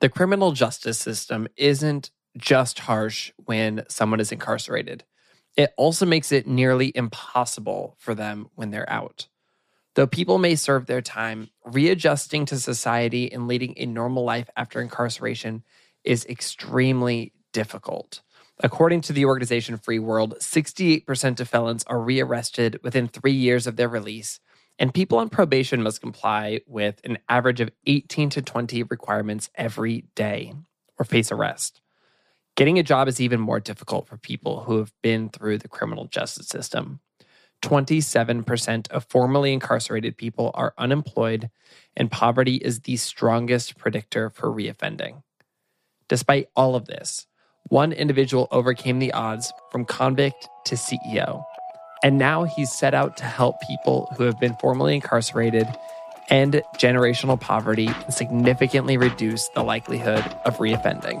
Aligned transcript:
The 0.00 0.08
criminal 0.08 0.52
justice 0.52 0.98
system 0.98 1.48
isn't 1.56 2.10
just 2.36 2.80
harsh 2.80 3.32
when 3.36 3.84
someone 3.88 4.20
is 4.20 4.32
incarcerated, 4.32 5.04
it 5.56 5.72
also 5.78 6.04
makes 6.04 6.32
it 6.32 6.46
nearly 6.46 6.92
impossible 6.94 7.96
for 7.98 8.14
them 8.14 8.48
when 8.54 8.70
they're 8.70 8.90
out. 8.90 9.28
Though 9.94 10.06
people 10.06 10.36
may 10.36 10.54
serve 10.54 10.84
their 10.84 11.00
time, 11.00 11.48
readjusting 11.64 12.44
to 12.46 12.60
society 12.60 13.32
and 13.32 13.48
leading 13.48 13.72
a 13.78 13.86
normal 13.86 14.24
life 14.24 14.50
after 14.54 14.82
incarceration 14.82 15.64
is 16.04 16.26
extremely 16.26 17.32
difficult. 17.54 18.20
According 18.62 19.00
to 19.02 19.14
the 19.14 19.24
organization 19.24 19.78
Free 19.78 19.98
World, 19.98 20.36
68% 20.40 21.40
of 21.40 21.48
felons 21.48 21.84
are 21.84 22.00
rearrested 22.00 22.78
within 22.82 23.08
three 23.08 23.32
years 23.32 23.66
of 23.66 23.76
their 23.76 23.88
release, 23.88 24.40
and 24.78 24.92
people 24.92 25.18
on 25.18 25.28
probation 25.28 25.82
must 25.82 26.00
comply 26.00 26.60
with 26.66 27.00
an 27.04 27.18
average 27.28 27.60
of 27.60 27.70
18 27.86 28.30
to 28.30 28.42
20 28.42 28.82
requirements 28.84 29.50
every 29.54 30.04
day 30.14 30.52
or 30.98 31.04
face 31.04 31.32
arrest. 31.32 31.80
Getting 32.56 32.78
a 32.78 32.82
job 32.82 33.08
is 33.08 33.20
even 33.20 33.40
more 33.40 33.60
difficult 33.60 34.06
for 34.06 34.16
people 34.16 34.60
who 34.60 34.78
have 34.78 34.92
been 35.02 35.28
through 35.28 35.58
the 35.58 35.68
criminal 35.68 36.06
justice 36.06 36.48
system. 36.48 37.00
27% 37.62 38.90
of 38.90 39.06
formerly 39.08 39.52
incarcerated 39.52 40.16
people 40.16 40.50
are 40.54 40.74
unemployed, 40.78 41.50
and 41.96 42.10
poverty 42.10 42.56
is 42.56 42.80
the 42.80 42.96
strongest 42.96 43.78
predictor 43.78 44.30
for 44.30 44.48
reoffending. 44.48 45.22
Despite 46.08 46.48
all 46.54 46.76
of 46.76 46.86
this, 46.86 47.26
one 47.68 47.92
individual 47.92 48.46
overcame 48.50 48.98
the 48.98 49.12
odds 49.12 49.52
from 49.70 49.84
convict 49.84 50.48
to 50.66 50.76
CEO. 50.76 51.42
And 52.06 52.18
now 52.18 52.44
he's 52.44 52.70
set 52.70 52.94
out 52.94 53.16
to 53.16 53.24
help 53.24 53.60
people 53.62 54.08
who 54.16 54.22
have 54.22 54.38
been 54.38 54.54
formerly 54.54 54.94
incarcerated 54.94 55.66
end 56.28 56.62
generational 56.76 57.40
poverty 57.40 57.88
and 57.88 58.14
significantly 58.14 58.96
reduce 58.96 59.48
the 59.48 59.64
likelihood 59.64 60.24
of 60.44 60.56
reoffending. 60.58 61.18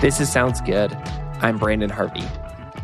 This 0.00 0.20
is 0.20 0.30
Sounds 0.30 0.60
Good. 0.60 0.92
I'm 1.40 1.58
Branden 1.58 1.90
Harvey. 1.90 2.22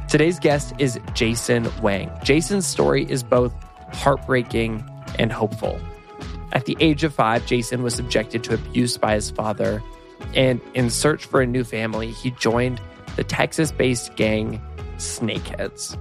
Today's 0.08 0.40
guest 0.40 0.74
is 0.78 0.98
Jason 1.12 1.68
Wang. 1.80 2.10
Jason's 2.24 2.66
story 2.66 3.08
is 3.08 3.22
both 3.22 3.54
heartbreaking 3.92 4.84
and 5.20 5.30
hopeful. 5.30 5.78
At 6.54 6.66
the 6.66 6.76
age 6.78 7.02
of 7.02 7.12
five, 7.12 7.44
Jason 7.46 7.82
was 7.82 7.94
subjected 7.94 8.44
to 8.44 8.54
abuse 8.54 8.96
by 8.96 9.14
his 9.14 9.30
father, 9.30 9.82
and 10.34 10.60
in 10.74 10.88
search 10.88 11.24
for 11.26 11.42
a 11.42 11.46
new 11.46 11.64
family, 11.64 12.12
he 12.12 12.30
joined 12.30 12.80
the 13.16 13.24
Texas 13.24 13.72
based 13.72 14.14
gang 14.14 14.62
Snakeheads. 14.96 15.98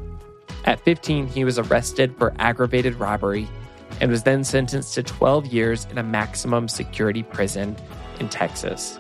At 0.66 0.80
15, 0.82 1.28
he 1.28 1.44
was 1.44 1.58
arrested 1.58 2.16
for 2.18 2.34
aggravated 2.38 2.96
robbery 2.96 3.50
and 4.00 4.10
was 4.10 4.24
then 4.24 4.44
sentenced 4.44 4.94
to 4.94 5.04
12 5.04 5.48
years 5.48 5.86
in 5.92 5.98
a 5.98 6.04
maximum 6.04 6.68
security 6.68 7.24
prison 7.24 7.76
in 8.20 8.30
Texas. 8.30 9.00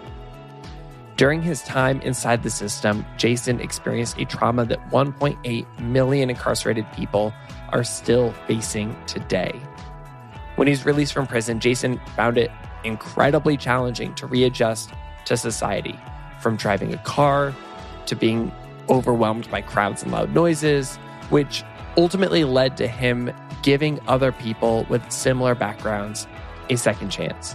During 1.16 1.44
his 1.44 1.62
time 1.62 2.02
inside 2.02 2.42
the 2.42 2.50
system, 2.50 3.06
Jason 3.17 3.60
experienced 3.60 4.17
a 4.17 4.26
trauma 4.26 4.66
that 4.66 4.90
1.8 4.90 5.80
million 5.80 6.30
incarcerated 6.32 6.86
people 6.94 7.32
are 7.70 7.84
still 7.84 8.32
facing 8.48 8.95
today. 9.06 9.62
When 10.56 10.68
he's 10.68 10.86
released 10.86 11.14
from 11.14 11.28
prison, 11.28 11.59
Jason 11.59 12.00
found 12.16 12.38
it 12.38 12.52
incredibly 12.84 13.58
challenging 13.58 14.14
to 14.16 14.28
readjust 14.28 14.92
to 15.26 15.38
society, 15.38 16.00
from 16.40 16.58
driving 16.58 16.94
a 16.94 16.98
car 17.00 17.54
to 18.06 18.16
being 18.16 18.52
overwhelmed 18.90 19.50
by 19.50 19.62
crowds 19.62 20.04
and 20.04 20.12
loud 20.12 20.34
noises, 20.34 20.98
which 21.30 21.64
ultimately 21.98 22.44
led 22.44 22.78
to 22.78 22.88
him 22.88 23.32
giving 23.62 24.00
other 24.08 24.32
people 24.32 24.86
with 24.90 25.10
similar 25.12 25.56
backgrounds 25.56 26.28
a 26.70 26.76
second 26.76 27.10
chance. 27.10 27.54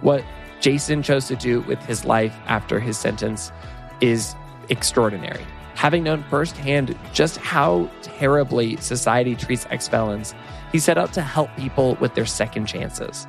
What 0.00 0.24
Jason 0.60 1.02
chose 1.02 1.26
to 1.26 1.36
do 1.36 1.60
with 1.62 1.84
his 1.84 2.04
life 2.04 2.36
after 2.46 2.78
his 2.80 2.96
sentence 2.96 3.52
is 4.00 4.34
extraordinary. 4.68 5.44
Having 5.78 6.02
known 6.02 6.24
firsthand 6.24 6.98
just 7.12 7.36
how 7.36 7.88
terribly 8.02 8.76
society 8.78 9.36
treats 9.36 9.64
ex 9.70 9.86
felons, 9.86 10.34
he 10.72 10.80
set 10.80 10.98
out 10.98 11.12
to 11.12 11.22
help 11.22 11.54
people 11.56 11.94
with 12.00 12.16
their 12.16 12.26
second 12.26 12.66
chances. 12.66 13.28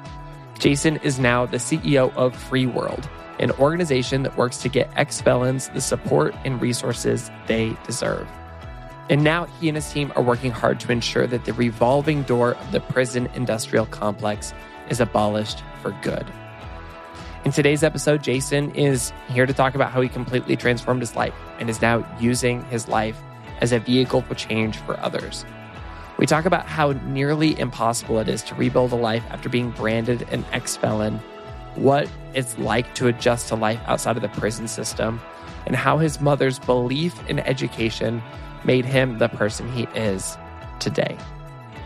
Jason 0.58 0.98
is 0.98 1.20
now 1.20 1.46
the 1.46 1.58
CEO 1.58 2.12
of 2.16 2.36
Free 2.36 2.66
World, 2.66 3.08
an 3.38 3.52
organization 3.52 4.24
that 4.24 4.36
works 4.36 4.58
to 4.64 4.68
get 4.68 4.90
ex 4.96 5.22
felons 5.22 5.70
the 5.70 5.80
support 5.80 6.34
and 6.44 6.60
resources 6.60 7.30
they 7.46 7.78
deserve. 7.86 8.28
And 9.12 9.24
now 9.24 9.46
he 9.46 9.70
and 9.70 9.76
his 9.76 9.92
team 9.92 10.12
are 10.16 10.24
working 10.24 10.50
hard 10.50 10.80
to 10.80 10.92
ensure 10.92 11.28
that 11.28 11.46
the 11.46 11.54
revolving 11.54 12.24
door 12.24 12.56
of 12.56 12.72
the 12.72 12.80
prison 12.80 13.30
industrial 13.36 13.86
complex 13.86 14.56
is 14.90 15.00
abolished 15.00 15.62
for 15.84 15.92
good. 16.02 16.26
In 17.46 17.54
today's 17.54 17.84
episode, 17.84 18.22
Jason 18.22 18.70
is 18.72 19.14
here 19.30 19.46
to 19.46 19.54
talk 19.54 19.74
about 19.74 19.92
how 19.92 20.02
he 20.02 20.10
completely 20.10 20.58
transformed 20.58 21.02
his 21.02 21.16
life 21.16 21.34
and 21.58 21.70
is 21.70 21.82
now 21.82 22.06
using 22.20 22.66
his 22.66 22.90
life 22.90 23.18
as 23.62 23.72
a 23.72 23.80
vehicle 23.80 24.22
for 24.22 24.36
change 24.36 24.76
for 24.80 25.00
others. 25.00 25.46
We 26.18 26.26
talk 26.26 26.44
about 26.44 26.66
how 26.66 26.92
nearly 27.06 27.58
impossible 27.58 28.20
it 28.20 28.28
is 28.28 28.44
to 28.44 28.56
rebuild 28.56 28.92
a 28.92 28.98
life 28.98 29.24
after 29.30 29.48
being 29.48 29.72
branded 29.72 30.28
an 30.34 30.44
ex 30.52 30.76
felon, 30.76 31.18
what 31.76 32.10
it's 32.34 32.58
like 32.58 32.94
to 32.96 33.08
adjust 33.08 33.48
to 33.48 33.56
life 33.56 33.80
outside 33.86 34.18
of 34.18 34.22
the 34.22 34.28
prison 34.28 34.68
system, 34.68 35.22
and 35.66 35.78
how 35.78 35.98
his 35.98 36.20
mother's 36.20 36.60
belief 36.60 37.26
in 37.30 37.40
education 37.40 38.22
made 38.66 38.84
him 38.84 39.18
the 39.18 39.30
person 39.30 39.72
he 39.72 39.84
is 39.96 40.38
today. 40.80 41.18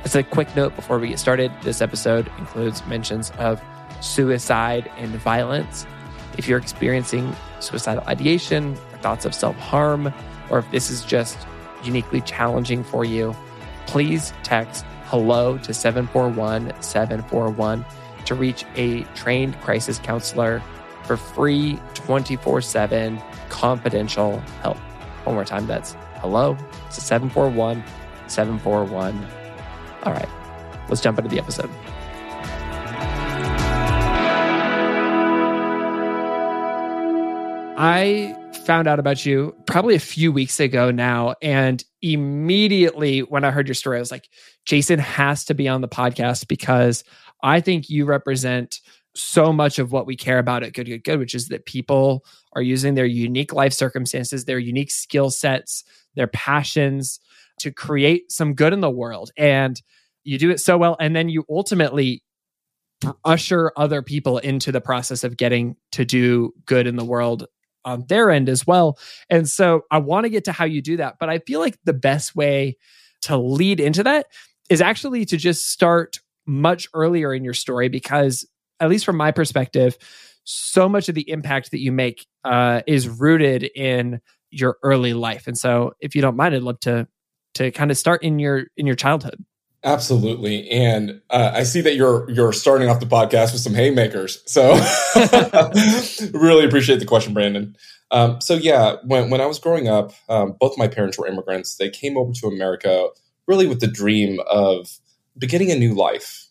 As 0.04 0.16
a 0.16 0.24
quick 0.24 0.54
note 0.56 0.76
before 0.76 0.98
we 0.98 1.10
get 1.10 1.20
started, 1.20 1.52
this 1.62 1.80
episode 1.80 2.30
includes 2.40 2.84
mentions 2.88 3.30
of 3.38 3.62
suicide 4.04 4.92
and 4.98 5.12
violence. 5.16 5.88
If 6.38 6.48
you're 6.48 6.60
experiencing 6.60 7.36
suicidal 7.60 8.04
ideation 8.08 8.74
or 8.92 8.98
thoughts 8.98 9.26
of 9.26 9.34
self 9.34 9.56
harm, 9.58 10.14
or 10.50 10.60
if 10.60 10.70
this 10.72 10.90
is 10.90 11.04
just 11.06 11.38
uniquely 11.84 12.22
challenging 12.22 12.84
for 12.84 13.06
you, 13.06 13.36
please 13.88 14.34
text 14.44 14.86
hello 15.06 15.58
to 15.60 15.74
741 15.74 16.74
741 16.82 17.86
to 18.26 18.36
reach 18.36 18.66
a 18.76 19.04
trained 19.16 19.60
crisis 19.62 20.00
counselor 20.00 20.62
for 21.04 21.18
free 21.18 21.80
24 21.94 22.62
7 22.62 23.22
confidential 23.50 24.40
help. 24.62 24.78
One 25.26 25.36
more 25.36 25.46
time, 25.46 25.68
that's 25.68 25.96
hello 26.16 26.56
to 26.56 27.02
741 27.02 27.84
741. 28.28 29.28
All 30.04 30.14
right, 30.14 30.30
let's 30.90 31.02
jump 31.02 31.18
into 31.20 31.30
the 31.30 31.40
episode. 31.40 31.70
I 37.76 38.36
found 38.66 38.88
out 38.88 39.00
about 39.00 39.26
you 39.26 39.56
probably 39.66 39.96
a 39.96 40.00
few 40.00 40.32
weeks 40.32 40.60
ago 40.60 40.92
now. 40.92 41.36
And 41.42 41.84
immediately 42.02 43.22
when 43.22 43.44
I 43.44 43.52
heard 43.52 43.68
your 43.68 43.76
story, 43.76 43.98
I 43.98 44.00
was 44.00 44.12
like, 44.12 44.30
Jason 44.66 45.00
has 45.00 45.46
to 45.46 45.54
be 45.54 45.68
on 45.68 45.82
the 45.82 45.88
podcast 45.88 46.48
because 46.48 47.04
I 47.42 47.62
think 47.62 47.90
you 47.90 48.06
represent 48.06 48.80
so 49.16 49.52
much 49.52 49.80
of 49.80 49.92
what 49.92 50.06
we 50.06 50.16
care 50.16 50.40
about 50.40 50.64
at 50.64 50.74
Good, 50.74 50.86
Good, 50.86 51.04
Good, 51.04 51.20
which 51.20 51.36
is 51.36 51.48
that 51.50 51.66
people 51.66 52.26
are 52.54 52.62
using 52.62 52.94
their 52.94 53.06
unique 53.06 53.54
life 53.54 53.74
circumstances, 53.74 54.46
their 54.46 54.60
unique 54.60 54.92
skill 54.92 55.30
sets, 55.30 55.84
their 56.16 56.28
passions 56.28 57.20
to 57.60 57.72
create 57.72 58.32
some 58.32 58.54
good 58.54 58.74
in 58.74 58.82
the 58.82 58.90
world. 58.90 59.32
And 59.36 59.82
you 60.24 60.38
do 60.38 60.52
it 60.52 60.60
so 60.60 60.78
well. 60.78 60.96
And 61.00 61.16
then 61.16 61.28
you 61.28 61.44
ultimately 61.50 62.24
usher 63.26 63.72
other 63.76 64.02
people 64.02 64.38
into 64.38 64.72
the 64.72 64.82
process 64.82 65.24
of 65.24 65.38
getting 65.38 65.76
to 65.92 66.06
do 66.06 66.54
good 66.66 66.88
in 66.88 66.96
the 66.96 67.06
world 67.06 67.46
on 67.86 68.06
their 68.08 68.32
end 68.32 68.50
as 68.50 68.66
well. 68.66 68.98
And 69.30 69.50
so 69.50 69.82
I 69.92 69.98
want 70.00 70.26
to 70.26 70.30
get 70.30 70.46
to 70.46 70.52
how 70.52 70.66
you 70.66 70.82
do 70.82 70.98
that, 70.98 71.16
but 71.20 71.30
I 71.30 71.40
feel 71.40 71.60
like 71.60 71.78
the 71.84 71.94
best 71.94 72.36
way 72.36 72.78
to 73.24 73.38
lead 73.38 73.80
into 73.80 74.04
that 74.04 74.28
is 74.70 74.82
actually 74.82 75.26
to 75.26 75.38
just 75.38 75.70
start 75.70 76.20
much 76.46 76.88
earlier 76.94 77.34
in 77.34 77.44
your 77.44 77.54
story 77.54 77.90
because 77.90 78.46
at 78.80 78.90
least 78.90 79.06
from 79.06 79.18
my 79.18 79.32
perspective, 79.32 79.98
so 80.44 80.90
much 80.90 81.08
of 81.08 81.16
the 81.16 81.30
impact 81.30 81.72
that 81.72 81.80
you 81.80 81.92
make 81.92 82.26
uh, 82.44 82.82
is 82.86 83.08
rooted 83.08 83.64
in 83.76 84.20
your 84.52 84.78
early 84.84 85.14
life. 85.14 85.48
And 85.48 85.58
so 85.58 85.94
if 86.00 86.16
you 86.16 86.22
don't 86.22 86.36
mind, 86.36 86.54
I'd 86.54 86.64
love 86.64 86.80
to 86.82 87.08
to 87.56 87.72
kind 87.72 87.92
of 87.92 87.98
start 87.98 88.24
in 88.24 88.40
your 88.40 88.66
in 88.78 88.86
your 88.86 88.96
childhood. 88.96 89.44
Absolutely, 89.86 90.70
and 90.70 91.20
uh, 91.30 91.52
I 91.54 91.64
see 91.64 91.82
that 91.82 91.96
you're 91.96 92.30
you're 92.32 92.54
starting 92.54 92.88
off 92.88 93.02
the 93.02 93.06
podcast 93.06 93.52
with 93.52 93.60
some 93.60 93.74
haymakers. 93.74 94.42
So, 94.46 94.72
really 96.34 96.64
appreciate 96.64 97.00
the 97.00 97.06
question, 97.06 97.34
Branden. 97.34 97.76
Um, 98.10 98.40
so 98.40 98.54
yeah, 98.54 98.96
when 99.04 99.30
when 99.30 99.42
I 99.42 99.46
was 99.46 99.60
growing 99.60 99.90
up, 99.90 100.14
um, 100.30 100.56
both 100.58 100.78
my 100.78 100.88
parents 100.88 101.18
were 101.18 101.28
immigrants. 101.28 101.76
They 101.76 101.90
came 101.90 102.18
over 102.18 102.32
to 102.32 102.48
America 102.48 103.10
really 103.46 103.68
with 103.68 103.82
the 103.82 103.88
dream 103.88 104.40
of 104.50 104.88
beginning 105.38 105.70
a 105.70 105.76
new 105.76 105.94
life, 105.94 106.48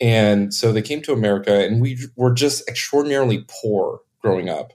and 0.00 0.54
so 0.54 0.72
they 0.72 0.82
came 0.82 1.02
to 1.02 1.12
America, 1.12 1.64
and 1.64 1.82
we 1.82 1.98
were 2.16 2.32
just 2.32 2.66
extraordinarily 2.68 3.44
poor 3.48 4.00
growing 4.22 4.48
up. 4.48 4.72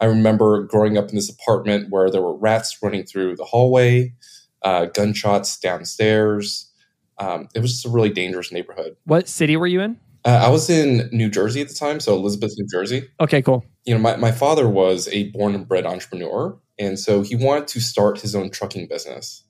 I 0.00 0.06
remember 0.06 0.62
growing 0.62 0.96
up 0.96 1.10
in 1.10 1.14
this 1.14 1.30
apartment 1.30 1.90
where 1.90 2.10
there 2.10 2.22
were 2.22 2.36
rats 2.36 2.78
running 2.82 3.04
through 3.04 3.36
the 3.36 3.44
hallway, 3.44 4.14
uh, 4.62 4.86
gunshots 4.86 5.58
downstairs. 5.58 6.70
Um, 7.18 7.48
it 7.54 7.60
was 7.60 7.72
just 7.72 7.86
a 7.86 7.90
really 7.90 8.10
dangerous 8.10 8.52
neighborhood. 8.52 8.96
What 9.04 9.28
city 9.28 9.56
were 9.56 9.66
you 9.66 9.80
in? 9.80 9.98
Uh, 10.24 10.40
I 10.42 10.48
was 10.48 10.70
in 10.70 11.08
New 11.12 11.28
Jersey 11.28 11.60
at 11.60 11.68
the 11.68 11.74
time, 11.74 12.00
so 12.00 12.14
Elizabeth, 12.14 12.54
New 12.56 12.66
Jersey. 12.66 13.08
Okay, 13.20 13.42
cool. 13.42 13.64
You 13.84 13.94
know, 13.94 14.00
my, 14.00 14.16
my 14.16 14.32
father 14.32 14.68
was 14.68 15.08
a 15.08 15.30
born 15.30 15.54
and 15.54 15.68
bred 15.68 15.84
entrepreneur, 15.84 16.58
and 16.78 16.98
so 16.98 17.22
he 17.22 17.36
wanted 17.36 17.68
to 17.68 17.80
start 17.80 18.20
his 18.20 18.34
own 18.34 18.50
trucking 18.50 18.88
business. 18.88 19.44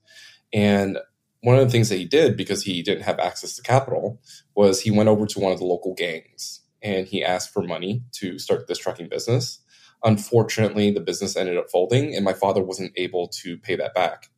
And 0.52 0.98
one 1.42 1.56
of 1.56 1.64
the 1.64 1.70
things 1.70 1.90
that 1.90 1.96
he 1.96 2.06
did 2.06 2.36
because 2.36 2.62
he 2.62 2.82
didn't 2.82 3.04
have 3.04 3.18
access 3.18 3.54
to 3.56 3.62
capital 3.62 4.20
was 4.56 4.80
he 4.80 4.90
went 4.90 5.08
over 5.08 5.26
to 5.26 5.38
one 5.38 5.52
of 5.52 5.58
the 5.58 5.64
local 5.64 5.94
gangs 5.94 6.60
and 6.82 7.06
he 7.06 7.24
asked 7.24 7.52
for 7.52 7.62
money 7.62 8.02
to 8.12 8.38
start 8.38 8.66
this 8.66 8.78
trucking 8.78 9.08
business. 9.08 9.60
Unfortunately, 10.04 10.90
the 10.90 11.00
business 11.00 11.36
ended 11.36 11.56
up 11.56 11.70
folding, 11.70 12.14
and 12.14 12.24
my 12.24 12.34
father 12.34 12.62
wasn't 12.62 12.92
able 12.96 13.26
to 13.28 13.56
pay 13.58 13.74
that 13.74 13.94
back. 13.94 14.30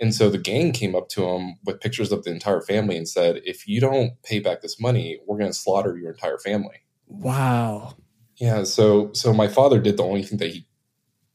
And 0.00 0.14
so 0.14 0.28
the 0.28 0.38
gang 0.38 0.72
came 0.72 0.94
up 0.94 1.08
to 1.10 1.24
him 1.24 1.56
with 1.64 1.80
pictures 1.80 2.10
of 2.10 2.24
the 2.24 2.30
entire 2.30 2.60
family 2.60 2.96
and 2.96 3.08
said, 3.08 3.40
If 3.44 3.68
you 3.68 3.80
don't 3.80 4.20
pay 4.22 4.40
back 4.40 4.60
this 4.60 4.80
money, 4.80 5.20
we're 5.26 5.38
going 5.38 5.50
to 5.50 5.56
slaughter 5.56 5.96
your 5.96 6.12
entire 6.12 6.38
family. 6.38 6.84
Wow. 7.06 7.94
Yeah. 8.36 8.64
So, 8.64 9.12
so 9.12 9.32
my 9.32 9.48
father 9.48 9.80
did 9.80 9.96
the 9.96 10.02
only 10.02 10.22
thing 10.22 10.38
that 10.38 10.50
he 10.50 10.66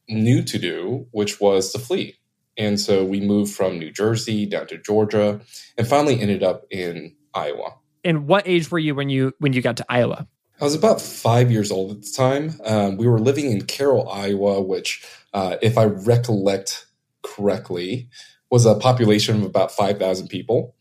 knew 0.08 0.42
to 0.42 0.58
do, 0.58 1.06
which 1.12 1.40
was 1.40 1.72
to 1.72 1.78
flee. 1.78 2.16
And 2.56 2.78
so 2.78 3.04
we 3.04 3.20
moved 3.20 3.54
from 3.54 3.78
New 3.78 3.90
Jersey 3.90 4.44
down 4.44 4.66
to 4.66 4.76
Georgia 4.76 5.40
and 5.78 5.86
finally 5.86 6.20
ended 6.20 6.42
up 6.42 6.64
in 6.70 7.16
Iowa. 7.32 7.76
And 8.04 8.26
what 8.26 8.46
age 8.46 8.70
were 8.70 8.78
you 8.78 8.94
when 8.94 9.08
you 9.08 9.32
when 9.38 9.52
you 9.52 9.62
got 9.62 9.76
to 9.78 9.86
Iowa? 9.88 10.26
I 10.60 10.64
was 10.64 10.74
about 10.74 11.00
five 11.00 11.50
years 11.50 11.70
old 11.70 11.90
at 11.90 12.02
the 12.02 12.12
time. 12.14 12.60
Um, 12.64 12.96
we 12.98 13.06
were 13.06 13.18
living 13.18 13.50
in 13.50 13.64
Carroll, 13.64 14.10
Iowa, 14.10 14.60
which, 14.60 15.02
uh, 15.32 15.56
if 15.62 15.78
I 15.78 15.84
recollect 15.84 16.86
correctly, 17.22 18.10
was 18.50 18.66
a 18.66 18.74
population 18.74 19.36
of 19.36 19.44
about 19.44 19.72
5,000 19.72 20.28
people. 20.28 20.74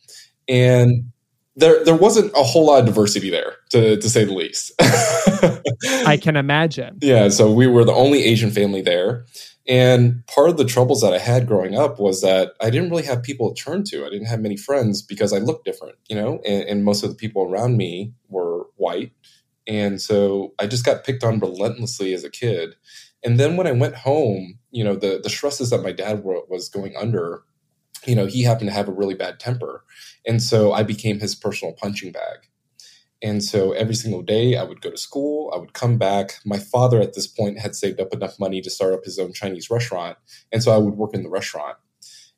And 0.47 1.11
there, 1.55 1.83
there 1.83 1.95
wasn't 1.95 2.31
a 2.35 2.43
whole 2.43 2.65
lot 2.65 2.79
of 2.79 2.85
diversity 2.85 3.29
there, 3.29 3.57
to, 3.71 3.97
to 3.97 4.09
say 4.09 4.23
the 4.23 4.33
least. 4.33 4.71
I 6.05 6.17
can 6.21 6.35
imagine. 6.35 6.97
Yeah, 7.01 7.29
so 7.29 7.51
we 7.51 7.67
were 7.67 7.83
the 7.83 7.93
only 7.93 8.23
Asian 8.23 8.51
family 8.51 8.81
there. 8.81 9.25
And 9.67 10.25
part 10.25 10.49
of 10.49 10.57
the 10.57 10.65
troubles 10.65 11.01
that 11.01 11.13
I 11.13 11.19
had 11.19 11.47
growing 11.47 11.75
up 11.75 11.99
was 11.99 12.21
that 12.21 12.53
I 12.59 12.71
didn't 12.71 12.89
really 12.89 13.05
have 13.05 13.21
people 13.21 13.53
to 13.53 13.61
turn 13.61 13.83
to. 13.85 14.03
I 14.03 14.09
didn't 14.09 14.25
have 14.25 14.39
many 14.39 14.57
friends 14.57 15.03
because 15.03 15.31
I 15.31 15.37
looked 15.37 15.63
different, 15.63 15.95
you 16.09 16.15
know, 16.15 16.41
and, 16.45 16.63
and 16.63 16.83
most 16.83 17.03
of 17.03 17.09
the 17.11 17.15
people 17.15 17.43
around 17.43 17.77
me 17.77 18.13
were 18.29 18.65
white. 18.77 19.11
And 19.67 20.01
so 20.01 20.55
I 20.59 20.65
just 20.65 20.85
got 20.85 21.03
picked 21.03 21.23
on 21.23 21.39
relentlessly 21.39 22.15
as 22.15 22.23
a 22.23 22.31
kid. 22.31 22.75
And 23.23 23.39
then 23.39 23.57
when 23.57 23.67
I 23.67 23.71
went 23.71 23.95
home, 23.95 24.57
you 24.71 24.83
know, 24.83 24.95
the, 24.95 25.19
the 25.21 25.29
stresses 25.29 25.69
that 25.69 25.83
my 25.83 25.91
dad 25.91 26.23
was 26.23 26.69
going 26.69 26.95
under 26.95 27.43
you 28.05 28.15
know, 28.15 28.25
he 28.25 28.43
happened 28.43 28.69
to 28.69 28.73
have 28.73 28.87
a 28.87 28.93
really 28.93 29.15
bad 29.15 29.39
temper. 29.39 29.83
And 30.25 30.41
so 30.41 30.71
I 30.71 30.83
became 30.83 31.19
his 31.19 31.35
personal 31.35 31.73
punching 31.73 32.11
bag. 32.11 32.49
And 33.21 33.43
so 33.43 33.73
every 33.73 33.95
single 33.95 34.21
day 34.21 34.55
I 34.55 34.63
would 34.63 34.81
go 34.81 34.89
to 34.89 34.97
school, 34.97 35.51
I 35.53 35.57
would 35.57 35.73
come 35.73 35.97
back. 35.97 36.39
My 36.45 36.57
father 36.57 37.01
at 37.01 37.13
this 37.13 37.27
point 37.27 37.59
had 37.59 37.75
saved 37.75 37.99
up 37.99 38.13
enough 38.13 38.39
money 38.39 38.61
to 38.61 38.69
start 38.69 38.93
up 38.93 39.03
his 39.03 39.19
own 39.19 39.33
Chinese 39.33 39.69
restaurant. 39.69 40.17
And 40.51 40.63
so 40.63 40.71
I 40.73 40.77
would 40.77 40.95
work 40.95 41.13
in 41.13 41.23
the 41.23 41.29
restaurant. 41.29 41.77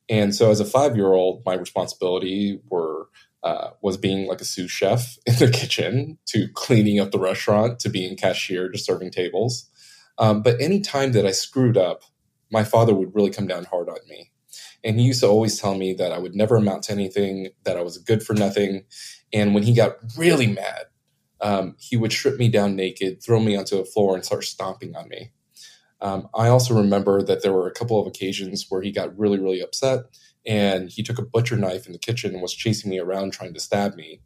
And 0.10 0.34
so 0.34 0.50
as 0.50 0.60
a 0.60 0.66
five 0.66 0.96
year 0.96 1.14
old, 1.14 1.44
my 1.46 1.54
responsibility 1.54 2.60
were 2.70 3.08
uh, 3.44 3.72
was 3.82 3.98
being 3.98 4.28
like 4.28 4.42
a 4.42 4.46
sous 4.46 4.70
chef 4.70 5.18
in 5.26 5.36
the 5.36 5.50
kitchen 5.50 6.18
to 6.28 6.48
cleaning 6.54 7.00
up 7.00 7.12
the 7.12 7.20
restaurant 7.20 7.80
to 7.80 7.90
being 7.90 8.16
cashier 8.16 8.70
to 8.70 8.78
serving 8.78 9.12
tables. 9.12 9.68
Um, 10.18 10.42
but 10.42 10.60
any 10.60 10.82
time 10.82 11.14
that 11.14 11.26
I 11.26 11.32
screwed 11.32 11.78
up, 11.78 12.04
my 12.52 12.64
father 12.64 12.94
would 12.94 13.16
really 13.16 13.32
come 13.32 13.48
down 13.48 13.66
hard 13.66 13.90
on 13.90 13.98
me. 14.08 14.31
And 14.84 15.00
he 15.00 15.06
used 15.06 15.22
to 15.22 15.28
always 15.28 15.60
tell 15.60 15.76
me 15.76 15.94
that 15.94 16.12
I 16.12 16.18
would 16.18 16.36
never 16.36 16.56
amount 16.56 16.84
to 16.84 16.92
anything, 16.92 17.50
that 17.64 17.78
I 17.78 17.82
was 17.82 17.98
good 17.98 18.24
for 18.24 18.34
nothing. 18.34 18.84
And 19.32 19.54
when 19.54 19.64
he 19.64 19.76
got 19.76 19.98
really 20.18 20.48
mad, 20.48 20.86
um, 21.40 21.76
he 21.80 21.98
would 21.98 22.12
strip 22.12 22.38
me 22.38 22.50
down 22.50 22.76
naked, 22.76 23.24
throw 23.24 23.40
me 23.40 23.56
onto 23.56 23.78
the 23.78 23.86
floor, 23.86 24.16
and 24.16 24.26
start 24.26 24.44
stomping 24.44 24.96
on 24.96 25.08
me. 25.10 25.32
Um, 26.02 26.30
I 26.34 26.48
also 26.48 26.74
remember 26.76 27.22
that 27.22 27.44
there 27.44 27.54
were 27.54 27.68
a 27.68 27.74
couple 27.74 28.00
of 28.00 28.08
occasions 28.08 28.66
where 28.70 28.82
he 28.82 28.92
got 28.92 29.18
really, 29.18 29.40
really 29.40 29.62
upset 29.62 30.06
and 30.46 30.90
he 30.90 31.04
took 31.04 31.20
a 31.20 31.26
butcher 31.26 31.56
knife 31.56 31.86
in 31.86 31.94
the 31.94 32.00
kitchen 32.00 32.34
and 32.34 32.42
was 32.42 32.54
chasing 32.54 32.90
me 32.90 33.00
around 33.00 33.32
trying 33.32 33.54
to 33.54 33.60
stab 33.60 33.96
me. 33.96 34.22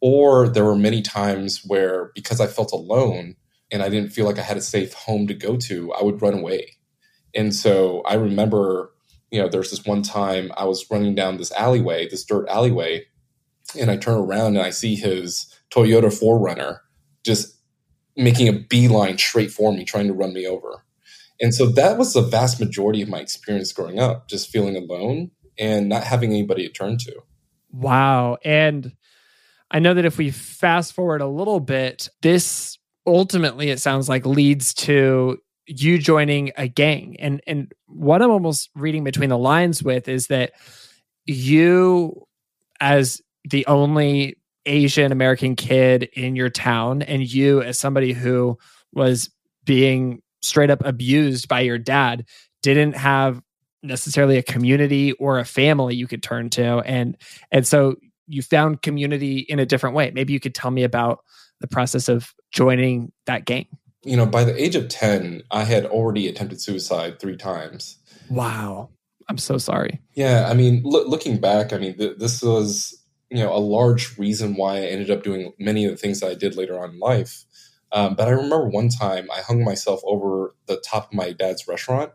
Or 0.00 0.48
there 0.48 0.64
were 0.64 0.76
many 0.76 1.00
times 1.00 1.62
where, 1.64 2.10
because 2.14 2.40
I 2.40 2.46
felt 2.46 2.72
alone 2.72 3.36
and 3.70 3.82
I 3.82 3.88
didn't 3.88 4.10
feel 4.10 4.26
like 4.26 4.38
I 4.38 4.42
had 4.42 4.58
a 4.58 4.62
safe 4.62 4.92
home 4.92 5.26
to 5.26 5.34
go 5.34 5.56
to, 5.56 5.92
I 5.94 6.02
would 6.02 6.20
run 6.20 6.34
away. 6.34 6.76
And 7.34 7.54
so 7.54 8.02
I 8.02 8.14
remember 8.14 8.92
you 9.30 9.40
know, 9.40 9.48
there's 9.48 9.70
this 9.70 9.84
one 9.84 10.02
time 10.02 10.52
I 10.56 10.64
was 10.64 10.86
running 10.90 11.14
down 11.14 11.36
this 11.36 11.52
alleyway, 11.52 12.08
this 12.08 12.24
dirt 12.24 12.48
alleyway, 12.48 13.06
and 13.78 13.90
I 13.90 13.96
turn 13.96 14.18
around 14.18 14.56
and 14.56 14.64
I 14.64 14.70
see 14.70 14.94
his 14.94 15.52
Toyota 15.70 16.04
4Runner 16.04 16.78
just 17.24 17.58
making 18.16 18.48
a 18.48 18.52
beeline 18.52 19.18
straight 19.18 19.50
for 19.50 19.72
me, 19.72 19.84
trying 19.84 20.06
to 20.06 20.14
run 20.14 20.32
me 20.32 20.46
over. 20.46 20.84
And 21.40 21.54
so 21.54 21.66
that 21.66 21.98
was 21.98 22.14
the 22.14 22.22
vast 22.22 22.60
majority 22.60 23.02
of 23.02 23.08
my 23.08 23.18
experience 23.20 23.72
growing 23.72 23.98
up, 23.98 24.28
just 24.28 24.48
feeling 24.48 24.76
alone 24.76 25.32
and 25.58 25.88
not 25.88 26.04
having 26.04 26.30
anybody 26.30 26.66
to 26.66 26.72
turn 26.72 26.96
to. 26.98 27.22
Wow. 27.70 28.38
And 28.44 28.94
I 29.70 29.80
know 29.80 29.92
that 29.94 30.04
if 30.04 30.16
we 30.16 30.30
fast 30.30 30.94
forward 30.94 31.20
a 31.20 31.26
little 31.26 31.60
bit, 31.60 32.08
this 32.22 32.78
ultimately, 33.06 33.70
it 33.70 33.80
sounds 33.80 34.08
like, 34.08 34.24
leads 34.24 34.72
to 34.74 35.38
you 35.66 35.98
joining 35.98 36.52
a 36.56 36.68
gang. 36.68 37.16
And 37.18 37.40
and 37.46 37.72
what 37.86 38.22
I'm 38.22 38.30
almost 38.30 38.70
reading 38.74 39.04
between 39.04 39.30
the 39.30 39.38
lines 39.38 39.82
with 39.82 40.08
is 40.08 40.28
that 40.28 40.52
you 41.26 42.26
as 42.80 43.20
the 43.48 43.66
only 43.66 44.36
Asian 44.66 45.12
American 45.12 45.56
kid 45.56 46.04
in 46.14 46.36
your 46.36 46.50
town 46.50 47.02
and 47.02 47.22
you 47.22 47.62
as 47.62 47.78
somebody 47.78 48.12
who 48.12 48.58
was 48.92 49.30
being 49.64 50.22
straight 50.42 50.70
up 50.70 50.84
abused 50.84 51.48
by 51.48 51.60
your 51.60 51.78
dad 51.78 52.24
didn't 52.62 52.94
have 52.94 53.40
necessarily 53.82 54.36
a 54.36 54.42
community 54.42 55.12
or 55.12 55.38
a 55.38 55.44
family 55.44 55.94
you 55.94 56.06
could 56.06 56.22
turn 56.22 56.50
to. 56.50 56.80
And 56.80 57.16
and 57.50 57.66
so 57.66 57.96
you 58.28 58.42
found 58.42 58.82
community 58.82 59.38
in 59.38 59.58
a 59.58 59.66
different 59.66 59.94
way. 59.94 60.10
Maybe 60.12 60.32
you 60.32 60.40
could 60.40 60.54
tell 60.54 60.70
me 60.70 60.82
about 60.82 61.20
the 61.60 61.68
process 61.68 62.08
of 62.08 62.32
joining 62.52 63.12
that 63.26 63.44
gang 63.44 63.66
you 64.06 64.16
know, 64.16 64.26
by 64.26 64.44
the 64.44 64.60
age 64.60 64.76
of 64.76 64.88
10, 64.88 65.42
I 65.50 65.64
had 65.64 65.84
already 65.84 66.28
attempted 66.28 66.60
suicide 66.60 67.18
three 67.18 67.36
times. 67.36 67.98
Wow. 68.30 68.90
I'm 69.28 69.38
so 69.38 69.58
sorry. 69.58 70.00
Yeah. 70.14 70.46
I 70.48 70.54
mean, 70.54 70.82
lo- 70.84 71.06
looking 71.06 71.38
back, 71.38 71.72
I 71.72 71.78
mean, 71.78 71.96
th- 71.98 72.18
this 72.18 72.40
was, 72.40 73.02
you 73.30 73.38
know, 73.38 73.52
a 73.52 73.58
large 73.58 74.16
reason 74.16 74.54
why 74.54 74.76
I 74.76 74.86
ended 74.86 75.10
up 75.10 75.24
doing 75.24 75.52
many 75.58 75.84
of 75.84 75.90
the 75.90 75.96
things 75.96 76.20
that 76.20 76.30
I 76.30 76.34
did 76.34 76.56
later 76.56 76.78
on 76.78 76.90
in 76.90 77.00
life. 77.00 77.44
Um, 77.90 78.14
but 78.14 78.28
I 78.28 78.30
remember 78.30 78.68
one 78.68 78.88
time 78.88 79.28
I 79.32 79.40
hung 79.40 79.64
myself 79.64 80.00
over 80.04 80.54
the 80.66 80.76
top 80.76 81.08
of 81.08 81.14
my 81.14 81.32
dad's 81.32 81.66
restaurant, 81.66 82.12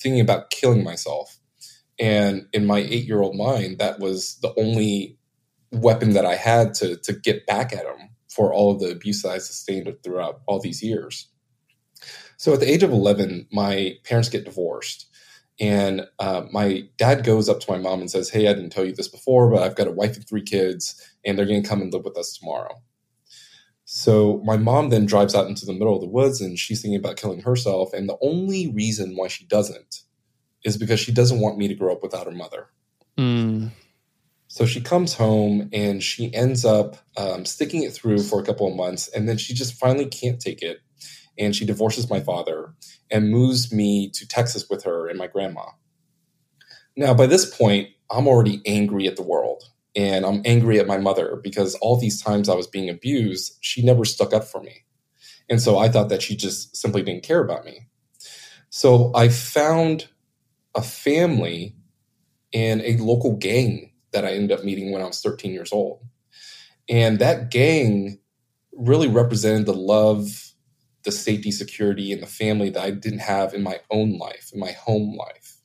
thinking 0.00 0.20
about 0.20 0.50
killing 0.50 0.82
myself. 0.82 1.38
And 1.98 2.46
in 2.52 2.66
my 2.66 2.78
eight 2.78 3.04
year 3.04 3.20
old 3.20 3.36
mind, 3.36 3.78
that 3.78 4.00
was 4.00 4.38
the 4.40 4.54
only 4.58 5.18
weapon 5.72 6.14
that 6.14 6.24
I 6.24 6.36
had 6.36 6.72
to, 6.74 6.96
to 6.96 7.12
get 7.12 7.46
back 7.46 7.72
at 7.72 7.84
him 7.84 8.10
for 8.28 8.52
all 8.52 8.72
of 8.72 8.80
the 8.80 8.90
abuse 8.90 9.22
that 9.22 9.30
I 9.30 9.38
sustained 9.38 9.94
throughout 10.02 10.40
all 10.46 10.60
these 10.60 10.82
years. 10.82 11.28
So 12.36 12.52
at 12.52 12.60
the 12.60 12.70
age 12.70 12.82
of 12.82 12.90
11, 12.90 13.48
my 13.52 13.96
parents 14.04 14.28
get 14.28 14.44
divorced. 14.44 15.06
And 15.60 16.06
uh, 16.18 16.42
my 16.50 16.88
dad 16.96 17.24
goes 17.24 17.48
up 17.48 17.60
to 17.60 17.70
my 17.70 17.78
mom 17.78 18.00
and 18.00 18.10
says, 18.10 18.30
Hey, 18.30 18.48
I 18.48 18.54
didn't 18.54 18.70
tell 18.70 18.84
you 18.84 18.92
this 18.92 19.08
before, 19.08 19.50
but 19.50 19.62
I've 19.62 19.76
got 19.76 19.86
a 19.86 19.92
wife 19.92 20.16
and 20.16 20.26
three 20.26 20.42
kids, 20.42 21.00
and 21.24 21.38
they're 21.38 21.46
going 21.46 21.62
to 21.62 21.68
come 21.68 21.80
and 21.80 21.92
live 21.92 22.04
with 22.04 22.16
us 22.16 22.36
tomorrow. 22.36 22.82
So 23.84 24.40
my 24.44 24.56
mom 24.56 24.88
then 24.88 25.06
drives 25.06 25.34
out 25.34 25.46
into 25.46 25.66
the 25.66 25.72
middle 25.72 25.94
of 25.94 26.00
the 26.00 26.08
woods 26.08 26.40
and 26.40 26.58
she's 26.58 26.80
thinking 26.80 26.98
about 26.98 27.16
killing 27.16 27.42
herself. 27.42 27.92
And 27.92 28.08
the 28.08 28.16
only 28.22 28.72
reason 28.72 29.14
why 29.14 29.28
she 29.28 29.44
doesn't 29.44 30.02
is 30.64 30.78
because 30.78 31.00
she 31.00 31.12
doesn't 31.12 31.40
want 31.40 31.58
me 31.58 31.68
to 31.68 31.74
grow 31.74 31.92
up 31.92 32.02
without 32.02 32.26
her 32.26 32.32
mother. 32.32 32.68
Mm. 33.18 33.70
So 34.48 34.64
she 34.64 34.80
comes 34.80 35.14
home 35.14 35.68
and 35.72 36.02
she 36.02 36.32
ends 36.32 36.64
up 36.64 36.96
um, 37.16 37.44
sticking 37.44 37.82
it 37.82 37.92
through 37.92 38.22
for 38.22 38.40
a 38.40 38.44
couple 38.44 38.66
of 38.66 38.74
months. 38.74 39.08
And 39.08 39.28
then 39.28 39.36
she 39.36 39.52
just 39.52 39.74
finally 39.74 40.06
can't 40.06 40.40
take 40.40 40.62
it 40.62 40.80
and 41.38 41.54
she 41.54 41.64
divorces 41.64 42.10
my 42.10 42.20
father 42.20 42.74
and 43.10 43.30
moves 43.30 43.72
me 43.72 44.10
to 44.10 44.26
Texas 44.26 44.68
with 44.68 44.84
her 44.84 45.08
and 45.08 45.18
my 45.18 45.26
grandma. 45.26 45.64
Now, 46.96 47.14
by 47.14 47.26
this 47.26 47.56
point, 47.56 47.88
I'm 48.10 48.28
already 48.28 48.62
angry 48.66 49.06
at 49.06 49.16
the 49.16 49.22
world 49.22 49.64
and 49.96 50.24
I'm 50.24 50.42
angry 50.44 50.78
at 50.78 50.86
my 50.86 50.98
mother 50.98 51.40
because 51.42 51.74
all 51.76 51.96
these 51.96 52.22
times 52.22 52.48
I 52.48 52.54
was 52.54 52.66
being 52.66 52.88
abused, 52.88 53.56
she 53.60 53.82
never 53.84 54.04
stuck 54.04 54.32
up 54.32 54.44
for 54.44 54.60
me. 54.60 54.84
And 55.48 55.60
so 55.60 55.78
I 55.78 55.88
thought 55.88 56.08
that 56.08 56.22
she 56.22 56.36
just 56.36 56.76
simply 56.76 57.02
didn't 57.02 57.22
care 57.22 57.42
about 57.42 57.64
me. 57.64 57.88
So 58.70 59.12
I 59.14 59.28
found 59.28 60.08
a 60.74 60.82
family 60.82 61.76
in 62.52 62.80
a 62.80 62.96
local 62.96 63.36
gang 63.36 63.92
that 64.12 64.24
I 64.24 64.32
ended 64.32 64.58
up 64.58 64.64
meeting 64.64 64.92
when 64.92 65.02
I 65.02 65.06
was 65.06 65.20
13 65.20 65.52
years 65.52 65.72
old. 65.72 66.00
And 66.88 67.18
that 67.18 67.50
gang 67.50 68.18
really 68.72 69.08
represented 69.08 69.66
the 69.66 69.74
love 69.74 70.53
the 71.04 71.12
safety, 71.12 71.50
security, 71.50 72.12
and 72.12 72.22
the 72.22 72.26
family 72.26 72.70
that 72.70 72.82
I 72.82 72.90
didn't 72.90 73.20
have 73.20 73.54
in 73.54 73.62
my 73.62 73.80
own 73.90 74.18
life, 74.18 74.50
in 74.52 74.60
my 74.60 74.72
home 74.72 75.16
life. 75.16 75.58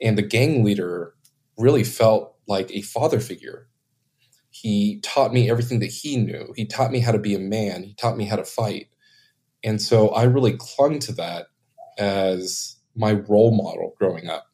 And 0.00 0.16
the 0.16 0.22
gang 0.22 0.64
leader 0.64 1.14
really 1.56 1.84
felt 1.84 2.36
like 2.46 2.70
a 2.70 2.82
father 2.82 3.20
figure. 3.20 3.68
He 4.50 5.00
taught 5.00 5.32
me 5.32 5.50
everything 5.50 5.80
that 5.80 5.90
he 5.90 6.16
knew. 6.16 6.52
He 6.56 6.66
taught 6.66 6.90
me 6.90 7.00
how 7.00 7.12
to 7.12 7.18
be 7.18 7.34
a 7.34 7.38
man. 7.38 7.82
He 7.82 7.94
taught 7.94 8.16
me 8.16 8.24
how 8.24 8.36
to 8.36 8.44
fight. 8.44 8.88
And 9.64 9.80
so 9.80 10.08
I 10.10 10.24
really 10.24 10.56
clung 10.56 10.98
to 11.00 11.12
that 11.12 11.46
as 11.98 12.76
my 12.94 13.12
role 13.12 13.56
model 13.56 13.94
growing 13.98 14.28
up. 14.28 14.46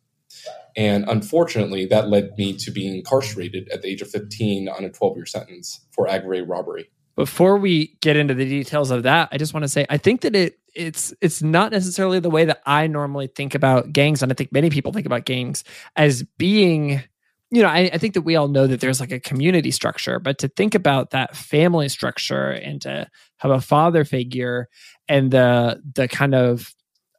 And 0.77 1.05
unfortunately, 1.09 1.87
that 1.87 2.09
led 2.09 2.37
me 2.37 2.57
to 2.59 2.71
being 2.71 2.97
incarcerated 2.97 3.69
at 3.73 3.83
the 3.83 3.89
age 3.89 4.03
of 4.03 4.11
15 4.11 4.69
on 4.69 4.85
a 4.85 4.91
12 4.91 5.17
year 5.17 5.27
sentence 5.27 5.87
for 5.93 6.09
aggravated 6.09 6.49
robbery. 6.49 6.91
Before 7.17 7.57
we 7.57 7.97
get 8.01 8.17
into 8.17 8.35
the 8.35 8.45
details 8.45 8.91
of 8.91 9.05
that, 9.05 9.29
I 9.33 9.39
just 9.39 9.55
want 9.55 9.65
to 9.65 9.69
say 9.69 9.87
I 9.89 9.99
think 9.99 10.23
that 10.23 10.35
it 10.35 10.59
it's 10.75 11.15
it's 11.21 11.43
not 11.43 11.73
necessarily 11.73 12.19
the 12.21 12.31
way 12.31 12.45
that 12.45 12.61
I 12.67 12.87
normally 12.87 13.29
think 13.29 13.55
about 13.55 13.93
gangs, 13.93 14.23
and 14.23 14.33
I 14.33 14.35
think 14.35 14.53
many 14.53 14.71
people 14.71 14.93
think 14.93 15.07
about 15.07 15.25
gangs 15.25 15.63
as 15.97 16.25
being, 16.39 17.03
you 17.51 17.63
know, 17.63 17.69
I, 17.69 17.91
I 17.93 17.99
think 17.99 18.15
that 18.15 18.23
we 18.23 18.37
all 18.37 18.49
know 18.49 18.67
that 18.67 18.81
there's 18.81 19.01
like 19.01 19.13
a 19.13 19.21
community 19.21 19.71
structure, 19.71 20.19
but 20.19 20.39
to 20.39 20.49
think 20.49 20.75
about 20.75 21.11
that 21.11 21.37
family 21.37 21.89
structure 21.89 22.51
and 22.51 22.81
to 22.83 23.09
have 23.39 23.51
a 23.53 23.61
father 23.61 24.05
figure 24.05 24.69
and 25.09 25.31
the 25.31 25.81
the 25.95 26.09
kind 26.09 26.35
of 26.35 26.75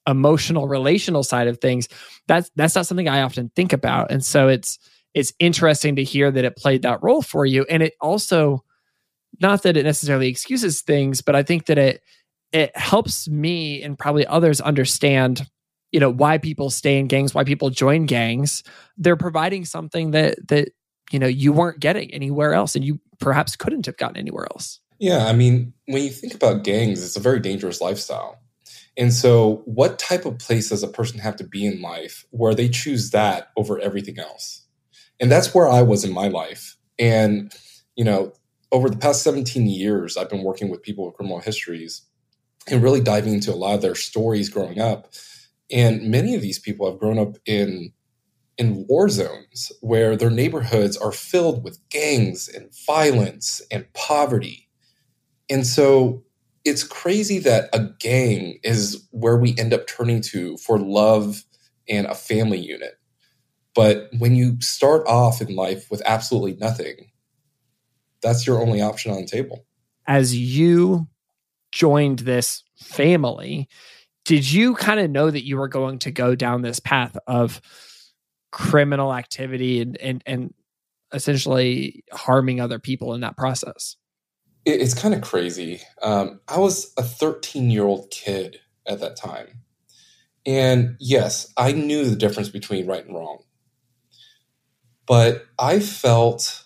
emotional 0.08 0.68
relational 0.68 1.24
side 1.24 1.48
of 1.48 1.58
things 1.58 1.88
that's 2.28 2.52
that's 2.56 2.76
not 2.76 2.86
something 2.86 3.10
i 3.10 3.24
often 3.24 3.50
think 3.56 3.74
about. 3.74 4.12
And 4.12 4.24
so 4.24 4.48
it's 4.48 4.78
it's 5.16 5.34
interesting 5.40 5.96
to 5.96 6.04
hear 6.04 6.30
that 6.30 6.46
it 6.46 6.58
played 6.58 6.82
that 6.84 7.02
role 7.02 7.22
for 7.22 7.46
you. 7.46 7.66
And 7.70 7.82
it 7.82 7.94
also 8.02 8.64
not 9.40 9.64
that 9.64 9.78
it 9.78 9.84
necessarily 9.84 10.28
excuses 10.28 10.82
things 10.82 11.22
but 11.22 11.36
i 11.36 11.44
think 11.44 11.66
that 11.66 11.78
it 11.78 12.02
it 12.52 12.76
helps 12.78 13.28
me 13.28 13.82
and 13.82 13.98
probably 13.98 14.26
others 14.28 14.62
understand 14.62 15.48
you 15.92 16.00
know 16.00 16.10
why 16.10 16.38
people 16.38 16.70
stay 16.70 16.98
in 16.98 17.08
gangs 17.08 17.34
why 17.34 17.44
people 17.44 17.70
join 17.70 18.06
gangs 18.06 18.64
they're 18.98 19.16
providing 19.16 19.66
something 19.66 20.12
that 20.12 20.36
that 20.48 20.70
you 21.12 21.20
know 21.20 21.28
you 21.28 21.52
weren't 21.52 21.80
getting 21.80 22.14
anywhere 22.14 22.54
else 22.54 22.76
and 22.76 22.84
you 22.86 23.00
perhaps 23.20 23.56
couldn't 23.56 23.86
have 23.86 23.98
gotten 23.98 24.18
anywhere 24.18 24.48
else 24.52 24.80
yeah 25.00 25.26
i 25.26 25.34
mean 25.34 25.74
when 25.86 26.04
you 26.04 26.10
think 26.10 26.34
about 26.34 26.64
gangs 26.64 27.04
it's 27.04 27.16
a 27.16 27.22
very 27.22 27.40
dangerous 27.40 27.82
lifestyle 27.82 28.40
and 28.98 29.14
so, 29.14 29.62
what 29.66 30.00
type 30.00 30.26
of 30.26 30.40
place 30.40 30.70
does 30.70 30.84
a 30.84 30.88
person 30.88 31.20
have 31.20 31.36
to 31.38 31.44
be 31.44 31.66
in 31.66 31.82
life 31.82 32.26
where 32.32 32.56
they 32.56 32.70
choose 32.70 33.12
that 33.12 33.50
over 33.58 33.80
everything 33.80 34.20
else? 34.20 34.64
And 35.20 35.32
that's 35.32 35.54
where 35.54 35.68
I 35.68 35.82
was 35.82 36.04
in 36.04 36.14
my 36.14 36.28
life. 36.28 36.78
And, 36.98 37.54
you 37.96 38.06
know, 38.06 38.34
over 38.72 38.90
the 38.90 38.98
past 38.98 39.24
17 39.24 39.68
years, 39.68 40.18
I've 40.18 40.30
been 40.30 40.44
working 40.44 40.70
with 40.70 40.84
people 40.84 41.06
with 41.06 41.16
criminal 41.16 41.40
histories 41.40 42.02
and 42.68 42.82
really 42.82 43.02
diving 43.02 43.34
into 43.34 43.54
a 43.54 43.56
lot 43.56 43.76
of 43.76 43.82
their 43.82 43.96
stories 43.96 44.50
growing 44.50 44.80
up. 44.80 45.14
And 45.72 46.10
many 46.10 46.36
of 46.36 46.42
these 46.42 46.60
people 46.60 46.90
have 46.90 47.00
grown 47.00 47.20
up 47.20 47.38
in 47.46 47.94
in 48.58 48.86
war 48.88 49.10
zones 49.10 49.72
where 49.82 50.16
their 50.16 50.30
neighborhoods 50.30 50.96
are 50.96 51.12
filled 51.12 51.62
with 51.64 51.78
gangs 51.90 52.48
and 52.48 52.70
violence 52.86 53.62
and 53.70 53.92
poverty. 53.94 54.70
And 55.50 55.68
so 55.68 56.24
it's 56.64 56.84
crazy 56.84 57.38
that 57.40 57.70
a 57.74 57.90
gang 58.00 58.60
is 58.64 59.08
where 59.12 59.38
we 59.38 59.56
end 59.58 59.74
up 59.74 59.88
turning 59.88 60.22
to 60.22 60.56
for 60.58 60.80
love 60.80 61.44
and 61.90 62.08
a 62.08 62.16
family 62.16 62.60
unit. 62.60 62.98
But 63.76 64.10
when 64.18 64.36
you 64.36 64.60
start 64.62 65.06
off 65.06 65.42
in 65.42 65.54
life 65.54 65.92
with 65.92 66.02
absolutely 66.06 66.56
nothing, 66.56 67.12
that's 68.26 68.46
your 68.46 68.62
only 68.62 68.82
option 68.82 69.12
on 69.12 69.22
the 69.22 69.28
table. 69.28 69.66
As 70.08 70.36
you 70.36 71.08
joined 71.72 72.20
this 72.20 72.64
family, 72.78 73.70
did 74.26 74.52
you 74.52 74.76
kind 74.76 75.00
of 75.00 75.10
know 75.10 75.30
that 75.30 75.46
you 75.46 75.58
were 75.58 75.68
going 75.68 76.00
to 76.00 76.12
go 76.12 76.36
down 76.36 76.62
this 76.62 76.80
path 76.80 77.18
of 77.28 77.62
criminal 78.52 79.14
activity 79.14 79.82
and 79.82 79.98
and, 79.98 80.24
and 80.26 80.54
essentially 81.14 82.04
harming 82.12 82.60
other 82.60 82.80
people 82.80 83.14
in 83.14 83.22
that 83.22 83.38
process? 83.38 83.96
it's 84.66 84.96
kind 84.96 85.14
of 85.14 85.22
crazy. 85.22 85.82
Um, 86.02 86.40
I 86.48 86.58
was 86.60 86.92
a 86.98 87.04
13 87.04 87.70
year 87.70 87.86
old 87.86 88.10
kid 88.10 88.60
at 88.88 89.00
that 89.00 89.16
time. 89.16 89.62
And 90.46 90.96
yes, 91.00 91.54
I 91.58 91.72
knew 91.72 92.06
the 92.06 92.16
difference 92.16 92.50
between 92.50 92.88
right 92.88 93.06
and 93.06 93.16
wrong. 93.16 93.44
But 95.06 95.46
I 95.60 95.80
felt 95.80 96.65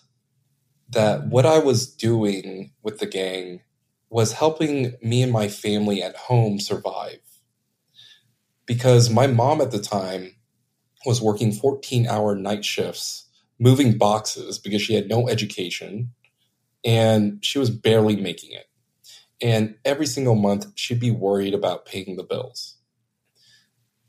that 0.90 1.26
what 1.26 1.46
I 1.46 1.58
was 1.58 1.86
doing 1.86 2.72
with 2.82 2.98
the 2.98 3.06
gang 3.06 3.62
was 4.08 4.32
helping 4.32 4.94
me 5.02 5.22
and 5.22 5.32
my 5.32 5.48
family 5.48 6.02
at 6.02 6.16
home 6.16 6.58
survive. 6.58 7.20
Because 8.66 9.10
my 9.10 9.26
mom 9.26 9.60
at 9.60 9.70
the 9.70 9.80
time 9.80 10.34
was 11.06 11.22
working 11.22 11.52
14 11.52 12.06
hour 12.06 12.34
night 12.34 12.64
shifts, 12.64 13.28
moving 13.58 13.96
boxes 13.96 14.58
because 14.58 14.82
she 14.82 14.94
had 14.94 15.08
no 15.08 15.28
education 15.28 16.12
and 16.84 17.44
she 17.44 17.58
was 17.58 17.70
barely 17.70 18.16
making 18.16 18.52
it. 18.52 18.66
And 19.42 19.76
every 19.84 20.06
single 20.06 20.34
month, 20.34 20.66
she'd 20.74 21.00
be 21.00 21.10
worried 21.10 21.54
about 21.54 21.86
paying 21.86 22.16
the 22.16 22.22
bills. 22.22 22.76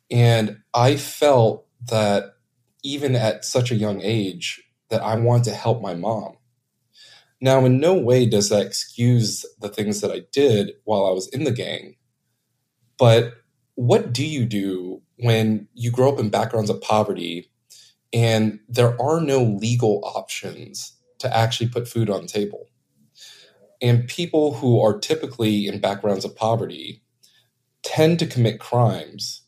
And 0.09 0.57
I 0.73 0.97
felt 0.97 1.65
that 1.87 2.35
even 2.83 3.15
at 3.15 3.45
such 3.45 3.71
a 3.71 3.75
young 3.75 4.01
age, 4.01 4.61
that 4.89 5.01
I 5.01 5.15
wanted 5.15 5.45
to 5.45 5.55
help 5.55 5.81
my 5.81 5.95
mom. 5.95 6.35
Now, 7.41 7.65
in 7.65 7.79
no 7.79 7.95
way 7.95 8.27
does 8.27 8.49
that 8.49 8.65
excuse 8.65 9.45
the 9.59 9.69
things 9.69 10.01
that 10.01 10.11
I 10.11 10.21
did 10.31 10.73
while 10.83 11.05
I 11.05 11.11
was 11.11 11.27
in 11.29 11.43
the 11.43 11.51
gang. 11.51 11.95
But 12.99 13.33
what 13.75 14.13
do 14.13 14.25
you 14.25 14.45
do 14.45 15.01
when 15.17 15.67
you 15.73 15.91
grow 15.91 16.13
up 16.13 16.19
in 16.19 16.29
backgrounds 16.29 16.69
of 16.69 16.81
poverty 16.81 17.51
and 18.13 18.59
there 18.67 19.01
are 19.01 19.21
no 19.21 19.43
legal 19.43 20.01
options 20.03 20.93
to 21.19 21.35
actually 21.35 21.69
put 21.69 21.87
food 21.87 22.09
on 22.09 22.23
the 22.23 22.27
table. 22.27 22.67
And 23.81 24.07
people 24.07 24.53
who 24.55 24.81
are 24.81 24.99
typically 24.99 25.67
in 25.67 25.79
backgrounds 25.79 26.25
of 26.25 26.35
poverty 26.35 27.03
tend 27.83 28.19
to 28.19 28.27
commit 28.27 28.59
crimes 28.59 29.43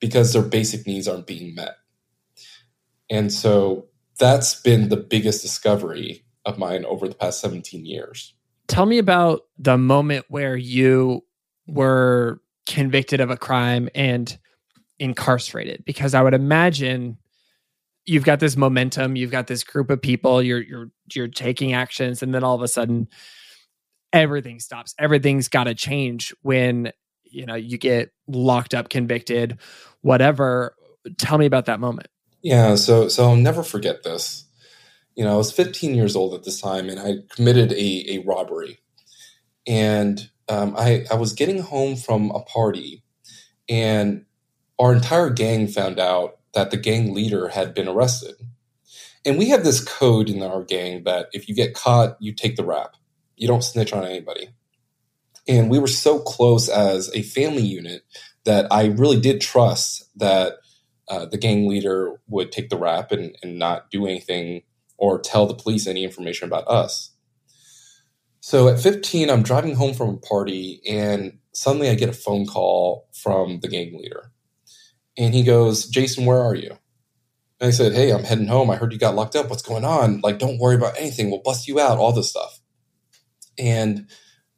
because 0.00 0.32
their 0.32 0.42
basic 0.42 0.86
needs 0.86 1.06
aren't 1.08 1.26
being 1.26 1.54
met. 1.54 1.76
And 3.10 3.32
so 3.32 3.86
that's 4.18 4.60
been 4.60 4.88
the 4.88 4.96
biggest 4.96 5.42
discovery 5.42 6.25
of 6.46 6.56
mine 6.56 6.84
over 6.86 7.06
the 7.08 7.14
past 7.14 7.40
17 7.40 7.84
years. 7.84 8.32
Tell 8.68 8.86
me 8.86 8.98
about 8.98 9.42
the 9.58 9.76
moment 9.76 10.24
where 10.28 10.56
you 10.56 11.22
were 11.66 12.40
convicted 12.66 13.20
of 13.20 13.30
a 13.30 13.36
crime 13.36 13.88
and 13.94 14.38
incarcerated 14.98 15.84
because 15.84 16.14
I 16.14 16.22
would 16.22 16.34
imagine 16.34 17.18
you've 18.04 18.24
got 18.24 18.40
this 18.40 18.56
momentum, 18.56 19.16
you've 19.16 19.30
got 19.30 19.48
this 19.48 19.64
group 19.64 19.90
of 19.90 20.00
people, 20.00 20.42
you're 20.42 20.62
you're 20.62 20.90
you're 21.12 21.28
taking 21.28 21.74
actions, 21.74 22.22
and 22.22 22.34
then 22.34 22.42
all 22.42 22.54
of 22.54 22.62
a 22.62 22.68
sudden 22.68 23.08
everything 24.12 24.60
stops. 24.60 24.94
Everything's 24.98 25.48
got 25.48 25.64
to 25.64 25.74
change 25.74 26.34
when 26.42 26.92
you 27.24 27.44
know 27.44 27.54
you 27.54 27.78
get 27.78 28.10
locked 28.26 28.74
up, 28.74 28.88
convicted, 28.88 29.58
whatever. 30.00 30.74
Tell 31.18 31.38
me 31.38 31.46
about 31.46 31.66
that 31.66 31.80
moment. 31.80 32.08
Yeah, 32.42 32.76
so 32.76 33.08
so 33.08 33.28
I'll 33.28 33.36
never 33.36 33.62
forget 33.62 34.02
this. 34.02 34.45
You 35.16 35.24
know, 35.24 35.34
I 35.34 35.36
was 35.36 35.52
15 35.52 35.94
years 35.94 36.14
old 36.14 36.34
at 36.34 36.44
this 36.44 36.60
time, 36.60 36.88
and 36.88 37.00
I 37.00 37.16
committed 37.34 37.72
a 37.72 38.04
a 38.08 38.18
robbery, 38.26 38.78
and 39.66 40.30
um, 40.48 40.74
I 40.76 41.06
I 41.10 41.16
was 41.16 41.32
getting 41.32 41.60
home 41.60 41.96
from 41.96 42.30
a 42.30 42.40
party, 42.42 43.02
and 43.68 44.26
our 44.78 44.94
entire 44.94 45.30
gang 45.30 45.68
found 45.68 45.98
out 45.98 46.38
that 46.54 46.70
the 46.70 46.76
gang 46.76 47.14
leader 47.14 47.48
had 47.48 47.74
been 47.74 47.88
arrested. 47.88 48.34
And 49.24 49.38
we 49.38 49.48
have 49.48 49.64
this 49.64 49.82
code 49.82 50.30
in 50.30 50.42
our 50.42 50.62
gang 50.62 51.04
that 51.04 51.26
if 51.32 51.48
you 51.48 51.54
get 51.54 51.74
caught, 51.74 52.16
you 52.20 52.32
take 52.32 52.56
the 52.56 52.64
rap. 52.64 52.94
You 53.36 53.48
don't 53.48 53.64
snitch 53.64 53.92
on 53.92 54.04
anybody. 54.04 54.50
And 55.48 55.70
we 55.70 55.78
were 55.78 55.86
so 55.88 56.18
close 56.20 56.68
as 56.68 57.10
a 57.14 57.22
family 57.22 57.62
unit 57.62 58.02
that 58.44 58.72
I 58.72 58.86
really 58.86 59.20
did 59.20 59.40
trust 59.40 60.08
that 60.16 60.54
uh, 61.08 61.26
the 61.26 61.38
gang 61.38 61.68
leader 61.68 62.20
would 62.28 62.52
take 62.52 62.68
the 62.68 62.78
rap 62.78 63.12
and, 63.12 63.36
and 63.42 63.58
not 63.58 63.90
do 63.90 64.06
anything 64.06 64.62
or 64.98 65.20
tell 65.20 65.46
the 65.46 65.54
police 65.54 65.86
any 65.86 66.04
information 66.04 66.46
about 66.46 66.66
us. 66.68 67.12
So 68.40 68.68
at 68.68 68.78
15, 68.78 69.28
I'm 69.28 69.42
driving 69.42 69.74
home 69.74 69.94
from 69.94 70.10
a 70.10 70.16
party 70.18 70.80
and 70.88 71.38
suddenly 71.52 71.88
I 71.88 71.94
get 71.94 72.08
a 72.08 72.12
phone 72.12 72.46
call 72.46 73.08
from 73.12 73.60
the 73.60 73.68
gang 73.68 73.98
leader. 73.98 74.30
And 75.18 75.34
he 75.34 75.42
goes, 75.42 75.86
Jason, 75.86 76.26
where 76.26 76.40
are 76.40 76.54
you? 76.54 76.78
And 77.60 77.68
I 77.68 77.70
said, 77.70 77.94
Hey, 77.94 78.12
I'm 78.12 78.24
heading 78.24 78.46
home. 78.46 78.70
I 78.70 78.76
heard 78.76 78.92
you 78.92 78.98
got 78.98 79.14
locked 79.14 79.34
up. 79.34 79.48
What's 79.48 79.62
going 79.62 79.84
on? 79.84 80.20
Like, 80.20 80.38
don't 80.38 80.58
worry 80.58 80.76
about 80.76 80.98
anything. 80.98 81.30
We'll 81.30 81.42
bust 81.42 81.66
you 81.66 81.80
out, 81.80 81.98
all 81.98 82.12
this 82.12 82.30
stuff. 82.30 82.60
And 83.58 84.08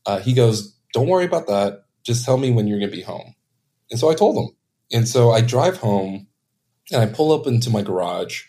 uh, 0.05 0.19
he 0.19 0.35
goes, 0.35 0.77
Don't 0.93 1.09
worry 1.09 1.25
about 1.25 1.47
that. 1.47 1.85
Just 2.05 2.25
tell 2.25 2.37
me 2.37 2.51
when 2.51 2.67
you're 2.67 2.81
going 2.81 2.91
to 2.91 2.97
be 2.97 3.03
home. 3.03 3.35
And 3.91 4.01
so 4.01 4.11
I 4.11 4.15
told 4.15 4.37
him. 4.37 4.57
And 4.93 5.07
so 5.07 5.31
I 5.31 5.41
drive 5.41 5.79
home 5.79 6.27
and 6.93 7.03
I 7.03 7.07
pull 7.07 7.33
up 7.33 7.47
into 7.47 7.71
my 7.71 7.83
garage. 7.83 8.45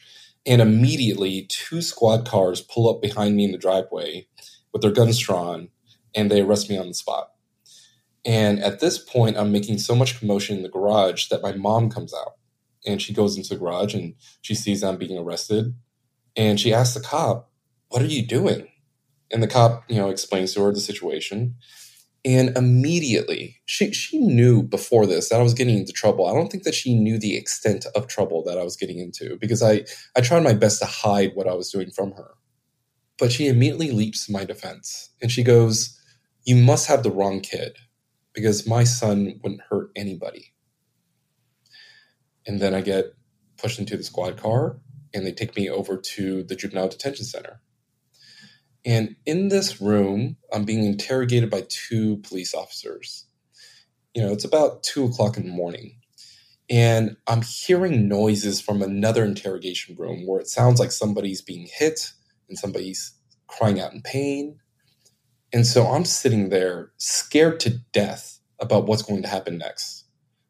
And 0.50 0.64
immediately, 0.64 1.46
two 1.48 1.80
squad 1.80 2.28
cars 2.28 2.60
pull 2.60 2.90
up 2.90 3.04
behind 3.04 3.36
me 3.36 3.46
in 3.46 3.52
the 3.52 3.58
driveway 3.58 4.28
with 4.74 4.82
their 4.82 4.92
guns 4.92 5.20
drawn 5.20 5.70
and 6.16 6.32
they 6.32 6.42
arrest 6.42 6.72
me 6.72 6.78
on 6.78 6.88
the 6.88 6.96
spot. 6.96 7.30
And 8.26 8.60
at 8.60 8.80
this 8.80 8.98
point, 8.98 9.38
I'm 9.38 9.52
making 9.52 9.78
so 9.78 9.94
much 9.94 10.20
commotion 10.20 10.58
in 10.58 10.64
the 10.64 10.70
garage 10.70 11.28
that 11.28 11.44
my 11.44 11.52
mom 11.52 11.92
comes 11.92 12.16
out 12.16 12.34
and 12.84 13.00
she 13.00 13.14
goes 13.14 13.38
into 13.38 13.50
the 13.50 13.60
garage 13.60 13.94
and 13.94 14.16
she 14.42 14.56
sees 14.56 14.84
I'm 14.84 14.98
being 14.98 15.20
arrested. 15.20 15.76
And 16.36 16.60
she 16.60 16.74
asks 16.74 16.96
the 16.96 17.02
cop, 17.02 17.52
What 17.90 18.02
are 18.02 18.08
you 18.08 18.26
doing? 18.26 18.70
And 19.32 19.44
the 19.44 19.48
cop, 19.48 19.84
you 19.88 19.98
know, 19.98 20.10
explains 20.10 20.54
to 20.54 20.64
her 20.64 20.74
the 20.74 20.82
situation. 20.82 21.56
And 22.26 22.56
immediately, 22.58 23.62
she, 23.66 23.94
she 23.94 24.20
knew 24.20 24.62
before 24.62 25.06
this 25.06 25.30
that 25.30 25.40
I 25.40 25.44
was 25.44 25.54
getting 25.54 25.78
into 25.78 25.94
trouble. 25.94 26.28
I 26.28 26.34
don't 26.34 26.52
think 26.52 26.64
that 26.64 26.76
she 26.76 26.94
knew 26.94 27.18
the 27.18 27.38
extent 27.38 27.86
of 27.96 28.08
trouble 28.08 28.44
that 28.44 28.58
I 28.58 28.64
was 28.64 28.76
getting 28.76 29.00
into 29.00 29.38
because 29.40 29.64
I, 29.64 29.86
I 30.18 30.22
tried 30.22 30.44
my 30.44 30.54
best 30.54 30.80
to 30.80 30.86
hide 30.86 31.32
what 31.34 31.48
I 31.48 31.54
was 31.54 31.72
doing 31.72 31.92
from 31.92 32.12
her. 32.14 32.32
But 33.18 33.32
she 33.32 33.48
immediately 33.48 33.92
leaps 33.92 34.26
to 34.26 34.34
my 34.34 34.44
defense 34.44 35.12
and 35.22 35.32
she 35.32 35.44
goes, 35.44 35.98
You 36.46 36.58
must 36.58 36.88
have 36.88 37.04
the 37.04 37.12
wrong 37.12 37.40
kid 37.40 37.78
because 38.34 38.68
my 38.68 38.84
son 38.84 39.40
wouldn't 39.42 39.62
hurt 39.70 39.92
anybody. 39.96 40.54
And 42.46 42.60
then 42.60 42.74
I 42.74 42.82
get 42.82 43.14
pushed 43.58 43.80
into 43.80 43.96
the 43.96 44.04
squad 44.04 44.38
car 44.38 44.78
and 45.14 45.26
they 45.26 45.32
take 45.32 45.56
me 45.56 45.70
over 45.70 45.98
to 45.98 46.44
the 46.44 46.56
juvenile 46.56 46.90
detention 46.90 47.26
center. 47.26 47.62
And 48.86 49.16
in 49.26 49.50
this 49.50 49.82
room, 49.82 50.38
I'm 50.54 50.66
being 50.66 50.86
interrogated 50.86 51.50
by 51.50 51.66
two 51.68 52.18
police 52.18 52.54
officers. 52.54 53.26
You 54.14 54.22
know, 54.22 54.32
it's 54.32 54.46
about 54.46 54.84
two 54.84 55.06
o'clock 55.06 55.38
in 55.38 55.46
the 55.46 55.52
morning. 55.52 56.00
And 56.70 57.18
I'm 57.28 57.42
hearing 57.42 58.08
noises 58.08 58.62
from 58.62 58.82
another 58.82 59.26
interrogation 59.26 59.96
room 59.98 60.26
where 60.26 60.40
it 60.40 60.48
sounds 60.48 60.80
like 60.80 60.92
somebody's 60.92 61.42
being 61.42 61.68
hit 61.72 62.12
and 62.48 62.58
somebody's 62.58 63.14
crying 63.48 63.80
out 63.80 63.94
in 63.94 64.02
pain. 64.02 64.60
And 65.52 65.66
so 65.66 65.88
I'm 65.88 66.06
sitting 66.06 66.50
there 66.50 66.92
scared 66.98 67.60
to 67.62 67.80
death 67.92 68.40
about 68.60 68.86
what's 68.86 69.02
going 69.02 69.24
to 69.24 69.28
happen 69.28 69.58
next. 69.58 70.06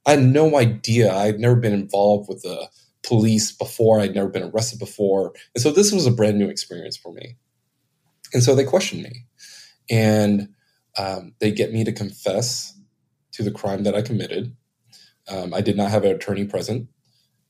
I 0.05 0.11
had 0.11 0.23
no 0.23 0.57
idea. 0.57 1.13
I 1.13 1.25
had 1.25 1.39
never 1.39 1.55
been 1.55 1.73
involved 1.73 2.27
with 2.27 2.41
the 2.41 2.69
police 3.03 3.51
before. 3.51 3.99
I'd 3.99 4.15
never 4.15 4.29
been 4.29 4.51
arrested 4.51 4.79
before. 4.79 5.33
And 5.55 5.61
so 5.61 5.71
this 5.71 5.91
was 5.91 6.05
a 6.05 6.11
brand 6.11 6.37
new 6.37 6.49
experience 6.49 6.97
for 6.97 7.13
me. 7.13 7.37
And 8.33 8.43
so 8.43 8.55
they 8.55 8.63
question 8.63 9.01
me 9.01 9.25
and 9.89 10.49
um, 10.97 11.33
they 11.39 11.51
get 11.51 11.73
me 11.73 11.83
to 11.83 11.91
confess 11.91 12.77
to 13.33 13.43
the 13.43 13.51
crime 13.51 13.83
that 13.83 13.95
I 13.95 14.01
committed. 14.01 14.55
Um, 15.27 15.53
I 15.53 15.61
did 15.61 15.77
not 15.77 15.91
have 15.91 16.03
an 16.03 16.11
attorney 16.11 16.45
present. 16.45 16.89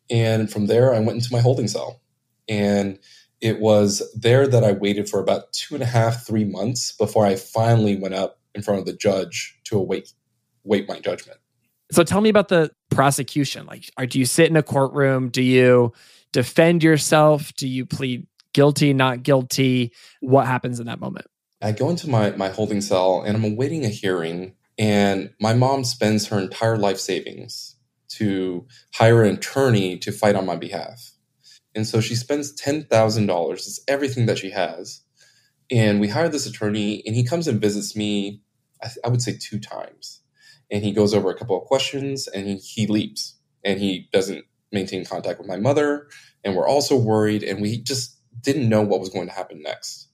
And 0.09 0.51
from 0.51 0.67
there, 0.67 0.93
I 0.93 0.99
went 0.99 1.17
into 1.17 1.31
my 1.31 1.39
holding 1.39 1.67
cell. 1.67 2.01
And 2.47 2.99
it 3.41 3.59
was 3.59 4.03
there 4.19 4.47
that 4.47 4.63
I 4.63 4.71
waited 4.73 5.09
for 5.09 5.19
about 5.19 5.53
two 5.53 5.75
and 5.75 5.83
a 5.83 5.87
half, 5.87 6.25
three 6.25 6.45
months 6.45 6.91
before 6.91 7.25
I 7.25 7.35
finally 7.35 7.95
went 7.95 8.15
up 8.15 8.39
in 8.53 8.61
front 8.61 8.79
of 8.79 8.85
the 8.85 8.93
judge 8.93 9.57
to 9.65 9.77
await, 9.77 10.13
my 10.65 10.99
judgment. 10.99 11.39
So 11.91 12.03
tell 12.03 12.21
me 12.21 12.29
about 12.29 12.49
the 12.49 12.71
prosecution. 12.91 13.65
Like, 13.65 13.89
are, 13.97 14.05
do 14.05 14.19
you 14.19 14.25
sit 14.25 14.49
in 14.49 14.57
a 14.57 14.63
courtroom? 14.63 15.29
Do 15.29 15.41
you 15.41 15.93
defend 16.31 16.83
yourself? 16.83 17.53
Do 17.53 17.67
you 17.67 17.85
plead 17.85 18.27
guilty, 18.53 18.93
not 18.93 19.23
guilty? 19.23 19.93
What 20.21 20.47
happens 20.47 20.79
in 20.79 20.87
that 20.87 20.99
moment? 20.99 21.27
I 21.61 21.71
go 21.71 21.89
into 21.89 22.09
my, 22.09 22.31
my 22.31 22.49
holding 22.49 22.81
cell 22.81 23.21
and 23.21 23.35
I'm 23.35 23.43
awaiting 23.53 23.85
a 23.85 23.89
hearing. 23.89 24.55
And 24.77 25.33
my 25.41 25.53
mom 25.53 25.83
spends 25.83 26.27
her 26.27 26.39
entire 26.39 26.77
life 26.77 26.99
savings 26.99 27.75
to 28.09 28.65
hire 28.93 29.23
an 29.23 29.35
attorney 29.35 29.97
to 29.99 30.11
fight 30.11 30.35
on 30.35 30.45
my 30.45 30.55
behalf. 30.55 31.11
And 31.75 31.85
so 31.85 32.01
she 32.01 32.15
spends 32.15 32.59
$10,000. 32.59 33.53
It's 33.53 33.79
everything 33.87 34.25
that 34.25 34.37
she 34.37 34.51
has. 34.51 35.01
And 35.71 35.99
we 35.99 36.07
hire 36.07 36.29
this 36.29 36.47
attorney, 36.47 37.03
and 37.05 37.15
he 37.15 37.23
comes 37.23 37.47
and 37.47 37.61
visits 37.61 37.95
me, 37.95 38.41
I, 38.81 38.87
th- 38.87 38.97
I 39.05 39.09
would 39.09 39.21
say 39.21 39.37
two 39.39 39.59
times. 39.59 40.21
And 40.71 40.83
he 40.83 40.91
goes 40.91 41.13
over 41.13 41.29
a 41.29 41.37
couple 41.37 41.59
of 41.59 41.67
questions 41.67 42.27
and 42.27 42.47
he, 42.47 42.55
he 42.57 42.87
leaves. 42.87 43.35
And 43.63 43.79
he 43.79 44.07
doesn't 44.13 44.45
maintain 44.71 45.05
contact 45.05 45.39
with 45.39 45.47
my 45.47 45.57
mother. 45.57 46.07
And 46.43 46.55
we're 46.55 46.67
also 46.67 46.95
worried. 46.95 47.43
And 47.43 47.61
we 47.61 47.81
just 47.81 48.18
didn't 48.41 48.69
know 48.69 48.81
what 48.81 48.99
was 48.99 49.09
going 49.09 49.27
to 49.27 49.33
happen 49.33 49.61
next. 49.61 50.07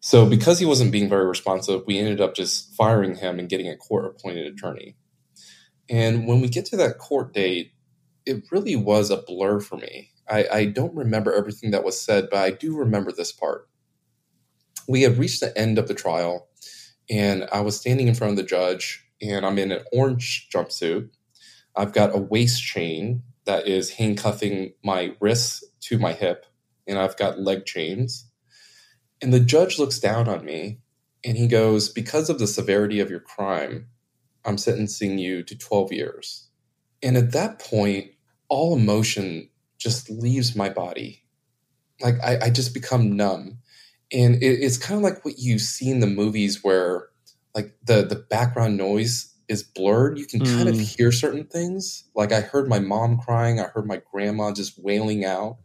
So, 0.00 0.26
because 0.26 0.58
he 0.58 0.66
wasn't 0.66 0.92
being 0.92 1.08
very 1.08 1.26
responsive, 1.26 1.82
we 1.86 1.98
ended 1.98 2.20
up 2.20 2.34
just 2.34 2.74
firing 2.74 3.16
him 3.16 3.38
and 3.38 3.48
getting 3.48 3.68
a 3.68 3.76
court 3.76 4.04
appointed 4.04 4.46
attorney. 4.46 4.96
And 5.88 6.26
when 6.26 6.40
we 6.40 6.48
get 6.48 6.66
to 6.66 6.76
that 6.76 6.98
court 6.98 7.32
date, 7.32 7.72
it 8.26 8.44
really 8.50 8.76
was 8.76 9.10
a 9.10 9.16
blur 9.16 9.60
for 9.60 9.76
me. 9.76 10.10
I, 10.28 10.46
I, 10.52 10.64
don't 10.66 10.94
remember 10.94 11.32
everything 11.32 11.70
that 11.72 11.84
was 11.84 12.00
said, 12.00 12.28
but 12.30 12.38
I 12.38 12.50
do 12.50 12.76
remember 12.76 13.12
this 13.12 13.32
part. 13.32 13.68
We 14.88 15.02
had 15.02 15.18
reached 15.18 15.40
the 15.40 15.56
end 15.56 15.78
of 15.78 15.88
the 15.88 15.94
trial, 15.94 16.48
and 17.10 17.46
I 17.52 17.60
was 17.60 17.78
standing 17.78 18.08
in 18.08 18.14
front 18.14 18.32
of 18.32 18.36
the 18.36 18.42
judge, 18.42 19.06
and 19.20 19.44
I'm 19.44 19.58
in 19.58 19.72
an 19.72 19.84
orange 19.92 20.48
jumpsuit. 20.52 21.10
I've 21.76 21.92
got 21.92 22.14
a 22.14 22.18
waist 22.18 22.62
chain 22.62 23.22
that 23.44 23.66
is 23.66 23.90
handcuffing 23.90 24.72
my 24.82 25.14
wrists 25.20 25.64
to 25.80 25.98
my 25.98 26.12
hip 26.12 26.46
and 26.86 26.98
I've 26.98 27.16
got 27.16 27.40
leg 27.40 27.64
chains. 27.64 28.30
And 29.22 29.32
the 29.32 29.40
judge 29.40 29.78
looks 29.78 29.98
down 29.98 30.28
on 30.28 30.44
me 30.44 30.80
and 31.24 31.36
he 31.36 31.46
goes, 31.46 31.88
Because 31.88 32.28
of 32.28 32.38
the 32.38 32.46
severity 32.46 33.00
of 33.00 33.10
your 33.10 33.20
crime, 33.20 33.86
I'm 34.44 34.58
sentencing 34.58 35.18
you 35.18 35.42
to 35.42 35.56
12 35.56 35.92
years. 35.92 36.48
And 37.02 37.16
at 37.16 37.32
that 37.32 37.58
point, 37.58 38.10
all 38.48 38.76
emotion 38.76 39.48
just 39.78 40.10
leaves 40.10 40.54
my 40.54 40.68
body. 40.68 41.24
Like 42.00 42.16
I, 42.22 42.46
I 42.46 42.50
just 42.50 42.74
become 42.74 43.16
numb. 43.16 43.58
And 44.12 44.36
it, 44.36 44.46
it's 44.46 44.78
kind 44.78 44.98
of 44.98 45.02
like 45.02 45.24
what 45.24 45.38
you 45.38 45.58
see 45.58 45.90
in 45.90 46.00
the 46.00 46.06
movies 46.06 46.62
where 46.62 47.08
like 47.54 47.74
the 47.84 48.02
the 48.02 48.16
background 48.16 48.76
noise 48.76 49.32
is 49.48 49.62
blurred. 49.62 50.18
You 50.18 50.26
can 50.26 50.40
mm. 50.40 50.56
kind 50.56 50.68
of 50.68 50.74
mm. 50.74 50.96
hear 50.96 51.12
certain 51.12 51.44
things. 51.44 52.04
Like 52.14 52.32
I 52.32 52.40
heard 52.40 52.68
my 52.68 52.78
mom 52.78 53.18
crying, 53.18 53.60
I 53.60 53.64
heard 53.64 53.86
my 53.86 54.00
grandma 54.12 54.52
just 54.52 54.78
wailing 54.78 55.24
out 55.24 55.58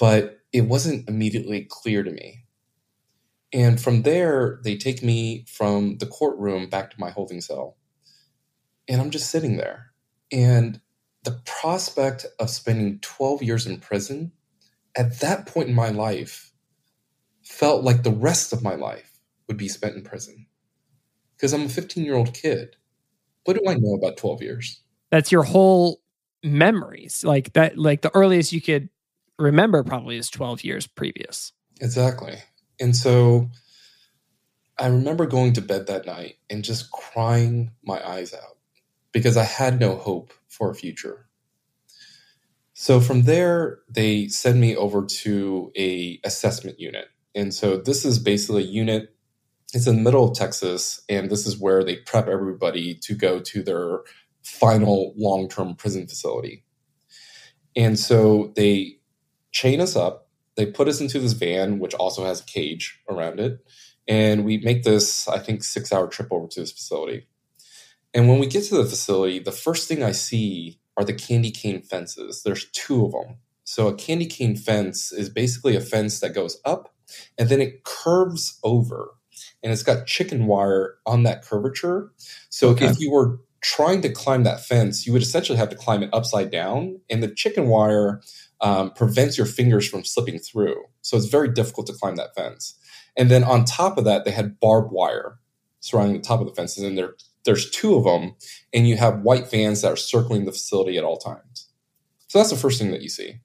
but 0.00 0.40
it 0.50 0.62
wasn't 0.62 1.08
immediately 1.08 1.66
clear 1.68 2.02
to 2.02 2.10
me. 2.10 2.46
And 3.52 3.80
from 3.80 4.02
there, 4.02 4.58
they 4.64 4.76
take 4.76 5.02
me 5.02 5.44
from 5.46 5.98
the 5.98 6.06
courtroom 6.06 6.70
back 6.70 6.90
to 6.90 7.00
my 7.00 7.10
holding 7.10 7.42
cell. 7.42 7.76
And 8.88 9.00
I'm 9.00 9.10
just 9.10 9.30
sitting 9.30 9.58
there. 9.58 9.92
And 10.32 10.80
the 11.24 11.40
prospect 11.44 12.24
of 12.38 12.48
spending 12.48 12.98
12 13.00 13.42
years 13.42 13.66
in 13.66 13.78
prison 13.78 14.32
at 14.96 15.20
that 15.20 15.46
point 15.46 15.68
in 15.68 15.74
my 15.74 15.90
life 15.90 16.52
felt 17.42 17.84
like 17.84 18.02
the 18.02 18.10
rest 18.10 18.52
of 18.54 18.62
my 18.62 18.76
life 18.76 19.18
would 19.48 19.58
be 19.58 19.68
spent 19.68 19.96
in 19.96 20.02
prison. 20.02 20.46
Because 21.36 21.52
I'm 21.52 21.66
a 21.66 21.68
15 21.68 22.04
year 22.04 22.14
old 22.14 22.32
kid. 22.32 22.76
What 23.44 23.58
do 23.58 23.68
I 23.68 23.74
know 23.74 23.94
about 23.94 24.16
12 24.16 24.42
years? 24.42 24.80
That's 25.10 25.30
your 25.30 25.42
whole 25.42 26.00
memories. 26.42 27.22
Like 27.22 27.52
that, 27.52 27.76
like 27.76 28.00
the 28.00 28.14
earliest 28.14 28.52
you 28.52 28.62
could 28.62 28.88
remember 29.40 29.82
probably 29.82 30.16
is 30.16 30.30
12 30.30 30.64
years 30.64 30.86
previous. 30.86 31.52
Exactly. 31.80 32.36
And 32.78 32.94
so 32.96 33.48
I 34.78 34.86
remember 34.86 35.26
going 35.26 35.52
to 35.54 35.62
bed 35.62 35.86
that 35.88 36.06
night 36.06 36.36
and 36.48 36.64
just 36.64 36.90
crying 36.90 37.72
my 37.84 38.06
eyes 38.06 38.32
out 38.32 38.58
because 39.12 39.36
I 39.36 39.44
had 39.44 39.78
no 39.80 39.96
hope 39.96 40.32
for 40.48 40.70
a 40.70 40.74
future. 40.74 41.26
So 42.72 43.00
from 43.00 43.22
there, 43.22 43.80
they 43.90 44.28
send 44.28 44.60
me 44.60 44.74
over 44.74 45.04
to 45.04 45.70
a 45.76 46.18
assessment 46.24 46.80
unit. 46.80 47.08
And 47.34 47.52
so 47.52 47.76
this 47.76 48.06
is 48.06 48.18
basically 48.18 48.62
a 48.62 48.66
unit. 48.66 49.14
It's 49.74 49.86
in 49.86 49.96
the 49.96 50.02
middle 50.02 50.28
of 50.28 50.34
Texas, 50.34 51.02
and 51.08 51.30
this 51.30 51.46
is 51.46 51.58
where 51.58 51.84
they 51.84 51.96
prep 51.96 52.26
everybody 52.26 52.94
to 53.02 53.14
go 53.14 53.38
to 53.38 53.62
their 53.62 54.00
final 54.42 55.12
long-term 55.16 55.76
prison 55.76 56.08
facility. 56.08 56.64
And 57.76 57.98
so 57.98 58.52
they 58.56 58.99
chain 59.52 59.80
us 59.80 59.96
up. 59.96 60.28
They 60.56 60.66
put 60.66 60.88
us 60.88 61.00
into 61.00 61.18
this 61.18 61.32
van, 61.32 61.78
which 61.78 61.94
also 61.94 62.24
has 62.24 62.40
a 62.40 62.44
cage 62.44 63.00
around 63.08 63.40
it. 63.40 63.64
And 64.08 64.44
we 64.44 64.58
make 64.58 64.82
this, 64.82 65.28
I 65.28 65.38
think, 65.38 65.62
six 65.62 65.92
hour 65.92 66.08
trip 66.08 66.28
over 66.30 66.48
to 66.48 66.60
this 66.60 66.72
facility. 66.72 67.26
And 68.12 68.28
when 68.28 68.38
we 68.38 68.46
get 68.46 68.64
to 68.64 68.76
the 68.76 68.84
facility, 68.84 69.38
the 69.38 69.52
first 69.52 69.86
thing 69.86 70.02
I 70.02 70.12
see 70.12 70.80
are 70.96 71.04
the 71.04 71.14
candy 71.14 71.50
cane 71.50 71.82
fences. 71.82 72.42
There's 72.42 72.66
two 72.72 73.04
of 73.04 73.12
them. 73.12 73.36
So 73.64 73.86
a 73.86 73.94
candy 73.94 74.26
cane 74.26 74.56
fence 74.56 75.12
is 75.12 75.28
basically 75.28 75.76
a 75.76 75.80
fence 75.80 76.18
that 76.20 76.34
goes 76.34 76.60
up 76.64 76.92
and 77.38 77.48
then 77.48 77.60
it 77.60 77.84
curves 77.84 78.58
over 78.64 79.12
and 79.62 79.72
it's 79.72 79.82
got 79.82 80.06
chicken 80.06 80.46
wire 80.46 80.96
on 81.06 81.22
that 81.22 81.44
curvature. 81.44 82.10
So 82.48 82.70
okay. 82.70 82.86
if 82.86 82.98
you 82.98 83.12
were 83.12 83.38
trying 83.60 84.00
to 84.02 84.08
climb 84.08 84.42
that 84.44 84.60
fence, 84.60 85.06
you 85.06 85.12
would 85.12 85.22
essentially 85.22 85.58
have 85.58 85.68
to 85.68 85.76
climb 85.76 86.02
it 86.02 86.10
upside 86.12 86.50
down. 86.50 87.00
And 87.08 87.22
the 87.22 87.32
chicken 87.32 87.68
wire 87.68 88.22
um, 88.60 88.90
prevents 88.92 89.38
your 89.38 89.46
fingers 89.46 89.88
from 89.88 90.04
slipping 90.04 90.38
through. 90.38 90.84
So 91.02 91.16
it's 91.16 91.26
very 91.26 91.48
difficult 91.48 91.86
to 91.88 91.94
climb 91.94 92.16
that 92.16 92.34
fence. 92.34 92.76
And 93.16 93.30
then 93.30 93.44
on 93.44 93.64
top 93.64 93.98
of 93.98 94.04
that, 94.04 94.24
they 94.24 94.30
had 94.30 94.60
barbed 94.60 94.92
wire 94.92 95.38
surrounding 95.80 96.16
the 96.16 96.22
top 96.22 96.40
of 96.40 96.46
the 96.46 96.54
fences, 96.54 96.84
and 96.84 96.96
there 96.96 97.14
there's 97.44 97.70
two 97.70 97.94
of 97.94 98.04
them, 98.04 98.36
and 98.72 98.86
you 98.86 98.96
have 98.96 99.22
white 99.22 99.50
vans 99.50 99.82
that 99.82 99.92
are 99.92 99.96
circling 99.96 100.44
the 100.44 100.52
facility 100.52 100.98
at 100.98 101.04
all 101.04 101.16
times. 101.16 101.68
So 102.28 102.38
that's 102.38 102.50
the 102.50 102.56
first 102.56 102.78
thing 102.78 102.90
that 102.90 103.02
you 103.02 103.08
see. 103.08 103.40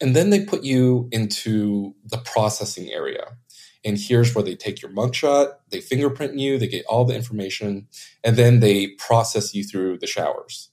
And 0.00 0.14
then 0.14 0.30
they 0.30 0.44
put 0.44 0.64
you 0.64 1.08
into 1.10 1.94
the 2.04 2.18
processing 2.18 2.90
area. 2.92 3.36
And 3.84 3.96
here's 3.98 4.34
where 4.34 4.44
they 4.44 4.54
take 4.54 4.82
your 4.82 4.90
mugshot, 4.90 5.54
they 5.70 5.80
fingerprint 5.80 6.38
you, 6.38 6.58
they 6.58 6.66
get 6.66 6.84
all 6.86 7.04
the 7.04 7.14
information, 7.14 7.88
and 8.22 8.36
then 8.36 8.60
they 8.60 8.88
process 8.98 9.54
you 9.54 9.64
through 9.64 9.98
the 9.98 10.06
showers. 10.06 10.70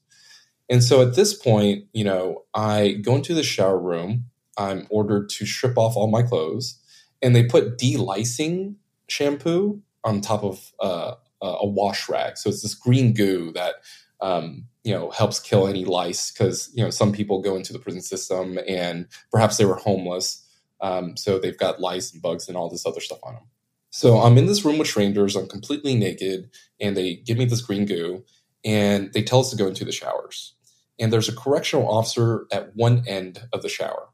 And 0.68 0.82
so 0.82 1.02
at 1.02 1.14
this 1.14 1.34
point, 1.34 1.84
you 1.92 2.04
know, 2.04 2.44
I 2.54 2.92
go 3.02 3.16
into 3.16 3.34
the 3.34 3.42
shower 3.42 3.78
room, 3.78 4.26
I'm 4.56 4.86
ordered 4.90 5.28
to 5.30 5.46
strip 5.46 5.76
off 5.76 5.96
all 5.96 6.10
my 6.10 6.22
clothes, 6.22 6.80
and 7.22 7.34
they 7.34 7.44
put 7.44 7.78
delicing 7.78 8.76
shampoo 9.08 9.82
on 10.04 10.20
top 10.20 10.42
of 10.44 10.72
uh, 10.80 11.14
a 11.42 11.66
wash 11.66 12.08
rag. 12.08 12.36
So 12.38 12.50
it's 12.50 12.62
this 12.62 12.74
green 12.74 13.12
goo 13.12 13.52
that 13.52 13.76
um, 14.20 14.66
you 14.84 14.94
know 14.94 15.10
helps 15.10 15.40
kill 15.40 15.66
any 15.66 15.84
lice 15.84 16.30
because 16.30 16.70
you 16.74 16.82
know 16.82 16.90
some 16.90 17.12
people 17.12 17.42
go 17.42 17.56
into 17.56 17.72
the 17.72 17.78
prison 17.78 18.00
system 18.00 18.58
and 18.66 19.06
perhaps 19.30 19.56
they 19.56 19.64
were 19.64 19.76
homeless, 19.76 20.46
um, 20.80 21.16
so 21.16 21.38
they've 21.38 21.58
got 21.58 21.80
lice 21.80 22.12
and 22.12 22.22
bugs 22.22 22.48
and 22.48 22.56
all 22.56 22.70
this 22.70 22.86
other 22.86 23.00
stuff 23.00 23.18
on 23.22 23.34
them. 23.34 23.44
So 23.90 24.18
I'm 24.18 24.38
in 24.38 24.46
this 24.46 24.64
room 24.64 24.78
with 24.78 24.88
strangers. 24.88 25.36
I'm 25.36 25.46
completely 25.46 25.94
naked, 25.94 26.50
and 26.80 26.96
they 26.96 27.16
give 27.16 27.38
me 27.38 27.44
this 27.44 27.60
green 27.60 27.84
goo, 27.86 28.24
and 28.64 29.12
they 29.12 29.22
tell 29.22 29.40
us 29.40 29.50
to 29.50 29.56
go 29.56 29.66
into 29.66 29.84
the 29.84 29.92
showers. 29.92 30.54
And 30.98 31.12
there's 31.12 31.28
a 31.28 31.36
correctional 31.36 31.88
officer 31.88 32.46
at 32.52 32.74
one 32.76 33.04
end 33.06 33.48
of 33.52 33.62
the 33.62 33.68
shower, 33.68 34.08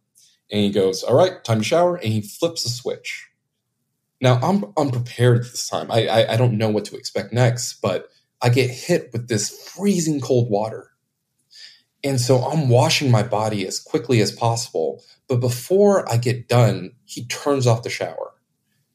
and 0.50 0.60
he 0.60 0.70
goes, 0.70 1.02
"All 1.02 1.16
right, 1.16 1.42
time 1.44 1.58
to 1.58 1.64
shower," 1.64 1.96
and 1.96 2.12
he 2.12 2.22
flips 2.22 2.64
a 2.64 2.70
switch. 2.70 3.28
Now 4.20 4.38
I'm 4.42 4.72
unprepared 4.76 5.44
this 5.44 5.68
time. 5.68 5.90
I, 5.90 6.06
I, 6.06 6.32
I 6.34 6.36
don't 6.36 6.58
know 6.58 6.68
what 6.68 6.84
to 6.86 6.96
expect 6.96 7.32
next, 7.32 7.80
but 7.80 8.08
I 8.42 8.48
get 8.48 8.70
hit 8.70 9.10
with 9.12 9.28
this 9.28 9.50
freezing 9.50 10.20
cold 10.20 10.50
water. 10.50 10.90
And 12.02 12.20
so 12.20 12.38
I'm 12.38 12.68
washing 12.70 13.10
my 13.10 13.22
body 13.22 13.66
as 13.66 13.78
quickly 13.78 14.20
as 14.20 14.32
possible. 14.32 15.02
But 15.28 15.40
before 15.40 16.10
I 16.10 16.16
get 16.16 16.48
done, 16.48 16.92
he 17.04 17.26
turns 17.26 17.66
off 17.66 17.82
the 17.82 17.90
shower. 17.90 18.32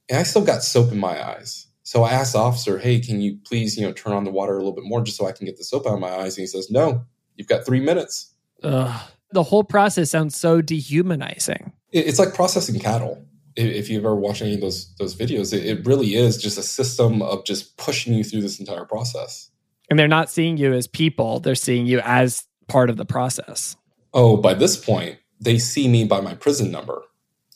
And 0.10 0.20
I 0.20 0.24
still 0.24 0.44
got 0.44 0.64
soap 0.64 0.92
in 0.92 1.00
my 1.00 1.24
eyes. 1.24 1.68
So 1.86 2.04
I 2.04 2.12
asked 2.12 2.34
the 2.34 2.40
officer, 2.40 2.78
hey, 2.78 3.00
can 3.00 3.22
you 3.22 3.38
please, 3.46 3.78
you 3.78 3.86
know, 3.86 3.94
turn 3.94 4.12
on 4.12 4.26
the 4.26 4.32
water 4.32 4.54
a 4.54 4.58
little 4.58 4.76
bit 4.76 4.84
more 4.84 5.02
just 5.02 5.18
so 5.18 5.28
I 5.28 5.32
can 5.32 5.46
get 5.46 5.58
the 5.58 5.64
soap 5.64 5.88
out 5.88 5.94
of 5.94 6.00
my 6.00 6.10
eyes? 6.10 6.36
And 6.36 6.44
he 6.44 6.48
says, 6.48 6.70
no, 6.70 7.06
you've 7.36 7.48
got 7.48 7.66
three 7.66 7.80
minutes. 7.80 8.34
Ugh. 8.64 9.02
The 9.32 9.44
whole 9.44 9.64
process 9.64 10.12
sounds 10.12 10.36
so 10.36 10.62
dehumanizing. 10.62 11.72
It's 11.92 12.20
like 12.20 12.34
processing 12.34 12.80
cattle 12.80 13.26
if 13.56 13.90
you've 13.90 14.04
ever 14.04 14.16
watched 14.16 14.42
any 14.42 14.56
of 14.56 14.62
those 14.62 14.94
those 14.96 15.16
videos, 15.16 15.54
it, 15.54 15.66
it, 15.66 15.86
really 15.86 16.16
is 16.16 16.38
just 16.38 16.58
a 16.58 16.64
system 16.64 17.22
of 17.22 17.46
just 17.46 17.78
pushing 17.78 18.14
you 18.14 18.24
through 18.24 18.42
this 18.42 18.60
entire 18.60 18.86
process. 18.86 19.50
And 19.90 19.98
they're 19.98 20.08
not 20.08 20.30
seeing 20.30 20.58
you 20.58 20.74
as 20.74 20.88
people; 20.88 21.40
they're 21.40 21.56
seeing 21.56 21.86
you 21.86 22.00
as 22.04 22.44
part 22.68 22.90
of 22.90 22.98
the 22.98 23.06
process. 23.06 23.76
Oh, 24.14 24.38
by 24.38 24.54
this 24.54 24.78
point, 24.78 25.20
they 25.40 25.58
see 25.58 25.88
me 25.88 26.06
by 26.06 26.22
my 26.22 26.36
prison 26.36 26.72
number, 26.72 27.04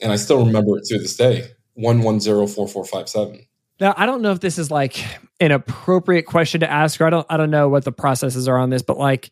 and 0.01 0.11
I 0.11 0.15
still 0.15 0.45
remember 0.45 0.77
it 0.77 0.85
to 0.85 0.99
this 0.99 1.17
day: 1.17 1.51
one 1.73 2.01
one 2.01 2.19
zero 2.19 2.47
four 2.47 2.67
four 2.67 2.85
five 2.85 3.09
seven. 3.09 3.45
Now, 3.79 3.93
I 3.95 4.05
don't 4.05 4.21
know 4.21 4.31
if 4.31 4.41
this 4.41 4.57
is 4.57 4.69
like 4.69 5.03
an 5.39 5.51
appropriate 5.51 6.23
question 6.23 6.59
to 6.61 6.69
ask, 6.69 6.99
or 6.99 7.05
I 7.05 7.09
don't, 7.09 7.25
I 7.29 7.37
don't 7.37 7.51
know 7.51 7.69
what 7.69 7.85
the 7.85 7.91
processes 7.91 8.47
are 8.47 8.57
on 8.57 8.69
this, 8.69 8.81
but 8.81 8.97
like, 8.97 9.31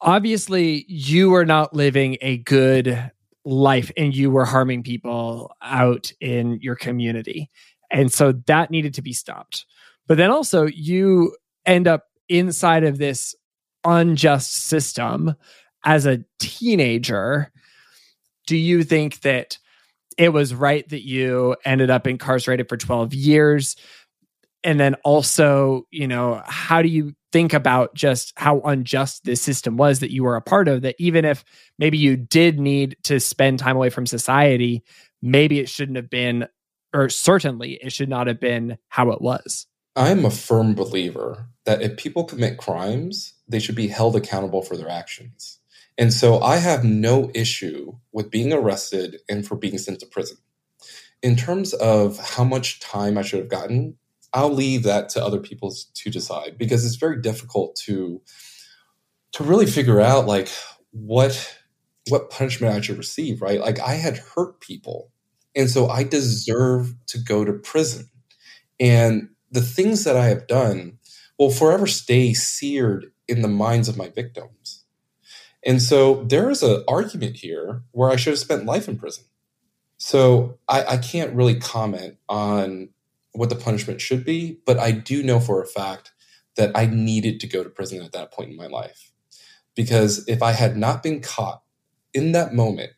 obviously, 0.00 0.84
you 0.88 1.34
are 1.34 1.44
not 1.44 1.74
living 1.74 2.16
a 2.20 2.38
good 2.38 3.12
life 3.44 3.92
and 3.96 4.14
you 4.14 4.30
were 4.30 4.44
harming 4.44 4.82
people 4.82 5.54
out 5.62 6.12
in 6.20 6.58
your 6.60 6.74
community. 6.74 7.50
And 7.90 8.12
so 8.12 8.32
that 8.46 8.70
needed 8.70 8.94
to 8.94 9.02
be 9.02 9.12
stopped. 9.12 9.66
But 10.08 10.16
then 10.16 10.30
also, 10.30 10.66
you 10.66 11.36
end 11.64 11.86
up 11.86 12.06
inside 12.28 12.84
of 12.84 12.98
this 12.98 13.34
unjust 13.84 14.52
system 14.52 15.34
as 15.84 16.06
a 16.06 16.24
teenager. 16.38 17.52
Do 18.46 18.56
you 18.56 18.82
think 18.82 19.20
that 19.20 19.58
it 20.18 20.30
was 20.30 20.54
right 20.54 20.88
that 20.88 21.06
you 21.06 21.56
ended 21.64 21.90
up 21.90 22.06
incarcerated 22.06 22.68
for 22.68 22.76
12 22.76 23.14
years? 23.14 23.76
And 24.64 24.78
then 24.78 24.94
also, 25.04 25.86
you 25.90 26.06
know, 26.06 26.42
how 26.46 26.82
do 26.82 26.88
you 26.88 27.14
think 27.32 27.54
about 27.54 27.94
just 27.94 28.32
how 28.36 28.60
unjust 28.60 29.24
this 29.24 29.40
system 29.40 29.76
was 29.76 30.00
that 30.00 30.12
you 30.12 30.22
were 30.22 30.36
a 30.36 30.42
part 30.42 30.68
of 30.68 30.82
that 30.82 30.94
even 30.98 31.24
if 31.24 31.44
maybe 31.78 31.96
you 31.96 32.16
did 32.16 32.60
need 32.60 32.96
to 33.02 33.18
spend 33.18 33.58
time 33.58 33.74
away 33.74 33.90
from 33.90 34.06
society 34.06 34.82
maybe 35.22 35.58
it 35.58 35.68
shouldn't 35.68 35.96
have 35.96 36.10
been 36.10 36.46
or 36.94 37.08
certainly 37.08 37.78
it 37.82 37.90
should 37.90 38.08
not 38.08 38.26
have 38.26 38.38
been 38.38 38.76
how 38.88 39.10
it 39.10 39.20
was 39.20 39.66
i'm 39.96 40.24
a 40.24 40.30
firm 40.30 40.74
believer 40.74 41.48
that 41.64 41.82
if 41.82 41.96
people 41.96 42.24
commit 42.24 42.58
crimes 42.58 43.34
they 43.48 43.58
should 43.58 43.74
be 43.76 43.88
held 43.88 44.14
accountable 44.14 44.62
for 44.62 44.76
their 44.76 44.90
actions 44.90 45.58
and 45.98 46.12
so 46.12 46.40
i 46.40 46.56
have 46.56 46.84
no 46.84 47.30
issue 47.34 47.92
with 48.12 48.30
being 48.30 48.52
arrested 48.52 49.18
and 49.28 49.46
for 49.46 49.56
being 49.56 49.78
sent 49.78 50.00
to 50.00 50.06
prison 50.06 50.36
in 51.22 51.36
terms 51.36 51.72
of 51.74 52.18
how 52.18 52.44
much 52.44 52.80
time 52.80 53.16
i 53.18 53.22
should 53.22 53.40
have 53.40 53.48
gotten 53.48 53.96
I'll 54.32 54.52
leave 54.52 54.84
that 54.84 55.10
to 55.10 55.24
other 55.24 55.40
people 55.40 55.74
to 55.94 56.10
decide 56.10 56.56
because 56.56 56.86
it's 56.86 56.96
very 56.96 57.20
difficult 57.20 57.76
to 57.84 58.22
to 59.32 59.44
really 59.44 59.66
figure 59.66 60.00
out 60.00 60.26
like 60.26 60.48
what 60.90 61.58
what 62.08 62.30
punishment 62.30 62.74
I 62.74 62.80
should 62.80 62.98
receive, 62.98 63.42
right? 63.42 63.60
Like 63.60 63.78
I 63.80 63.94
had 63.94 64.18
hurt 64.18 64.60
people. 64.60 65.12
And 65.54 65.70
so 65.70 65.88
I 65.88 66.02
deserve 66.02 66.94
to 67.08 67.18
go 67.18 67.44
to 67.44 67.52
prison. 67.52 68.08
And 68.80 69.28
the 69.50 69.60
things 69.60 70.04
that 70.04 70.16
I 70.16 70.26
have 70.26 70.46
done 70.46 70.98
will 71.38 71.50
forever 71.50 71.86
stay 71.86 72.32
seared 72.32 73.12
in 73.28 73.42
the 73.42 73.48
minds 73.48 73.88
of 73.88 73.96
my 73.96 74.08
victims. 74.08 74.61
And 75.64 75.80
so 75.80 76.24
there 76.24 76.50
is 76.50 76.62
an 76.62 76.82
argument 76.88 77.36
here 77.36 77.82
where 77.92 78.10
I 78.10 78.16
should 78.16 78.32
have 78.32 78.38
spent 78.38 78.66
life 78.66 78.88
in 78.88 78.98
prison. 78.98 79.24
So 79.96 80.58
I, 80.68 80.84
I 80.84 80.96
can't 80.96 81.34
really 81.34 81.60
comment 81.60 82.16
on 82.28 82.88
what 83.32 83.48
the 83.48 83.56
punishment 83.56 84.00
should 84.00 84.24
be, 84.24 84.58
but 84.66 84.78
I 84.78 84.90
do 84.90 85.22
know 85.22 85.38
for 85.40 85.62
a 85.62 85.66
fact 85.66 86.12
that 86.56 86.72
I 86.74 86.86
needed 86.86 87.40
to 87.40 87.46
go 87.46 87.62
to 87.62 87.70
prison 87.70 88.02
at 88.02 88.12
that 88.12 88.32
point 88.32 88.50
in 88.50 88.56
my 88.56 88.66
life. 88.66 89.12
Because 89.74 90.26
if 90.28 90.42
I 90.42 90.52
had 90.52 90.76
not 90.76 91.02
been 91.02 91.20
caught 91.20 91.62
in 92.12 92.32
that 92.32 92.52
moment, 92.52 92.92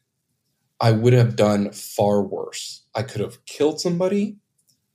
I 0.80 0.90
would 0.90 1.12
have 1.12 1.36
done 1.36 1.70
far 1.70 2.22
worse. 2.22 2.84
I 2.94 3.02
could 3.02 3.20
have 3.20 3.44
killed 3.46 3.80
somebody, 3.80 4.38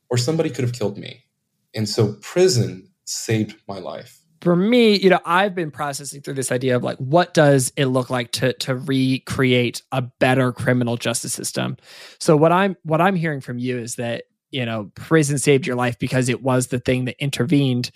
or 0.09 0.17
somebody 0.17 0.49
could 0.49 0.65
have 0.65 0.73
killed 0.73 0.97
me. 0.97 1.25
And 1.73 1.87
so 1.87 2.15
prison 2.21 2.89
saved 3.05 3.55
my 3.67 3.79
life. 3.79 4.18
For 4.41 4.55
me, 4.55 4.97
you 4.97 5.09
know, 5.09 5.19
I've 5.25 5.53
been 5.53 5.71
processing 5.71 6.21
through 6.21 6.35
this 6.35 6.51
idea 6.51 6.75
of 6.75 6.83
like, 6.83 6.97
what 6.97 7.33
does 7.33 7.73
it 7.75 7.87
look 7.87 8.09
like 8.09 8.31
to 8.33 8.53
to 8.53 8.75
recreate 8.75 9.81
a 9.91 10.01
better 10.01 10.53
criminal 10.53 10.95
justice 10.95 11.33
system? 11.33 11.77
So 12.19 12.37
what 12.37 12.51
I'm 12.51 12.77
what 12.83 13.01
I'm 13.01 13.15
hearing 13.15 13.41
from 13.41 13.59
you 13.59 13.77
is 13.77 13.95
that 13.95 14.23
you 14.51 14.65
know, 14.65 14.91
prison 14.95 15.37
saved 15.37 15.67
your 15.67 15.75
life 15.75 15.97
because 15.99 16.29
it 16.29 16.41
was 16.41 16.67
the 16.67 16.79
thing 16.79 17.05
that 17.05 17.21
intervened. 17.21 17.91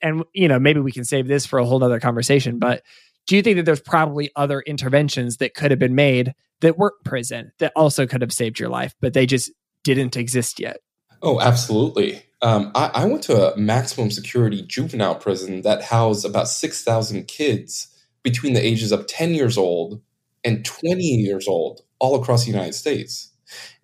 And, 0.00 0.24
you 0.32 0.48
know, 0.48 0.58
maybe 0.58 0.80
we 0.80 0.92
can 0.92 1.04
save 1.04 1.26
this 1.26 1.46
for 1.46 1.58
a 1.58 1.64
whole 1.64 1.82
other 1.82 2.00
conversation, 2.00 2.58
but 2.58 2.82
do 3.26 3.36
you 3.36 3.42
think 3.42 3.56
that 3.56 3.64
there's 3.64 3.80
probably 3.80 4.30
other 4.36 4.60
interventions 4.60 5.36
that 5.38 5.54
could 5.54 5.70
have 5.70 5.80
been 5.80 5.94
made 5.94 6.34
that 6.60 6.78
weren't 6.78 6.94
prison 7.04 7.52
that 7.58 7.72
also 7.76 8.06
could 8.06 8.22
have 8.22 8.32
saved 8.32 8.58
your 8.58 8.68
life, 8.68 8.94
but 9.00 9.12
they 9.12 9.26
just 9.26 9.50
didn't 9.84 10.16
exist 10.16 10.60
yet? 10.60 10.78
Oh, 11.20 11.40
absolutely. 11.40 12.22
Um, 12.40 12.70
I, 12.74 12.90
I, 12.94 13.04
went 13.06 13.24
to 13.24 13.52
a 13.52 13.56
maximum 13.56 14.12
security 14.12 14.62
juvenile 14.62 15.16
prison 15.16 15.62
that 15.62 15.82
housed 15.82 16.24
about 16.24 16.46
6,000 16.46 17.26
kids 17.26 17.88
between 18.22 18.52
the 18.52 18.64
ages 18.64 18.92
of 18.92 19.08
10 19.08 19.34
years 19.34 19.58
old 19.58 20.00
and 20.44 20.64
20 20.64 21.02
years 21.02 21.48
old 21.48 21.80
all 21.98 22.14
across 22.14 22.44
the 22.44 22.52
United 22.52 22.74
States. 22.74 23.32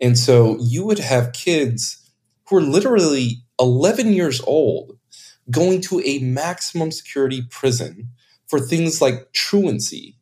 And 0.01 0.17
so 0.17 0.57
you 0.61 0.85
would 0.85 1.01
have 1.01 1.33
kids 1.33 2.11
who 2.49 2.59
are 2.59 2.63
literally 2.63 3.43
11 3.61 4.13
years 4.13 4.41
old 4.47 4.99
going 5.51 5.81
to 5.83 6.01
a 6.05 6.19
maximum 6.21 6.91
security 6.91 7.43
prison 7.51 8.11
for 8.47 8.61
things 8.61 9.01
like 9.01 9.33
truancy 9.33 10.17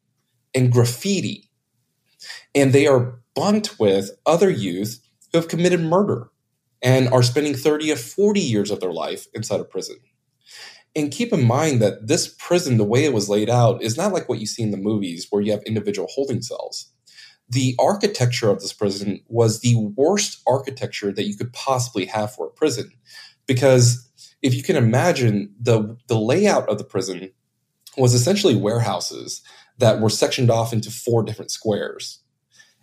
and 0.54 0.72
graffiti. 0.72 1.50
And 2.54 2.72
they 2.72 2.86
are 2.86 3.20
bunked 3.34 3.78
with 3.78 4.10
other 4.26 4.50
youth 4.50 5.00
who 5.32 5.38
have 5.38 5.48
committed 5.48 5.80
murder 5.80 6.30
and 6.82 7.08
are 7.08 7.22
spending 7.22 7.54
30 7.54 7.92
or 7.92 7.96
40 7.96 8.40
years 8.40 8.70
of 8.70 8.80
their 8.80 8.92
life 8.92 9.26
inside 9.34 9.60
a 9.60 9.64
prison. 9.64 9.96
And 10.94 11.10
keep 11.10 11.32
in 11.32 11.46
mind 11.46 11.80
that 11.80 12.06
this 12.06 12.34
prison, 12.38 12.76
the 12.76 12.84
way 12.84 13.04
it 13.04 13.14
was 13.14 13.28
laid 13.28 13.48
out, 13.48 13.82
is 13.82 13.96
not 13.96 14.12
like 14.12 14.28
what 14.28 14.40
you 14.40 14.46
see 14.46 14.62
in 14.62 14.72
the 14.72 14.76
movies 14.76 15.26
where 15.30 15.40
you 15.40 15.52
have 15.52 15.62
individual 15.62 16.08
holding 16.12 16.42
cells 16.42 16.92
the 17.52 17.76
architecture 17.78 18.48
of 18.48 18.60
this 18.60 18.72
prison 18.72 19.20
was 19.28 19.60
the 19.60 19.76
worst 19.94 20.40
architecture 20.46 21.12
that 21.12 21.26
you 21.26 21.36
could 21.36 21.52
possibly 21.52 22.06
have 22.06 22.34
for 22.34 22.46
a 22.46 22.50
prison 22.50 22.90
because 23.46 24.10
if 24.40 24.54
you 24.54 24.62
can 24.62 24.74
imagine 24.74 25.54
the 25.60 25.96
the 26.08 26.18
layout 26.18 26.68
of 26.70 26.78
the 26.78 26.84
prison 26.84 27.30
was 27.98 28.14
essentially 28.14 28.56
warehouses 28.56 29.42
that 29.76 30.00
were 30.00 30.08
sectioned 30.08 30.50
off 30.50 30.72
into 30.72 30.90
four 30.90 31.22
different 31.22 31.50
squares 31.50 32.21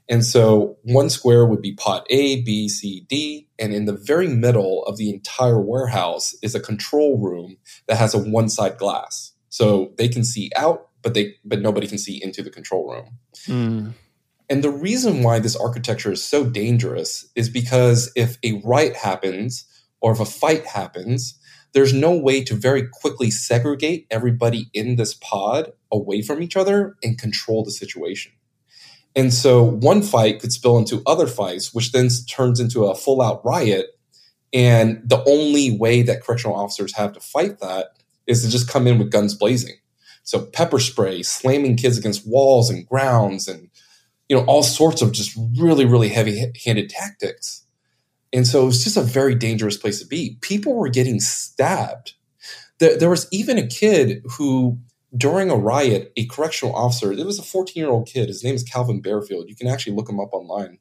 and 0.09 0.25
so 0.25 0.77
one 0.81 1.09
square 1.09 1.45
would 1.45 1.61
be 1.61 1.73
pod 1.73 2.03
A, 2.09 2.41
B, 2.41 2.67
C, 2.67 3.05
D, 3.07 3.47
and 3.59 3.73
in 3.73 3.85
the 3.85 3.93
very 3.93 4.27
middle 4.27 4.83
of 4.85 4.97
the 4.97 5.09
entire 5.09 5.61
warehouse 5.61 6.35
is 6.41 6.55
a 6.55 6.59
control 6.59 7.19
room 7.19 7.57
that 7.87 7.97
has 7.97 8.15
a 8.15 8.19
one-side 8.19 8.77
glass. 8.77 9.33
So 9.49 9.93
they 9.97 10.07
can 10.07 10.23
see 10.23 10.49
out, 10.55 10.89
but 11.03 11.13
they 11.13 11.35
but 11.45 11.61
nobody 11.61 11.87
can 11.87 11.99
see 11.99 12.21
into 12.21 12.41
the 12.41 12.49
control 12.49 12.91
room. 12.91 13.17
Mm. 13.47 13.93
And 14.49 14.63
the 14.63 14.71
reason 14.71 15.21
why 15.21 15.37
this 15.37 15.55
architecture 15.55 16.11
is 16.11 16.23
so 16.23 16.43
dangerous 16.43 17.29
is 17.35 17.49
because 17.49 18.11
if 18.15 18.39
a 18.43 18.61
riot 18.65 18.95
happens 18.95 19.65
or 20.01 20.11
if 20.11 20.19
a 20.19 20.25
fight 20.25 20.65
happens, 20.65 21.39
there's 21.73 21.93
no 21.93 22.17
way 22.17 22.43
to 22.45 22.55
very 22.55 22.87
quickly 22.87 23.29
segregate 23.29 24.07
everybody 24.09 24.69
in 24.73 24.95
this 24.95 25.13
pod 25.13 25.71
away 25.91 26.23
from 26.23 26.41
each 26.41 26.57
other 26.57 26.95
and 27.03 27.19
control 27.19 27.63
the 27.63 27.71
situation. 27.71 28.31
And 29.15 29.33
so 29.33 29.63
one 29.63 30.01
fight 30.01 30.39
could 30.39 30.53
spill 30.53 30.77
into 30.77 31.01
other 31.05 31.27
fights, 31.27 31.73
which 31.73 31.91
then 31.91 32.09
turns 32.29 32.59
into 32.59 32.85
a 32.85 32.95
full 32.95 33.21
out 33.21 33.43
riot. 33.43 33.87
And 34.53 35.01
the 35.03 35.23
only 35.25 35.77
way 35.77 36.01
that 36.03 36.21
correctional 36.21 36.55
officers 36.55 36.95
have 36.95 37.13
to 37.13 37.19
fight 37.19 37.59
that 37.59 37.97
is 38.27 38.43
to 38.43 38.49
just 38.49 38.69
come 38.69 38.87
in 38.87 38.99
with 38.99 39.11
guns 39.11 39.33
blazing. 39.35 39.75
So 40.23 40.45
pepper 40.45 40.79
spray, 40.79 41.23
slamming 41.23 41.75
kids 41.75 41.97
against 41.97 42.27
walls 42.27 42.69
and 42.69 42.87
grounds, 42.87 43.47
and 43.47 43.69
you 44.27 44.37
know 44.37 44.45
all 44.45 44.61
sorts 44.61 45.01
of 45.01 45.11
just 45.11 45.35
really, 45.57 45.85
really 45.85 46.09
heavy-handed 46.09 46.89
tactics. 46.89 47.65
And 48.31 48.45
so 48.45 48.61
it 48.61 48.65
was 48.67 48.83
just 48.83 48.97
a 48.97 49.01
very 49.01 49.33
dangerous 49.33 49.75
place 49.75 49.99
to 49.99 50.07
be. 50.07 50.37
People 50.41 50.75
were 50.75 50.89
getting 50.89 51.19
stabbed. 51.19 52.13
There, 52.77 52.97
there 52.97 53.09
was 53.09 53.27
even 53.31 53.57
a 53.57 53.65
kid 53.65 54.21
who, 54.37 54.77
during 55.15 55.49
a 55.49 55.55
riot, 55.55 56.11
a 56.15 56.25
correctional 56.25 56.75
officer, 56.75 57.11
it 57.11 57.25
was 57.25 57.39
a 57.39 57.43
14 57.43 57.81
year 57.81 57.89
old 57.89 58.07
kid. 58.07 58.27
His 58.27 58.43
name 58.43 58.55
is 58.55 58.63
Calvin 58.63 59.01
Bearfield. 59.01 59.47
You 59.47 59.55
can 59.55 59.67
actually 59.67 59.95
look 59.95 60.09
him 60.09 60.19
up 60.19 60.33
online. 60.33 60.79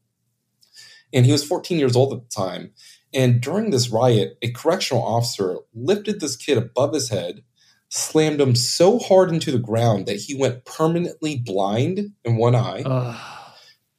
And 1.12 1.24
he 1.24 1.32
was 1.32 1.44
14 1.44 1.78
years 1.78 1.96
old 1.96 2.12
at 2.12 2.22
the 2.22 2.28
time. 2.28 2.72
And 3.14 3.40
during 3.40 3.70
this 3.70 3.88
riot, 3.88 4.36
a 4.42 4.50
correctional 4.50 5.02
officer 5.02 5.56
lifted 5.74 6.20
this 6.20 6.36
kid 6.36 6.58
above 6.58 6.92
his 6.92 7.08
head, 7.08 7.42
slammed 7.88 8.40
him 8.40 8.54
so 8.54 8.98
hard 8.98 9.30
into 9.30 9.50
the 9.50 9.58
ground 9.58 10.06
that 10.06 10.16
he 10.16 10.34
went 10.34 10.66
permanently 10.66 11.38
blind 11.38 12.12
in 12.24 12.36
one 12.36 12.54
eye. 12.54 12.82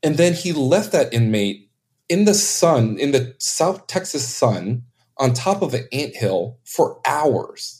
And 0.03 0.17
then 0.17 0.33
he 0.33 0.53
left 0.53 0.91
that 0.91 1.11
inmate 1.13 1.69
in 2.07 2.25
the 2.25 2.35
sun, 2.35 2.99
in 2.99 3.11
the 3.11 3.35
South 3.39 3.87
Texas 3.87 4.27
sun, 4.27 4.83
on 5.17 5.33
top 5.33 5.61
of 5.63 5.73
an 5.73 5.87
ant 5.91 6.15
hill 6.15 6.59
for 6.63 6.99
hours. 7.05 7.78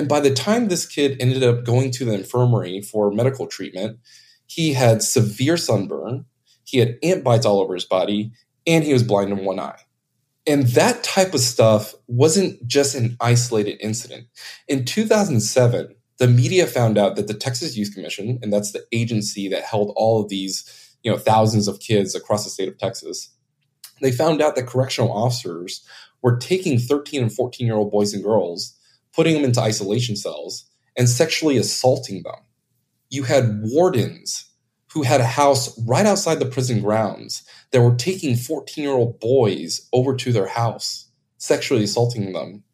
And 0.00 0.08
by 0.08 0.20
the 0.20 0.32
time 0.32 0.68
this 0.68 0.86
kid 0.86 1.18
ended 1.20 1.42
up 1.42 1.62
going 1.62 1.90
to 1.90 2.06
the 2.06 2.14
infirmary 2.14 2.80
for 2.80 3.10
medical 3.10 3.46
treatment, 3.46 3.98
he 4.46 4.72
had 4.72 5.02
severe 5.02 5.58
sunburn, 5.58 6.24
he 6.64 6.78
had 6.78 6.96
ant 7.02 7.22
bites 7.22 7.44
all 7.44 7.60
over 7.60 7.74
his 7.74 7.84
body, 7.84 8.32
and 8.66 8.82
he 8.82 8.94
was 8.94 9.02
blind 9.02 9.30
in 9.30 9.44
one 9.44 9.60
eye. 9.60 9.78
And 10.46 10.68
that 10.68 11.04
type 11.04 11.34
of 11.34 11.40
stuff 11.40 11.94
wasn't 12.06 12.66
just 12.66 12.94
an 12.94 13.14
isolated 13.20 13.76
incident. 13.78 14.28
In 14.68 14.86
2007, 14.86 15.94
the 16.16 16.26
media 16.26 16.66
found 16.66 16.96
out 16.96 17.16
that 17.16 17.26
the 17.26 17.34
Texas 17.34 17.76
Youth 17.76 17.92
Commission, 17.92 18.38
and 18.40 18.50
that's 18.50 18.72
the 18.72 18.86
agency 18.92 19.48
that 19.48 19.64
held 19.64 19.92
all 19.96 20.22
of 20.22 20.30
these, 20.30 20.96
you 21.02 21.10
know, 21.10 21.18
thousands 21.18 21.68
of 21.68 21.78
kids 21.78 22.14
across 22.14 22.44
the 22.44 22.50
state 22.50 22.68
of 22.68 22.78
Texas, 22.78 23.36
they 24.00 24.12
found 24.12 24.40
out 24.40 24.56
that 24.56 24.66
correctional 24.66 25.12
officers 25.12 25.86
were 26.22 26.38
taking 26.38 26.78
13 26.78 27.20
and 27.20 27.32
14 27.34 27.66
year 27.66 27.76
old 27.76 27.90
boys 27.90 28.14
and 28.14 28.24
girls, 28.24 28.74
putting 29.14 29.34
them 29.34 29.44
into 29.44 29.60
isolation 29.60 30.16
cells, 30.16 30.68
and 30.96 31.08
sexually 31.08 31.56
assaulting 31.56 32.22
them. 32.22 32.36
You 33.08 33.24
had 33.24 33.60
wardens 33.62 34.46
who 34.92 35.02
had 35.02 35.20
a 35.20 35.26
house 35.26 35.78
right 35.86 36.06
outside 36.06 36.38
the 36.40 36.46
prison 36.46 36.80
grounds 36.80 37.44
that 37.70 37.80
were 37.80 37.94
taking 37.94 38.36
14 38.36 38.82
year 38.82 38.92
old 38.92 39.20
boys 39.20 39.88
over 39.92 40.14
to 40.16 40.32
their 40.32 40.48
house, 40.48 41.08
sexually 41.38 41.84
assaulting 41.84 42.32
them, 42.32 42.64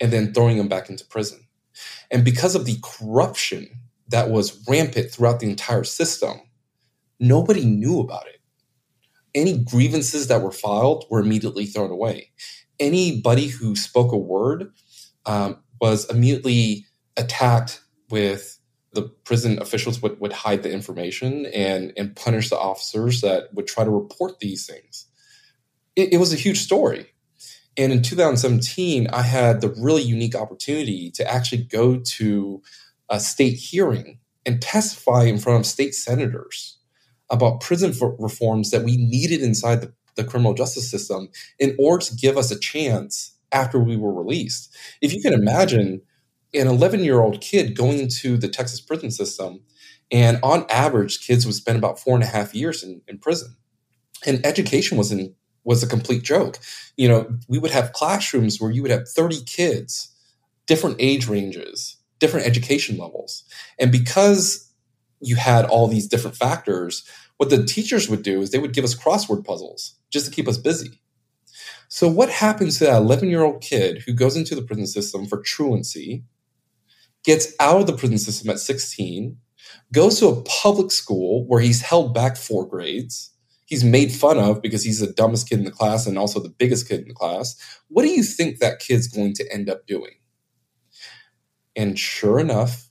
and 0.00 0.12
then 0.12 0.32
throwing 0.32 0.58
them 0.58 0.68
back 0.68 0.90
into 0.90 1.06
prison. 1.06 1.46
And 2.10 2.24
because 2.24 2.54
of 2.54 2.66
the 2.66 2.76
corruption 2.82 3.68
that 4.08 4.30
was 4.30 4.62
rampant 4.68 5.10
throughout 5.10 5.40
the 5.40 5.48
entire 5.48 5.84
system, 5.84 6.40
nobody 7.18 7.64
knew 7.64 8.00
about 8.00 8.26
it 8.26 8.42
any 9.34 9.58
grievances 9.58 10.28
that 10.28 10.42
were 10.42 10.52
filed 10.52 11.06
were 11.10 11.20
immediately 11.20 11.66
thrown 11.66 11.90
away. 11.90 12.30
Anybody 12.78 13.48
who 13.48 13.76
spoke 13.76 14.12
a 14.12 14.18
word 14.18 14.72
um, 15.26 15.58
was 15.82 16.08
immediately 16.08 16.86
attacked 17.16 17.80
with 18.08 18.60
the 18.92 19.02
prison 19.02 19.60
officials 19.60 20.00
would, 20.00 20.20
would 20.20 20.32
hide 20.32 20.62
the 20.62 20.70
information 20.70 21.44
and, 21.46 21.92
and 21.96 22.14
punish 22.14 22.50
the 22.50 22.58
officers 22.58 23.20
that 23.22 23.52
would 23.52 23.66
try 23.66 23.82
to 23.82 23.90
report 23.90 24.38
these 24.38 24.64
things. 24.64 25.06
It, 25.96 26.12
it 26.12 26.16
was 26.18 26.32
a 26.32 26.36
huge 26.36 26.58
story. 26.58 27.06
And 27.76 27.92
in 27.92 28.02
2017, 28.02 29.08
I 29.08 29.22
had 29.22 29.60
the 29.60 29.70
really 29.70 30.02
unique 30.02 30.36
opportunity 30.36 31.10
to 31.12 31.28
actually 31.28 31.64
go 31.64 31.96
to 31.96 32.62
a 33.08 33.18
state 33.18 33.54
hearing 33.54 34.20
and 34.46 34.62
testify 34.62 35.24
in 35.24 35.38
front 35.38 35.60
of 35.60 35.66
state 35.66 35.96
senators 35.96 36.78
about 37.28 37.60
prison 37.60 37.92
reforms 38.20 38.70
that 38.70 38.84
we 38.84 38.98
needed 38.98 39.42
inside 39.42 39.80
the, 39.80 39.92
the 40.14 40.22
criminal 40.22 40.54
justice 40.54 40.88
system 40.88 41.28
in 41.58 41.74
order 41.76 42.04
to 42.04 42.14
give 42.14 42.36
us 42.36 42.52
a 42.52 42.58
chance 42.58 43.31
after 43.52 43.78
we 43.78 43.96
were 43.96 44.12
released. 44.12 44.74
If 45.00 45.12
you 45.12 45.20
can 45.22 45.32
imagine 45.32 46.02
an 46.54 46.66
11 46.66 47.00
year 47.04 47.20
old 47.20 47.40
kid 47.40 47.76
going 47.76 47.98
into 47.98 48.36
the 48.36 48.48
Texas 48.48 48.80
prison 48.80 49.10
system, 49.10 49.60
and 50.10 50.38
on 50.42 50.66
average, 50.68 51.26
kids 51.26 51.46
would 51.46 51.54
spend 51.54 51.78
about 51.78 51.98
four 51.98 52.14
and 52.14 52.22
a 52.22 52.26
half 52.26 52.54
years 52.54 52.82
in, 52.82 53.00
in 53.08 53.18
prison. 53.18 53.56
And 54.26 54.44
education 54.44 54.98
was 54.98 55.10
in, 55.10 55.34
was 55.64 55.82
a 55.82 55.86
complete 55.86 56.22
joke. 56.22 56.58
You 56.96 57.08
know, 57.08 57.38
we 57.48 57.58
would 57.58 57.70
have 57.70 57.92
classrooms 57.92 58.60
where 58.60 58.70
you 58.70 58.82
would 58.82 58.90
have 58.90 59.08
30 59.08 59.42
kids, 59.44 60.14
different 60.66 60.96
age 60.98 61.28
ranges, 61.28 61.96
different 62.18 62.46
education 62.46 62.98
levels. 62.98 63.44
And 63.80 63.90
because 63.90 64.70
you 65.20 65.36
had 65.36 65.64
all 65.64 65.88
these 65.88 66.08
different 66.08 66.36
factors, 66.36 67.08
what 67.38 67.48
the 67.48 67.64
teachers 67.64 68.08
would 68.08 68.22
do 68.22 68.42
is 68.42 68.50
they 68.50 68.58
would 68.58 68.74
give 68.74 68.84
us 68.84 68.94
crossword 68.94 69.44
puzzles 69.44 69.94
just 70.10 70.26
to 70.26 70.32
keep 70.32 70.46
us 70.46 70.58
busy. 70.58 71.00
So, 71.94 72.08
what 72.08 72.30
happens 72.30 72.78
to 72.78 72.86
that 72.86 72.96
11 72.96 73.28
year 73.28 73.44
old 73.44 73.60
kid 73.60 74.04
who 74.06 74.14
goes 74.14 74.34
into 74.34 74.54
the 74.54 74.62
prison 74.62 74.86
system 74.86 75.26
for 75.26 75.42
truancy, 75.42 76.24
gets 77.22 77.52
out 77.60 77.82
of 77.82 77.86
the 77.86 77.92
prison 77.92 78.16
system 78.16 78.48
at 78.48 78.60
16, 78.60 79.36
goes 79.92 80.18
to 80.18 80.28
a 80.28 80.42
public 80.44 80.90
school 80.90 81.46
where 81.46 81.60
he's 81.60 81.82
held 81.82 82.14
back 82.14 82.38
four 82.38 82.66
grades? 82.66 83.30
He's 83.66 83.84
made 83.84 84.10
fun 84.10 84.38
of 84.38 84.62
because 84.62 84.82
he's 84.82 85.00
the 85.00 85.12
dumbest 85.12 85.50
kid 85.50 85.58
in 85.58 85.66
the 85.66 85.70
class 85.70 86.06
and 86.06 86.16
also 86.16 86.40
the 86.40 86.48
biggest 86.48 86.88
kid 86.88 87.02
in 87.02 87.08
the 87.08 87.14
class. 87.14 87.56
What 87.88 88.04
do 88.04 88.08
you 88.08 88.22
think 88.22 88.58
that 88.60 88.78
kid's 88.78 89.06
going 89.06 89.34
to 89.34 89.52
end 89.52 89.68
up 89.68 89.86
doing? 89.86 90.14
And 91.76 91.98
sure 91.98 92.40
enough, 92.40 92.88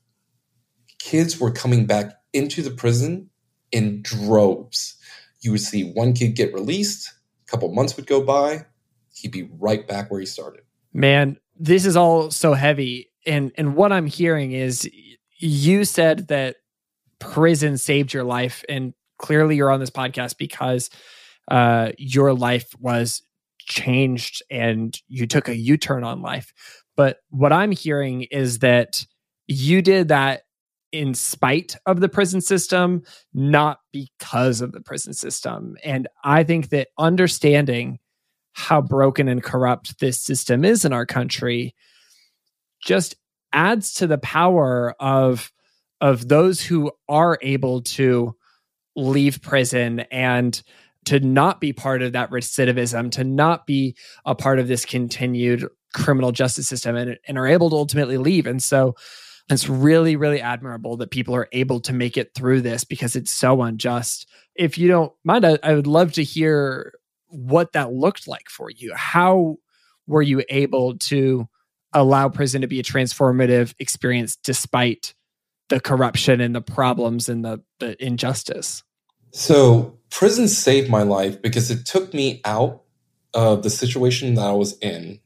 kids 1.00 1.40
were 1.40 1.52
coming 1.52 1.88
back 1.88 2.14
into 2.34 2.62
the 2.62 2.70
prison 2.70 3.32
in 3.72 4.04
droves. 4.04 4.96
You 5.40 5.54
would 5.54 5.62
see 5.62 5.92
one 5.92 6.14
kid 6.14 6.36
get 6.36 6.54
released, 6.54 7.12
a 7.48 7.50
couple 7.50 7.74
months 7.74 7.98
would 7.98 8.06
go 8.06 8.24
by, 8.24 8.68
he'd 9.14 9.32
be 9.32 9.50
right 9.60 9.88
back 9.88 10.12
where 10.12 10.20
he 10.20 10.26
started. 10.26 10.62
Man, 10.94 11.38
this 11.58 11.86
is 11.86 11.96
all 11.96 12.32
so 12.32 12.54
heavy. 12.54 13.12
And 13.26 13.52
and 13.58 13.76
what 13.76 13.92
I'm 13.92 14.08
hearing 14.08 14.52
is 14.52 14.90
you 15.38 15.86
said 15.86 16.28
that 16.30 16.58
prison 17.20 17.78
saved 17.78 18.14
your 18.14 18.24
life 18.24 18.64
and 18.68 18.94
clearly 19.18 19.56
you're 19.56 19.72
on 19.72 19.80
this 19.80 19.92
podcast 19.92 20.38
because 20.38 20.90
uh, 21.50 21.92
your 21.98 22.34
life 22.34 22.74
was 22.80 23.22
changed 23.60 24.42
and 24.50 25.00
you 25.08 25.28
took 25.28 25.48
a 25.48 25.56
U-turn 25.56 26.04
on 26.04 26.22
life. 26.22 26.54
But 26.96 27.18
what 27.30 27.54
I'm 27.54 27.72
hearing 27.72 28.24
is 28.24 28.60
that 28.60 29.06
you 29.48 29.82
did 29.82 30.08
that 30.10 30.42
in 30.92 31.14
spite 31.14 31.76
of 31.86 32.02
the 32.02 32.10
prison 32.10 32.42
system, 32.42 33.04
not 33.34 33.80
because 33.94 34.62
of 34.62 34.72
the 34.72 34.82
prison 34.82 35.14
system. 35.14 35.78
And 35.84 36.08
I 36.24 36.44
think 36.44 36.70
that 36.70 36.90
understanding 36.98 38.00
how 38.54 38.82
broken 38.82 39.28
and 39.28 39.44
corrupt 39.44 40.00
this 40.00 40.22
system 40.22 40.66
is 40.66 40.86
in 40.86 40.94
our 40.94 41.06
country 41.06 41.76
just 42.84 43.16
adds 43.54 43.94
to 43.94 44.08
the 44.08 44.18
power 44.18 44.96
of 45.00 45.52
of 46.00 46.28
those 46.28 46.62
who 46.62 46.92
are 47.08 47.38
able 47.42 47.82
to 47.82 48.36
leave 48.96 49.42
prison 49.42 50.00
and 50.12 50.64
to 51.06 51.20
not 51.20 51.62
be 51.62 51.74
part 51.74 52.02
of 52.02 52.14
that 52.14 52.32
recidivism, 52.32 53.12
to 53.12 53.24
not 53.24 53.66
be 53.68 53.96
a 54.26 54.36
part 54.36 54.60
of 54.60 54.68
this 54.68 54.84
continued 54.84 55.68
criminal 55.94 56.32
justice 56.32 56.68
system 56.68 56.96
and, 56.96 57.18
and 57.28 57.38
are 57.38 57.48
able 57.48 57.70
to 57.70 57.76
ultimately 57.76 58.18
leave. 58.18 58.48
And 58.48 58.62
so 58.62 58.96
it's 59.50 59.68
really, 59.68 60.16
really 60.16 60.42
admirable 60.42 60.98
that 60.98 61.12
people 61.12 61.36
are 61.36 61.50
able 61.52 61.80
to 61.82 61.94
make 61.94 62.18
it 62.18 62.34
through 62.34 62.62
this 62.62 62.84
because 62.84 63.16
it's 63.16 63.32
so 63.32 63.62
unjust. 63.62 64.28
If 64.56 64.78
you 64.78 64.88
don't 64.88 65.12
mind, 65.24 65.46
I, 65.46 65.60
I 65.64 65.74
would 65.74 65.88
love 65.88 66.14
to 66.14 66.24
hear 66.24 66.94
what 67.32 67.74
that 67.74 67.92
looked 67.92 68.28
like 68.28 68.50
for 68.50 68.70
you. 68.70 68.94
How 68.96 69.58
were 70.08 70.22
you 70.22 70.44
able 70.50 70.98
to 70.98 71.48
allow 71.94 72.30
prison 72.30 72.62
to 72.62 72.68
be 72.68 72.80
a 72.80 72.84
transformative 72.84 73.74
experience 73.80 74.36
despite 74.36 75.14
the 75.70 75.80
corruption 75.80 76.42
and 76.42 76.56
the 76.56 76.62
problems 76.62 77.30
and 77.30 77.44
the, 77.44 77.62
the 77.80 78.02
injustice? 78.04 78.84
So, 79.32 79.98
prison 80.10 80.48
saved 80.50 80.90
my 80.90 81.04
life 81.04 81.42
because 81.42 81.72
it 81.72 81.86
took 81.86 82.14
me 82.14 82.42
out 82.44 82.84
of 83.34 83.64
the 83.64 83.70
situation 83.70 84.36
that 84.36 84.46
I 84.46 84.52
was 84.52 84.78
in 84.80 85.20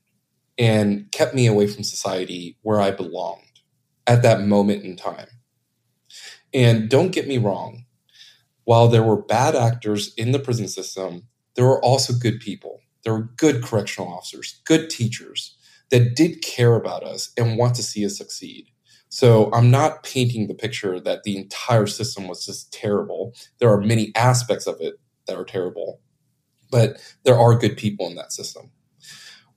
and 0.58 1.12
kept 1.12 1.34
me 1.34 1.48
away 1.48 1.68
from 1.68 1.84
society 1.84 2.58
where 2.62 2.80
I 2.80 2.92
belonged 2.92 3.42
at 4.06 4.22
that 4.22 4.42
moment 4.42 4.84
in 4.84 4.96
time. 4.96 5.28
And 6.54 6.88
don't 6.90 7.12
get 7.12 7.28
me 7.28 7.38
wrong, 7.38 7.86
while 8.64 8.88
there 8.88 9.04
were 9.04 9.22
bad 9.22 9.56
actors 9.56 10.14
in 10.16 10.32
the 10.32 10.40
prison 10.40 10.68
system, 10.68 11.28
there 11.56 11.66
were 11.66 11.84
also 11.84 12.14
good 12.14 12.40
people. 12.40 12.82
There 13.04 13.14
were 13.14 13.30
good 13.38 13.64
correctional 13.64 14.12
officers, 14.12 14.62
good 14.66 14.90
teachers 14.90 15.58
that 15.92 16.16
did 16.16 16.42
care 16.42 16.76
about 16.76 17.04
us 17.04 17.32
and 17.38 17.58
want 17.58 17.76
to 17.76 17.84
see 17.84 18.06
us 18.06 18.18
succeed. 18.18 18.68
So 19.10 19.52
I'm 19.54 19.72
not 19.72 20.04
painting 20.04 20.48
the 20.48 20.56
picture 20.56 21.00
that 21.00 21.24
the 21.24 21.38
entire 21.38 21.88
system 21.88 22.28
was 22.28 22.46
just 22.46 22.74
terrible. 22.74 23.34
There 23.60 23.70
are 23.72 23.80
many 23.82 24.12
aspects 24.16 24.68
of 24.68 24.78
it 24.82 24.96
that 25.28 25.38
are 25.38 25.46
terrible, 25.46 26.02
but 26.72 27.00
there 27.24 27.38
are 27.38 27.56
good 27.56 27.78
people 27.78 28.08
in 28.08 28.16
that 28.16 28.34
system. 28.34 28.72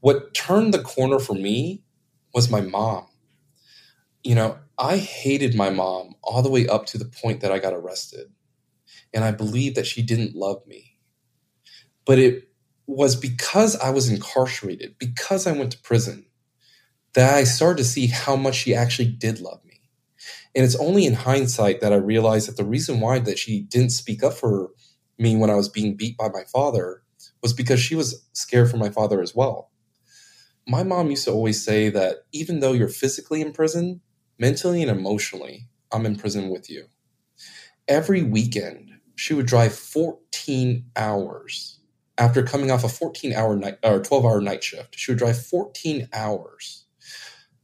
What 0.01 0.35
turned 0.35 0.75
the 0.75 0.83
corner 0.83 1.19
for 1.19 1.35
me 1.35 1.83
was 2.35 2.51
my 2.51 2.61
mom. 2.61 3.07
You 4.23 4.35
know, 4.35 4.59
I 4.79 4.99
hated 4.99 5.55
my 5.55 5.71
mom 5.71 6.15
all 6.23 6.43
the 6.43 6.51
way 6.51 6.69
up 6.69 6.87
to 6.87 6.99
the 6.99 7.07
point 7.07 7.41
that 7.41 7.53
I 7.53 7.59
got 7.59 7.75
arrested. 7.75 8.29
And 9.15 9.25
I 9.25 9.33
believed 9.33 9.77
that 9.77 9.87
she 9.87 10.03
didn't 10.03 10.37
love 10.37 10.67
me. 10.67 10.88
But 12.09 12.19
it 12.21 12.51
was 12.89 13.17
because 13.17 13.77
I 13.77 13.93
was 13.93 14.11
incarcerated, 14.11 14.97
because 14.99 15.47
I 15.47 15.53
went 15.53 15.73
to 15.75 15.83
prison, 15.83 16.27
that 17.15 17.35
I 17.35 17.45
started 17.45 17.79
to 17.79 17.85
see 17.85 18.09
how 18.09 18.37
much 18.37 18.57
she 18.57 18.75
actually 18.75 19.11
did 19.11 19.41
love 19.41 19.65
me. 19.65 19.83
And 20.55 20.65
it's 20.65 20.77
only 20.77 21.07
in 21.07 21.15
hindsight 21.15 21.81
that 21.81 21.93
I 21.93 21.97
realized 21.97 22.49
that 22.49 22.57
the 22.57 22.65
reason 22.65 23.01
why 23.01 23.21
that 23.21 23.39
she 23.39 23.63
didn't 23.63 23.91
speak 23.93 24.25
up 24.25 24.35
for 24.35 24.71
me 25.19 25.37
when 25.37 25.51
I 25.51 25.57
was 25.57 25.69
being 25.69 25.97
beat 25.97 26.17
by 26.17 26.29
my 26.31 26.45
father 26.53 27.03
was 27.43 27.55
because 27.55 27.81
she 27.81 27.97
was 27.97 28.27
scared 28.35 28.71
for 28.71 28.79
my 28.79 28.91
father 28.91 29.23
as 29.23 29.35
well. 29.35 29.71
My 30.69 30.83
mom 30.83 31.11
used 31.11 31.25
to 31.27 31.33
always 31.33 31.65
say 31.65 31.91
that 31.91 32.19
even 32.33 32.61
though 32.61 32.73
you're 32.75 32.89
physically 32.89 33.43
in 33.43 33.53
prison, 33.53 34.01
mentally 34.39 34.83
and 34.83 34.91
emotionally, 34.91 35.69
I'm 35.93 36.07
in 36.07 36.17
prison 36.17 36.51
with 36.51 36.71
you. 36.71 36.87
Every 37.89 38.23
weekend, 38.23 38.91
she 39.17 39.35
would 39.35 39.47
drive 39.47 39.75
14 39.75 40.87
hours 40.97 41.78
after 42.19 42.43
coming 42.43 42.71
off 42.71 42.85
a 42.85 42.89
14 42.89 43.33
hour 43.33 43.57
night 43.57 43.79
or 43.83 44.01
12 44.01 44.25
hour 44.25 44.41
night 44.41 44.63
shift. 44.63 44.99
She 44.99 45.11
would 45.11 45.19
drive 45.19 45.41
14 45.41 46.09
hours 46.13 46.85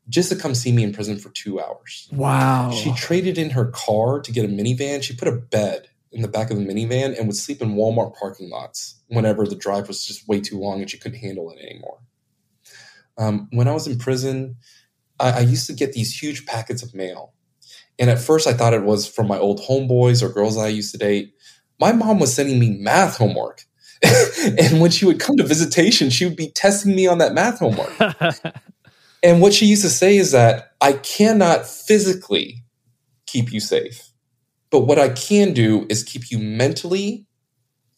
just 0.09 0.31
to 0.31 0.37
come 0.37 0.55
see 0.55 0.73
me 0.73 0.85
in 0.85 0.93
prison 0.93 1.19
for 1.19 1.31
two 1.31 1.61
hours. 1.61 2.09
Wow. 2.13 2.71
She 2.71 2.93
traded 2.95 3.37
in 3.37 3.51
her 3.51 3.67
car 3.67 4.21
to 4.21 4.33
get 4.33 4.45
a 4.45 4.49
minivan. 4.49 5.03
She 5.03 5.17
put 5.17 5.29
a 5.29 5.33
bed 5.33 5.89
in 6.13 6.23
the 6.23 6.29
back 6.29 6.51
of 6.51 6.57
the 6.57 6.65
minivan 6.65 7.19
and 7.19 7.27
would 7.27 7.37
sleep 7.37 7.61
in 7.61 7.75
Walmart 7.75 8.15
parking 8.15 8.49
lots 8.49 9.01
whenever 9.09 9.47
the 9.47 9.57
drive 9.57 9.89
was 9.89 10.07
just 10.07 10.29
way 10.29 10.41
too 10.41 10.59
long 10.59 10.81
and 10.81 10.91
she 10.91 10.99
couldn't 10.99 11.19
handle 11.19 11.51
it 11.51 11.59
anymore. 11.59 11.99
Um, 13.19 13.49
when 13.51 13.69
I 13.69 13.73
was 13.73 13.87
in 13.87 13.99
prison, 13.99 14.57
I, 15.19 15.31
I 15.31 15.41
used 15.41 15.67
to 15.67 15.73
get 15.73 15.93
these 15.93 16.23
huge 16.23 16.47
packets 16.47 16.83
of 16.83 16.95
mail. 16.95 17.33
And 17.99 18.11
at 18.11 18.21
first, 18.21 18.47
I 18.47 18.55
thought 18.55 18.75
it 18.75 18.83
was 18.83 19.07
from 19.07 19.29
my 19.29 19.39
old 19.39 19.61
homeboys 19.61 20.23
or 20.23 20.29
girls 20.29 20.57
I 20.57 20.69
used 20.69 20.93
to 20.93 20.99
date. 20.99 21.35
My 21.81 21.93
mom 21.93 22.19
was 22.19 22.35
sending 22.35 22.59
me 22.59 22.71
math 22.71 23.19
homework. 23.19 23.65
and 24.59 24.81
when 24.81 24.91
she 24.91 25.05
would 25.05 25.21
come 25.21 25.37
to 25.37 25.45
visitation, 25.45 26.11
she 26.11 26.25
would 26.25 26.37
be 26.37 26.51
testing 26.51 26.95
me 26.95 27.07
on 27.07 27.19
that 27.19 27.35
math 27.35 27.59
homework. 27.59 27.93
and 29.23 29.41
what 29.41 29.53
she 29.53 29.67
used 29.67 29.83
to 29.83 29.91
say 29.91 30.17
is 30.17 30.33
that 30.33 30.73
I 30.81 30.95
cannot 30.95 31.67
physically 31.67 32.65
keep 33.27 33.53
you 33.53 33.61
safe. 33.61 34.11
But 34.71 34.81
what 34.81 34.99
I 34.99 35.09
can 35.11 35.53
do 35.53 35.87
is 35.89 36.03
keep 36.03 36.31
you 36.31 36.39
mentally 36.39 37.27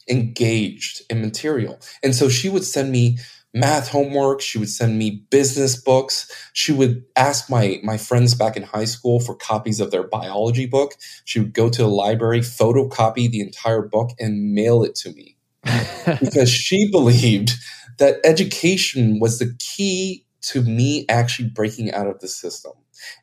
engaged 0.08 1.02
in 1.10 1.20
material. 1.20 1.80
And 2.02 2.14
so 2.14 2.28
she 2.28 2.48
would 2.48 2.64
send 2.64 2.92
me 2.92 3.18
math 3.54 3.88
homework. 3.88 4.40
She 4.40 4.58
would 4.58 4.68
send 4.68 4.98
me 4.98 5.24
business 5.30 5.80
books. 5.80 6.30
She 6.52 6.72
would 6.72 7.02
ask 7.16 7.50
my, 7.50 7.80
my 7.82 7.96
friends 7.96 8.34
back 8.34 8.56
in 8.56 8.62
high 8.62 8.84
school 8.84 9.18
for 9.18 9.34
copies 9.34 9.80
of 9.80 9.90
their 9.90 10.06
biology 10.06 10.66
book. 10.66 10.94
She 11.24 11.40
would 11.40 11.54
go 11.54 11.70
to 11.70 11.82
the 11.82 11.88
library, 11.88 12.40
photocopy 12.40 13.30
the 13.30 13.40
entire 13.40 13.82
book, 13.82 14.10
and 14.20 14.54
mail 14.54 14.84
it 14.84 14.94
to 14.96 15.12
me 15.12 15.35
because 16.20 16.50
she 16.50 16.90
believed 16.90 17.52
that 17.98 18.18
education 18.24 19.18
was 19.20 19.38
the 19.38 19.54
key 19.58 20.26
to 20.42 20.62
me 20.62 21.04
actually 21.08 21.48
breaking 21.48 21.92
out 21.92 22.06
of 22.06 22.20
the 22.20 22.28
system. 22.28 22.72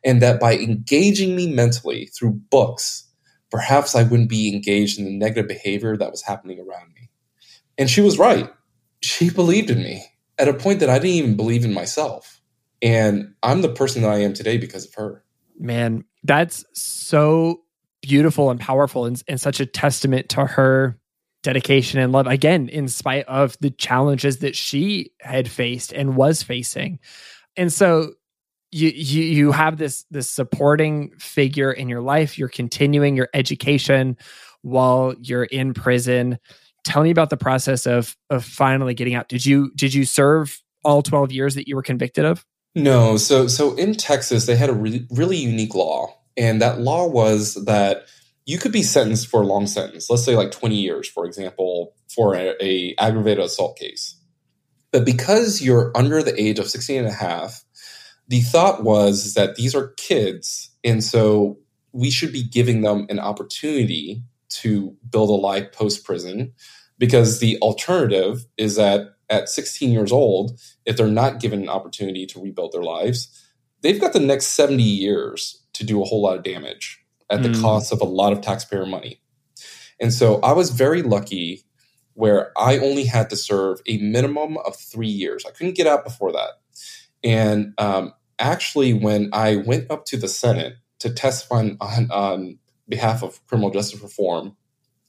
And 0.04 0.22
that 0.22 0.40
by 0.40 0.56
engaging 0.56 1.34
me 1.34 1.52
mentally 1.52 2.06
through 2.06 2.40
books, 2.50 3.08
perhaps 3.50 3.94
I 3.94 4.02
wouldn't 4.02 4.28
be 4.28 4.52
engaged 4.52 4.98
in 4.98 5.04
the 5.04 5.16
negative 5.16 5.48
behavior 5.48 5.96
that 5.96 6.10
was 6.10 6.22
happening 6.22 6.58
around 6.58 6.92
me. 6.94 7.10
And 7.78 7.90
she 7.90 8.00
was 8.00 8.18
right. 8.18 8.52
She 9.02 9.30
believed 9.30 9.70
in 9.70 9.78
me 9.78 10.04
at 10.38 10.48
a 10.48 10.54
point 10.54 10.80
that 10.80 10.90
I 10.90 10.98
didn't 10.98 11.16
even 11.16 11.36
believe 11.36 11.64
in 11.64 11.72
myself. 11.72 12.40
And 12.82 13.34
I'm 13.42 13.62
the 13.62 13.68
person 13.68 14.02
that 14.02 14.10
I 14.10 14.18
am 14.18 14.32
today 14.32 14.58
because 14.58 14.86
of 14.86 14.94
her. 14.94 15.24
Man, 15.58 16.04
that's 16.22 16.64
so 16.74 17.62
beautiful 18.02 18.50
and 18.50 18.60
powerful 18.60 19.06
and, 19.06 19.22
and 19.28 19.40
such 19.40 19.60
a 19.60 19.66
testament 19.66 20.28
to 20.30 20.44
her 20.44 20.98
dedication 21.44 22.00
and 22.00 22.10
love 22.10 22.26
again 22.26 22.68
in 22.68 22.88
spite 22.88 23.24
of 23.26 23.56
the 23.60 23.70
challenges 23.70 24.38
that 24.38 24.56
she 24.56 25.12
had 25.20 25.48
faced 25.48 25.92
and 25.92 26.16
was 26.16 26.42
facing 26.42 26.98
and 27.56 27.72
so 27.72 28.12
you 28.72 28.88
you 28.88 29.22
you 29.22 29.52
have 29.52 29.76
this 29.76 30.04
this 30.10 30.28
supporting 30.28 31.12
figure 31.18 31.70
in 31.70 31.88
your 31.88 32.00
life 32.00 32.36
you're 32.36 32.48
continuing 32.48 33.14
your 33.14 33.28
education 33.32 34.16
while 34.62 35.14
you're 35.20 35.44
in 35.44 35.72
prison 35.74 36.38
tell 36.84 37.02
me 37.02 37.10
about 37.10 37.30
the 37.30 37.36
process 37.36 37.86
of 37.86 38.16
of 38.30 38.44
finally 38.44 38.94
getting 38.94 39.14
out. 39.14 39.28
Did 39.28 39.44
you 39.44 39.72
did 39.74 39.92
you 39.92 40.04
serve 40.04 40.62
all 40.84 41.02
12 41.02 41.32
years 41.32 41.54
that 41.54 41.66
you 41.66 41.74
were 41.74 41.82
convicted 41.82 42.24
of? 42.24 42.44
No. 42.74 43.16
So 43.16 43.48
so 43.48 43.74
in 43.74 43.94
Texas 43.94 44.46
they 44.46 44.56
had 44.56 44.70
a 44.70 44.74
really, 44.74 45.06
really 45.10 45.38
unique 45.38 45.74
law 45.74 46.14
and 46.36 46.60
that 46.62 46.80
law 46.80 47.06
was 47.06 47.54
that 47.64 48.06
you 48.46 48.58
could 48.58 48.72
be 48.72 48.82
sentenced 48.82 49.28
for 49.28 49.42
a 49.42 49.46
long 49.46 49.66
sentence. 49.66 50.10
Let's 50.10 50.24
say 50.24 50.36
like 50.36 50.50
20 50.50 50.76
years 50.76 51.08
for 51.08 51.26
example 51.26 51.94
for 52.14 52.34
a, 52.34 52.54
a 52.62 52.94
aggravated 52.98 53.44
assault 53.44 53.78
case. 53.78 54.20
But 54.92 55.04
because 55.04 55.60
you're 55.60 55.90
under 55.96 56.22
the 56.22 56.40
age 56.40 56.58
of 56.58 56.68
16 56.68 56.98
and 56.98 57.08
a 57.08 57.12
half, 57.12 57.64
the 58.28 58.42
thought 58.42 58.84
was 58.84 59.34
that 59.34 59.56
these 59.56 59.74
are 59.74 59.94
kids 59.96 60.70
and 60.84 61.02
so 61.02 61.58
we 61.92 62.10
should 62.10 62.32
be 62.32 62.42
giving 62.42 62.82
them 62.82 63.06
an 63.08 63.18
opportunity 63.18 64.22
to 64.48 64.96
build 65.10 65.30
a 65.30 65.32
life 65.32 65.72
post 65.72 66.04
prison 66.04 66.52
because 66.98 67.40
the 67.40 67.58
alternative 67.60 68.46
is 68.56 68.76
that 68.76 69.14
at 69.30 69.48
16 69.48 69.90
years 69.90 70.12
old, 70.12 70.60
if 70.84 70.96
they're 70.96 71.06
not 71.06 71.40
given 71.40 71.62
an 71.62 71.68
opportunity 71.68 72.26
to 72.26 72.40
rebuild 72.40 72.72
their 72.72 72.82
lives, 72.82 73.28
they've 73.80 74.00
got 74.00 74.12
the 74.12 74.20
next 74.20 74.48
70 74.48 74.82
years 74.82 75.62
to 75.72 75.84
do 75.84 76.02
a 76.02 76.04
whole 76.04 76.22
lot 76.22 76.36
of 76.36 76.44
damage 76.44 77.03
at 77.30 77.42
the 77.42 77.48
mm. 77.48 77.60
cost 77.60 77.92
of 77.92 78.00
a 78.00 78.04
lot 78.04 78.32
of 78.32 78.40
taxpayer 78.40 78.86
money. 78.86 79.20
And 80.00 80.12
so 80.12 80.40
I 80.40 80.52
was 80.52 80.70
very 80.70 81.02
lucky 81.02 81.64
where 82.14 82.52
I 82.56 82.78
only 82.78 83.04
had 83.04 83.30
to 83.30 83.36
serve 83.36 83.80
a 83.86 83.98
minimum 83.98 84.56
of 84.58 84.76
three 84.76 85.08
years. 85.08 85.44
I 85.46 85.50
couldn't 85.50 85.76
get 85.76 85.86
out 85.86 86.04
before 86.04 86.32
that. 86.32 86.50
And 87.22 87.74
um, 87.78 88.12
actually, 88.38 88.92
when 88.92 89.30
I 89.32 89.56
went 89.56 89.90
up 89.90 90.04
to 90.06 90.16
the 90.16 90.28
Senate 90.28 90.76
to 91.00 91.10
testify 91.10 91.70
on, 91.80 92.10
on 92.10 92.58
behalf 92.88 93.22
of 93.22 93.44
criminal 93.46 93.70
justice 93.70 94.00
reform, 94.00 94.56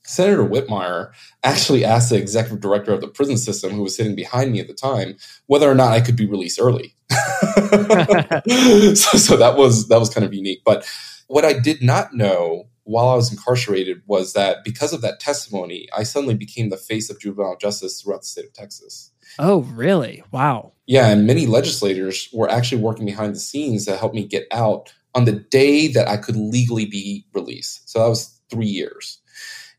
Senator 0.04 0.44
Whitmire 0.44 1.12
actually 1.44 1.84
asked 1.84 2.10
the 2.10 2.18
executive 2.18 2.62
director 2.62 2.94
of 2.94 3.02
the 3.02 3.08
prison 3.08 3.38
system, 3.38 3.72
who 3.72 3.84
was 3.84 3.96
sitting 3.96 4.16
behind 4.16 4.52
me 4.52 4.60
at 4.60 4.68
the 4.68 4.74
time, 4.74 5.16
whether 5.48 5.70
or 5.70 5.76
not 5.76 5.92
I 5.92 6.02
could 6.02 6.16
be 6.16 6.28
released 6.28 6.60
early. 6.60 6.94
so, 7.10 9.18
so 9.18 9.38
that 9.38 9.56
was 9.58 9.88
that 9.88 10.00
was 10.00 10.10
kind 10.10 10.26
of 10.26 10.34
unique. 10.34 10.62
But 10.64 10.88
what 11.28 11.46
I 11.46 11.54
did 11.54 11.82
not 11.82 12.14
know 12.14 12.68
while 12.84 13.10
I 13.10 13.16
was 13.16 13.32
incarcerated 13.32 14.02
was 14.06 14.34
that 14.34 14.64
because 14.64 14.94
of 14.94 15.02
that 15.02 15.20
testimony, 15.20 15.88
I 15.96 16.04
suddenly 16.04 16.36
became 16.36 16.70
the 16.70 16.78
face 16.78 17.10
of 17.10 17.20
juvenile 17.20 17.58
justice 17.58 18.02
throughout 18.02 18.22
the 18.22 18.28
state 18.28 18.46
of 18.46 18.54
Texas. 18.54 19.12
Oh, 19.40 19.62
really? 19.62 20.24
Wow. 20.32 20.74
Yeah, 20.86 21.08
and 21.08 21.26
many 21.26 21.48
legislators 21.48 22.30
were 22.32 22.50
actually 22.50 22.82
working 22.82 23.06
behind 23.06 23.34
the 23.34 23.40
scenes 23.40 23.86
to 23.86 23.98
help 23.98 24.14
me 24.14 24.26
get 24.26 24.46
out 24.52 24.94
on 25.16 25.26
the 25.26 25.32
day 25.32 25.88
that 25.88 26.08
I 26.08 26.18
could 26.18 26.36
legally 26.36 26.86
be 26.86 27.26
released. 27.34 27.90
So 27.90 28.00
that 28.00 28.10
was 28.10 28.40
three 28.52 28.68
years. 28.68 29.20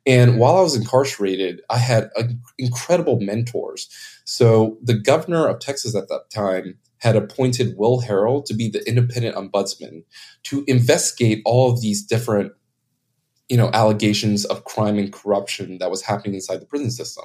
And 0.05 0.39
while 0.39 0.57
I 0.57 0.63
was 0.63 0.77
incarcerated, 0.77 1.63
I 1.71 1.79
had 1.79 2.11
a, 2.17 2.25
incredible 2.59 3.21
mentors. 3.21 3.89
So 4.25 4.79
the 4.83 4.95
governor 4.95 5.47
of 5.47 5.61
Texas 5.61 5.95
at 5.95 6.09
that 6.09 6.31
time 6.31 6.79
had 6.99 7.17
appointed 7.17 7.77
Will 7.77 8.03
Harrell 8.03 8.45
to 8.47 8.55
be 8.55 8.69
the 8.69 8.87
independent 8.89 9.37
ombudsman 9.37 10.05
to 10.45 10.65
investigate 10.67 11.43
all 11.45 11.71
of 11.71 11.81
these 11.81 12.03
different 12.03 12.53
you 13.49 13.57
know 13.57 13.71
allegations 13.73 14.45
of 14.45 14.65
crime 14.65 14.99
and 14.99 15.13
corruption 15.13 15.79
that 15.79 15.91
was 15.91 16.03
happening 16.03 16.35
inside 16.35 16.61
the 16.61 16.67
prison 16.67 16.91
system. 16.91 17.25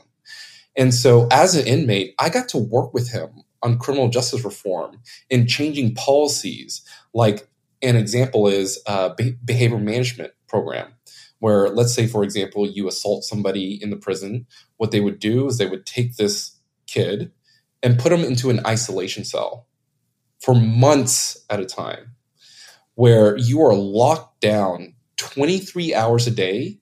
And 0.76 0.94
so 0.94 1.28
as 1.32 1.56
an 1.56 1.68
inmate, 1.68 2.16
I 2.20 2.30
got 2.30 2.48
to 2.50 2.58
work 2.58 2.94
with 2.94 3.12
him 3.12 3.44
on 3.64 3.78
criminal 3.78 4.10
justice 4.10 4.44
reform 4.44 5.00
and 5.30 5.48
changing 5.48 5.96
policies 5.96 6.82
like 7.14 7.48
an 7.82 7.96
example 7.96 8.48
is 8.48 8.80
uh, 8.88 9.10
a 9.20 9.32
behavior 9.44 9.78
management 9.78 10.34
program 10.48 10.94
where 11.40 11.70
let's 11.70 11.94
say 11.94 12.08
for 12.08 12.24
example 12.24 12.68
you 12.68 12.88
assault 12.88 13.24
somebody 13.24 13.80
in 13.82 13.90
the 13.90 13.96
prison 13.96 14.46
what 14.78 14.92
they 14.92 15.00
would 15.00 15.20
do 15.20 15.48
is 15.48 15.58
they 15.58 15.68
would 15.68 15.86
take 15.86 16.16
this 16.16 16.58
kid 16.88 17.32
and 17.84 18.00
put 18.00 18.10
them 18.10 18.22
into 18.22 18.50
an 18.50 18.66
isolation 18.66 19.24
cell 19.26 19.68
for 20.40 20.56
months 20.56 21.46
at 21.50 21.60
a 21.60 21.66
time 21.66 22.16
where 22.96 23.38
you 23.38 23.62
are 23.62 23.74
locked 23.76 24.42
down 24.42 24.94
23 25.18 25.94
hours 25.94 26.28
a 26.28 26.32
day 26.32 26.80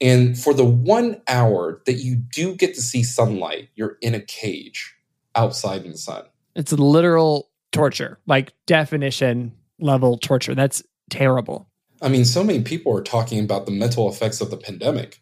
And 0.00 0.38
for 0.38 0.54
the 0.54 0.64
one 0.64 1.20
hour 1.28 1.82
that 1.86 1.94
you 1.94 2.16
do 2.16 2.54
get 2.54 2.74
to 2.74 2.82
see 2.82 3.02
sunlight, 3.02 3.68
you're 3.74 3.98
in 4.00 4.14
a 4.14 4.20
cage 4.20 4.94
outside 5.34 5.84
in 5.84 5.92
the 5.92 5.98
sun. 5.98 6.24
It's 6.56 6.72
literal 6.72 7.50
torture, 7.72 8.18
like 8.26 8.54
definition 8.66 9.52
level 9.78 10.16
torture. 10.18 10.54
That's 10.54 10.82
terrible. 11.10 11.68
I 12.02 12.08
mean, 12.08 12.24
so 12.24 12.42
many 12.42 12.62
people 12.62 12.96
are 12.96 13.02
talking 13.02 13.44
about 13.44 13.66
the 13.66 13.72
mental 13.72 14.08
effects 14.08 14.40
of 14.40 14.50
the 14.50 14.56
pandemic 14.56 15.20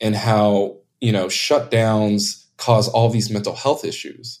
and 0.00 0.16
how, 0.16 0.78
you 1.00 1.12
know, 1.12 1.26
shutdowns 1.26 2.46
cause 2.56 2.88
all 2.88 3.08
these 3.08 3.30
mental 3.30 3.54
health 3.54 3.84
issues. 3.84 4.40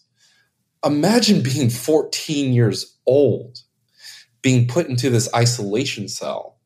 Imagine 0.84 1.42
being 1.42 1.70
14 1.70 2.52
years 2.52 2.98
old, 3.06 3.58
being 4.42 4.68
put 4.68 4.86
into 4.86 5.10
this 5.10 5.32
isolation 5.34 6.08
cell 6.08 6.56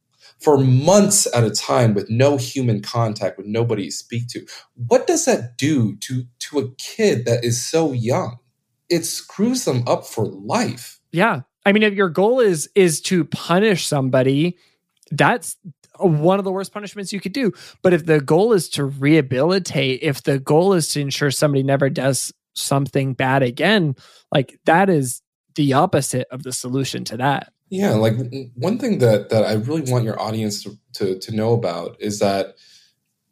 for 0.41 0.59
months 0.59 1.27
at 1.35 1.45
a 1.45 1.51
time 1.51 1.95
with 1.95 2.09
no 2.11 2.37
human 2.37 2.81
contact, 2.83 3.37
with 3.37 3.47
nobody 3.47 3.87
to 3.87 3.93
speak 3.93 4.27
to. 4.29 4.47
What 4.75 5.07
does 5.07 5.27
that 5.27 5.59
do 5.59 5.97
to, 5.97 6.25
to 6.41 6.59
a 6.59 6.75
kid 6.77 7.27
that 7.27 7.45
is 7.45 7.65
so 7.65 7.93
young? 7.93 8.39
It 8.89 9.05
screws 9.05 9.65
them 9.65 9.85
up 9.87 10.07
for 10.07 10.25
life. 10.27 10.99
Yeah. 11.13 11.43
I 11.65 11.73
mean, 11.73 11.83
if 11.83 11.95
your 11.95 12.09
goal 12.09 12.41
is 12.41 12.69
is 12.75 13.01
to 13.03 13.25
punish 13.25 13.87
somebody, 13.87 14.57
that's 15.11 15.57
one 15.99 16.39
of 16.39 16.45
the 16.45 16.53
worst 16.53 16.73
punishments 16.73 17.13
you 17.13 17.21
could 17.21 17.33
do. 17.33 17.53
But 17.83 17.93
if 17.93 18.07
the 18.07 18.21
goal 18.21 18.53
is 18.53 18.69
to 18.71 18.85
rehabilitate, 18.85 20.03
if 20.03 20.23
the 20.23 20.39
goal 20.39 20.73
is 20.73 20.89
to 20.89 21.01
ensure 21.01 21.31
somebody 21.31 21.63
never 21.63 21.91
does 21.91 22.33
something 22.55 23.15
bad 23.15 23.43
again, 23.43 23.95
like 24.33 24.59
that 24.65 24.89
is 24.91 25.23
the 25.55 25.73
opposite 25.73 26.27
of 26.31 26.43
the 26.43 26.53
solution 26.53 27.05
to 27.05 27.17
that. 27.17 27.53
Yeah, 27.71 27.93
like 27.93 28.15
one 28.55 28.79
thing 28.79 28.99
that 28.99 29.31
that 29.31 29.45
I 29.45 29.53
really 29.53 29.91
want 29.91 30.05
your 30.05 30.21
audience 30.21 30.63
to, 30.65 30.77
to, 30.95 31.19
to 31.19 31.35
know 31.35 31.53
about 31.53 31.97
is 32.01 32.19
that 32.19 32.57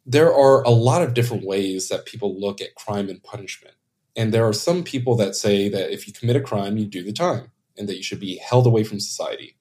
there 0.05 0.33
are 0.33 0.63
a 0.63 0.69
lot 0.69 1.01
of 1.01 1.13
different 1.13 1.45
ways 1.45 1.89
that 1.89 2.05
people 2.05 2.39
look 2.39 2.61
at 2.61 2.75
crime 2.75 3.09
and 3.09 3.21
punishment. 3.21 3.75
And 4.15 4.33
there 4.33 4.47
are 4.47 4.53
some 4.53 4.83
people 4.83 5.15
that 5.17 5.35
say 5.35 5.69
that 5.69 5.91
if 5.91 6.07
you 6.07 6.13
commit 6.13 6.35
a 6.35 6.41
crime, 6.41 6.77
you 6.77 6.85
do 6.85 7.03
the 7.03 7.13
time 7.13 7.51
and 7.77 7.87
that 7.87 7.97
you 7.97 8.03
should 8.03 8.19
be 8.19 8.37
held 8.37 8.65
away 8.65 8.83
from 8.83 8.99
society. 8.99 9.57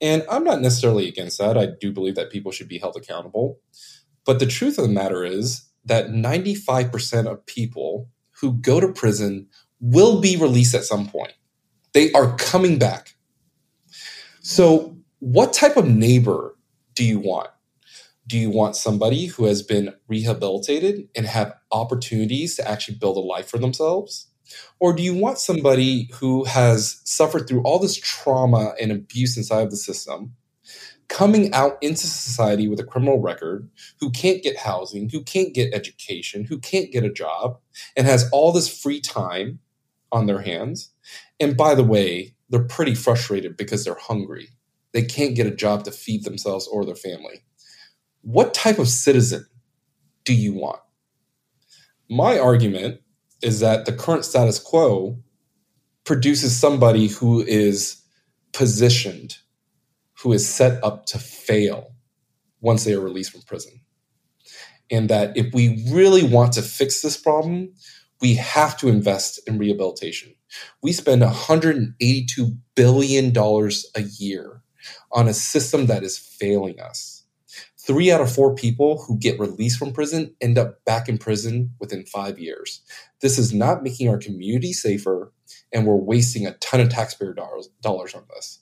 And 0.00 0.24
I'm 0.30 0.44
not 0.44 0.60
necessarily 0.60 1.08
against 1.08 1.38
that. 1.38 1.58
I 1.58 1.66
do 1.80 1.92
believe 1.92 2.14
that 2.14 2.30
people 2.30 2.52
should 2.52 2.68
be 2.68 2.78
held 2.78 2.96
accountable. 2.96 3.60
But 4.24 4.38
the 4.38 4.46
truth 4.46 4.78
of 4.78 4.86
the 4.86 4.92
matter 4.92 5.24
is 5.24 5.68
that 5.84 6.08
95% 6.08 7.26
of 7.26 7.46
people 7.46 8.08
who 8.40 8.52
go 8.54 8.80
to 8.80 8.88
prison 8.88 9.48
will 9.80 10.20
be 10.20 10.36
released 10.36 10.74
at 10.74 10.84
some 10.84 11.08
point. 11.08 11.32
They 11.92 12.12
are 12.12 12.36
coming 12.36 12.78
back. 12.78 13.14
So, 14.40 14.96
what 15.18 15.52
type 15.52 15.76
of 15.76 15.88
neighbor 15.88 16.56
do 16.94 17.04
you 17.04 17.18
want? 17.18 17.50
Do 18.26 18.38
you 18.38 18.50
want 18.50 18.76
somebody 18.76 19.26
who 19.26 19.44
has 19.44 19.62
been 19.62 19.94
rehabilitated 20.08 21.08
and 21.14 21.26
have 21.26 21.54
opportunities 21.70 22.56
to 22.56 22.68
actually 22.68 22.98
build 22.98 23.16
a 23.16 23.20
life 23.20 23.48
for 23.48 23.58
themselves? 23.58 24.28
Or 24.78 24.92
do 24.92 25.02
you 25.02 25.14
want 25.14 25.38
somebody 25.38 26.10
who 26.14 26.44
has 26.44 27.00
suffered 27.04 27.48
through 27.48 27.62
all 27.62 27.78
this 27.78 27.96
trauma 27.96 28.74
and 28.80 28.92
abuse 28.92 29.36
inside 29.36 29.62
of 29.62 29.70
the 29.70 29.76
system, 29.76 30.32
coming 31.08 31.52
out 31.52 31.78
into 31.80 32.06
society 32.06 32.68
with 32.68 32.80
a 32.80 32.84
criminal 32.84 33.20
record, 33.20 33.68
who 34.00 34.10
can't 34.10 34.42
get 34.42 34.56
housing, 34.56 35.08
who 35.08 35.22
can't 35.22 35.54
get 35.54 35.74
education, 35.74 36.44
who 36.44 36.58
can't 36.58 36.92
get 36.92 37.04
a 37.04 37.12
job, 37.12 37.58
and 37.96 38.06
has 38.06 38.28
all 38.32 38.52
this 38.52 38.68
free 38.68 39.00
time 39.00 39.60
on 40.12 40.26
their 40.26 40.40
hands? 40.40 40.90
And 41.40 41.56
by 41.56 41.74
the 41.74 41.84
way, 41.84 42.34
they're 42.48 42.64
pretty 42.64 42.94
frustrated 42.94 43.56
because 43.56 43.84
they're 43.84 43.94
hungry. 43.94 44.50
They 44.92 45.02
can't 45.02 45.34
get 45.34 45.46
a 45.46 45.54
job 45.54 45.84
to 45.84 45.92
feed 45.92 46.24
themselves 46.24 46.66
or 46.66 46.84
their 46.84 46.94
family. 46.94 47.44
What 48.22 48.54
type 48.54 48.78
of 48.78 48.88
citizen 48.88 49.46
do 50.24 50.34
you 50.34 50.54
want? 50.54 50.80
My 52.08 52.38
argument 52.38 53.00
is 53.42 53.60
that 53.60 53.84
the 53.84 53.92
current 53.92 54.24
status 54.24 54.58
quo 54.58 55.18
produces 56.04 56.56
somebody 56.56 57.08
who 57.08 57.42
is 57.42 58.00
positioned, 58.52 59.38
who 60.22 60.32
is 60.32 60.48
set 60.48 60.82
up 60.82 61.06
to 61.06 61.18
fail 61.18 61.92
once 62.60 62.84
they 62.84 62.94
are 62.94 63.00
released 63.00 63.32
from 63.32 63.42
prison. 63.42 63.80
And 64.90 65.08
that 65.10 65.36
if 65.36 65.52
we 65.52 65.84
really 65.90 66.22
want 66.22 66.52
to 66.54 66.62
fix 66.62 67.02
this 67.02 67.16
problem, 67.16 67.72
we 68.20 68.34
have 68.34 68.76
to 68.78 68.88
invest 68.88 69.40
in 69.46 69.58
rehabilitation. 69.58 70.34
We 70.82 70.92
spend 70.92 71.22
$182 71.22 72.58
billion 72.74 73.36
a 73.36 74.02
year 74.18 74.62
on 75.12 75.28
a 75.28 75.34
system 75.34 75.86
that 75.86 76.02
is 76.04 76.18
failing 76.18 76.80
us 76.80 77.16
three 77.86 78.10
out 78.10 78.20
of 78.20 78.32
four 78.32 78.54
people 78.54 79.04
who 79.04 79.18
get 79.18 79.38
released 79.38 79.78
from 79.78 79.92
prison 79.92 80.34
end 80.40 80.58
up 80.58 80.84
back 80.84 81.08
in 81.08 81.18
prison 81.18 81.70
within 81.78 82.04
five 82.04 82.38
years. 82.38 82.80
This 83.20 83.38
is 83.38 83.54
not 83.54 83.82
making 83.82 84.08
our 84.08 84.18
community 84.18 84.72
safer, 84.72 85.32
and 85.72 85.86
we're 85.86 85.94
wasting 85.94 86.46
a 86.46 86.54
ton 86.54 86.80
of 86.80 86.90
taxpayer 86.90 87.32
dollars, 87.32 87.68
dollars 87.80 88.14
on 88.14 88.24
this. 88.34 88.58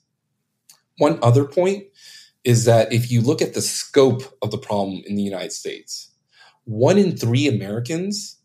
One 0.98 1.18
other 1.22 1.44
point 1.44 1.84
is 2.44 2.66
that 2.66 2.92
if 2.92 3.10
you 3.10 3.20
look 3.20 3.40
at 3.40 3.54
the 3.54 3.62
scope 3.62 4.22
of 4.42 4.50
the 4.50 4.58
problem 4.58 5.02
in 5.06 5.16
the 5.16 5.22
United 5.22 5.52
States, 5.52 6.10
one 6.64 6.98
in 6.98 7.16
three 7.16 7.48
Americans 7.48 8.38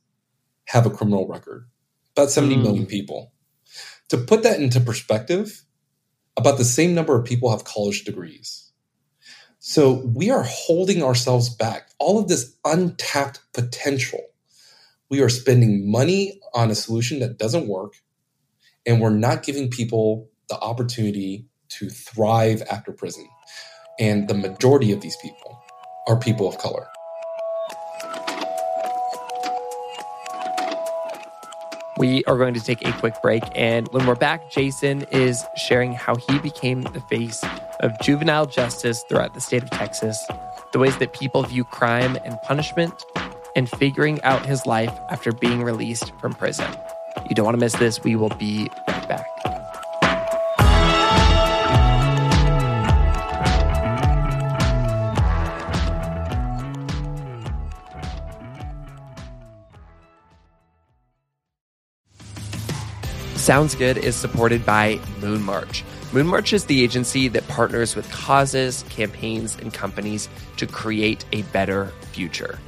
have 0.66 0.86
a 0.86 0.90
criminal 0.90 1.28
record, 1.28 1.68
about 2.16 2.30
seventy 2.30 2.56
mm. 2.56 2.64
million 2.64 2.86
people. 2.86 3.34
To 4.10 4.18
put 4.18 4.44
that 4.44 4.60
into 4.60 4.80
perspective, 4.80 5.64
about 6.38 6.58
the 6.58 6.66
same 6.66 6.96
number 6.96 7.18
of 7.18 7.26
people 7.26 7.52
have 7.52 7.64
college 7.66 8.06
degrees. 8.06 8.72
So 9.60 10.06
we 10.16 10.32
are 10.32 10.46
holding 10.48 11.04
ourselves 11.04 11.54
back. 11.54 11.90
All 12.00 12.18
of 12.18 12.30
this 12.30 12.56
untapped 12.64 13.42
potential. 13.54 14.22
We 15.10 15.22
are 15.22 15.30
spending 15.30 15.92
money 15.92 16.40
on 16.54 16.72
a 16.72 16.76
solution 16.76 17.20
that 17.20 17.38
doesn't 17.38 17.68
work, 17.68 17.96
and 18.86 19.02
we're 19.02 19.10
not 19.10 19.44
giving 19.44 19.70
people 19.70 20.30
the 20.48 20.58
opportunity 20.60 21.49
to 21.80 21.90
thrive 21.90 22.62
after 22.70 22.92
prison. 22.92 23.28
And 24.00 24.28
the 24.28 24.34
majority 24.34 24.92
of 24.92 25.02
these 25.02 25.16
people 25.18 25.62
are 26.08 26.18
people 26.18 26.48
of 26.48 26.58
color. 26.58 26.88
We 31.98 32.24
are 32.26 32.38
going 32.38 32.54
to 32.54 32.62
take 32.64 32.86
a 32.88 32.94
quick 32.94 33.16
break. 33.22 33.44
And 33.56 33.88
when 33.90 34.06
we're 34.06 34.16
back, 34.16 34.50
Jason 34.52 35.04
is 35.12 35.44
sharing 35.58 35.94
how 35.94 36.16
he 36.16 36.40
became 36.40 36.84
the 36.84 37.02
face 37.10 37.44
of 37.82 37.92
juvenile 38.02 38.46
justice 38.46 39.04
throughout 39.10 39.34
the 39.34 39.42
state 39.42 39.64
of 39.64 39.70
Texas, 39.70 40.18
the 40.72 40.80
ways 40.80 40.98
that 40.98 41.12
people 41.12 41.44
view 41.44 41.66
crime 41.66 42.18
and 42.24 42.42
punishment, 42.44 42.94
and 43.56 43.70
figuring 43.70 44.22
out 44.24 44.46
his 44.46 44.66
life 44.66 44.98
after 45.10 45.34
being 45.34 45.64
released 45.64 46.14
from 46.22 46.34
prison. 46.34 46.72
You 47.30 47.36
don't 47.36 47.46
want 47.46 47.56
to 47.56 47.60
miss 47.60 47.74
this. 47.74 48.02
We 48.02 48.16
will 48.16 48.30
be 48.30 48.70
right 48.88 49.10
back. 49.10 49.39
Sounds 63.50 63.74
Good 63.74 63.98
is 63.98 64.16
supported 64.16 64.64
by 64.64 65.00
Moon 65.22 65.42
March. 65.42 65.84
Moon 66.14 66.28
March 66.28 66.54
is 66.54 66.66
the 66.66 66.84
agency 66.84 67.28
that 67.30 67.48
partners 67.48 67.96
with 67.96 68.08
causes, 68.12 68.86
campaigns, 68.90 69.58
and 69.60 69.74
companies 69.74 70.30
to 70.58 70.68
create 70.68 71.26
a 71.32 71.42
better 71.42 71.88
future. 72.12 72.60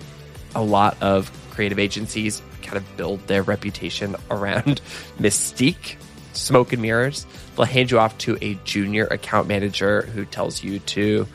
A 0.56 0.64
lot 0.64 0.98
of 1.00 1.32
creative 1.52 1.78
agencies 1.78 2.42
kind 2.64 2.78
of 2.78 2.98
build 2.98 3.28
their 3.28 3.44
reputation 3.44 4.16
around 4.32 4.82
mystique, 5.20 5.98
smoke 6.34 6.74
and 6.74 6.82
mirrors. 6.82 7.28
They'll 7.56 7.68
hand 7.68 7.92
you 7.92 8.00
off 8.00 8.18
to 8.18 8.40
a 8.42 8.56
junior 8.64 9.06
account 9.06 9.48
manager 9.48 10.02
who 10.02 10.26
tells 10.26 10.64
you 10.64 10.80
to 10.80 11.28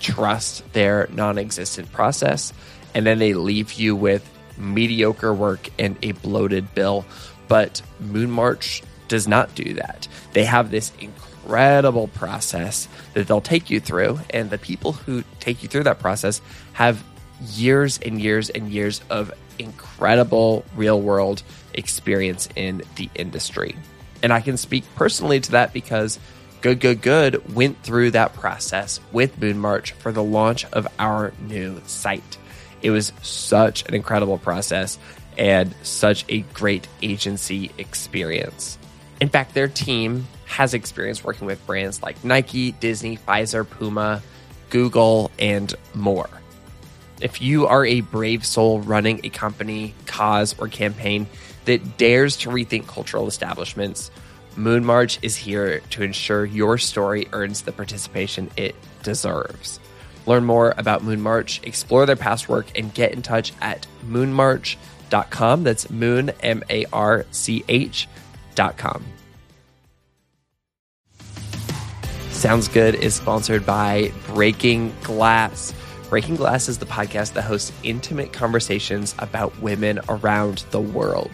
trust 0.00 0.72
their 0.72 1.06
non 1.12 1.36
existent 1.36 1.92
process. 1.92 2.50
And 2.94 3.04
then 3.04 3.18
they 3.18 3.34
leave 3.34 3.74
you 3.74 3.94
with 3.94 4.26
mediocre 4.56 5.34
work 5.34 5.68
and 5.78 5.98
a 6.02 6.12
bloated 6.12 6.74
bill 6.74 7.04
but 7.48 7.82
Moon 8.00 8.30
March 8.30 8.82
does 9.08 9.28
not 9.28 9.54
do 9.54 9.74
that. 9.74 10.08
They 10.32 10.44
have 10.44 10.70
this 10.70 10.92
incredible 11.00 12.08
process 12.08 12.88
that 13.14 13.28
they'll 13.28 13.40
take 13.40 13.70
you 13.70 13.80
through, 13.80 14.20
and 14.30 14.50
the 14.50 14.58
people 14.58 14.92
who 14.92 15.22
take 15.40 15.62
you 15.62 15.68
through 15.68 15.84
that 15.84 16.00
process 16.00 16.40
have 16.72 17.02
years 17.52 17.98
and 17.98 18.20
years 18.20 18.50
and 18.50 18.68
years 18.68 19.00
of 19.10 19.32
incredible 19.58 20.64
real 20.74 21.00
world 21.00 21.42
experience 21.74 22.48
in 22.56 22.82
the 22.96 23.08
industry. 23.14 23.76
And 24.22 24.32
I 24.32 24.40
can 24.40 24.56
speak 24.56 24.84
personally 24.94 25.40
to 25.40 25.52
that 25.52 25.72
because 25.72 26.18
Good 26.62 26.80
Good 26.80 27.02
Good 27.02 27.54
went 27.54 27.82
through 27.82 28.12
that 28.12 28.34
process 28.34 28.98
with 29.12 29.40
Moon 29.40 29.58
March 29.58 29.92
for 29.92 30.10
the 30.10 30.22
launch 30.22 30.64
of 30.66 30.88
our 30.98 31.32
new 31.40 31.80
site. 31.86 32.38
It 32.82 32.90
was 32.90 33.12
such 33.22 33.86
an 33.88 33.94
incredible 33.94 34.38
process 34.38 34.98
and 35.38 35.74
such 35.82 36.24
a 36.28 36.40
great 36.40 36.88
agency 37.02 37.70
experience. 37.78 38.78
In 39.20 39.28
fact, 39.28 39.54
their 39.54 39.68
team 39.68 40.26
has 40.46 40.74
experience 40.74 41.24
working 41.24 41.46
with 41.46 41.64
brands 41.66 42.02
like 42.02 42.22
Nike, 42.24 42.72
Disney, 42.72 43.16
Pfizer, 43.16 43.68
Puma, 43.68 44.22
Google, 44.70 45.30
and 45.38 45.74
more. 45.94 46.28
If 47.20 47.40
you 47.40 47.66
are 47.66 47.84
a 47.84 48.02
brave 48.02 48.44
soul 48.44 48.80
running 48.80 49.20
a 49.24 49.30
company, 49.30 49.94
cause, 50.06 50.54
or 50.58 50.68
campaign 50.68 51.26
that 51.64 51.96
dares 51.96 52.36
to 52.38 52.50
rethink 52.50 52.86
cultural 52.86 53.26
establishments, 53.26 54.10
Moon 54.54 54.84
March 54.84 55.18
is 55.22 55.36
here 55.36 55.80
to 55.90 56.02
ensure 56.02 56.44
your 56.44 56.78
story 56.78 57.28
earns 57.32 57.62
the 57.62 57.72
participation 57.72 58.50
it 58.56 58.74
deserves. 59.02 59.80
Learn 60.26 60.44
more 60.44 60.74
about 60.76 61.04
Moon 61.04 61.20
March, 61.20 61.60
explore 61.62 62.04
their 62.06 62.16
past 62.16 62.48
work, 62.48 62.66
and 62.76 62.92
get 62.92 63.12
in 63.12 63.22
touch 63.22 63.52
at 63.60 63.86
moonmarch.com. 64.08 64.95
That's 65.10 65.90
moon, 65.90 66.30
M 66.42 66.62
A 66.70 66.86
R 66.92 67.26
C 67.30 67.64
H.com. 67.68 69.04
Sounds 72.30 72.68
Good 72.68 72.94
is 72.94 73.14
sponsored 73.14 73.64
by 73.64 74.12
Breaking 74.26 74.94
Glass. 75.02 75.72
Breaking 76.10 76.36
Glass 76.36 76.68
is 76.68 76.78
the 76.78 76.86
podcast 76.86 77.32
that 77.32 77.42
hosts 77.42 77.72
intimate 77.82 78.32
conversations 78.32 79.14
about 79.18 79.60
women 79.60 80.00
around 80.08 80.64
the 80.70 80.80
world. 80.80 81.30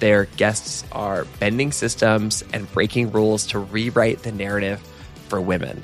Their 0.00 0.24
guests 0.24 0.84
are 0.92 1.24
bending 1.38 1.72
systems 1.72 2.42
and 2.52 2.70
breaking 2.72 3.12
rules 3.12 3.46
to 3.48 3.58
rewrite 3.58 4.22
the 4.22 4.32
narrative 4.32 4.80
for 5.28 5.40
women. 5.40 5.82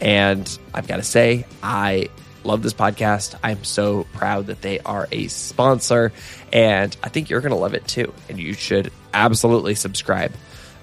And 0.00 0.58
I've 0.74 0.88
got 0.88 0.96
to 0.96 1.02
say, 1.02 1.46
I 1.62 2.08
love 2.44 2.62
this 2.62 2.74
podcast. 2.74 3.38
I'm 3.42 3.64
so 3.64 4.04
proud 4.14 4.46
that 4.46 4.62
they 4.62 4.80
are 4.80 5.06
a 5.12 5.28
sponsor, 5.28 6.12
and 6.52 6.96
I 7.02 7.08
think 7.08 7.30
you're 7.30 7.40
going 7.40 7.52
to 7.52 7.58
love 7.58 7.74
it 7.74 7.86
too. 7.86 8.12
And 8.28 8.38
you 8.38 8.52
should 8.54 8.92
absolutely 9.14 9.74
subscribe. 9.74 10.32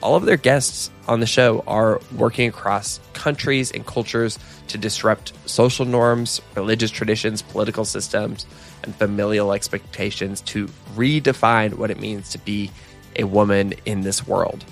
All 0.01 0.16
of 0.16 0.26
their 0.26 0.38
guests 0.38 0.91
on 1.07 1.20
the 1.20 1.26
show 1.26 1.63
are 1.66 1.99
working 2.16 2.47
across 2.47 2.99
countries 3.13 3.72
and 3.72 3.86
cultures 3.86 4.38
to 4.68 4.78
disrupt 4.78 5.34
social 5.49 5.86
norms, 5.86 6.41
religious 6.55 6.91
traditions, 6.91 7.41
political 7.41 7.86
systems, 7.86 8.45
and 8.84 8.93
familial 8.95 9.53
expectations 9.53 10.41
to 10.41 10.68
redefine 10.95 11.76
what 11.76 11.89
it 11.89 11.99
means 11.99 12.30
to 12.30 12.38
be 12.39 12.70
a 13.16 13.24
woman 13.24 13.74
in 13.86 14.01
this 14.01 14.28
world. 14.28 14.63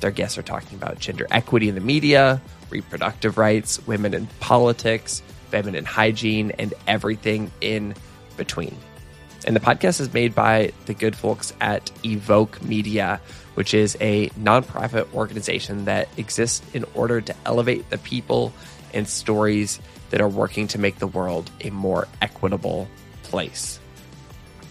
Their 0.00 0.10
guests 0.10 0.36
are 0.36 0.42
talking 0.42 0.76
about 0.76 0.98
gender 0.98 1.26
equity 1.30 1.68
in 1.68 1.74
the 1.74 1.80
media, 1.80 2.40
reproductive 2.70 3.38
rights, 3.38 3.84
women 3.86 4.14
in 4.14 4.26
politics, 4.40 5.22
feminine 5.50 5.84
hygiene, 5.84 6.50
and 6.52 6.74
everything 6.86 7.50
in 7.60 7.94
between. 8.36 8.76
And 9.46 9.54
the 9.54 9.60
podcast 9.60 10.00
is 10.00 10.12
made 10.12 10.34
by 10.34 10.72
the 10.86 10.94
good 10.94 11.14
folks 11.14 11.52
at 11.60 11.92
Evoke 12.04 12.60
Media, 12.62 13.20
which 13.54 13.74
is 13.74 13.96
a 14.00 14.28
nonprofit 14.30 15.12
organization 15.14 15.84
that 15.84 16.08
exists 16.16 16.62
in 16.74 16.84
order 16.94 17.20
to 17.20 17.34
elevate 17.44 17.88
the 17.88 17.98
people 17.98 18.52
and 18.92 19.08
stories 19.08 19.80
that 20.10 20.20
are 20.20 20.28
working 20.28 20.66
to 20.68 20.78
make 20.78 20.98
the 20.98 21.06
world 21.06 21.50
a 21.60 21.70
more 21.70 22.08
equitable 22.20 22.88
place. 23.22 23.78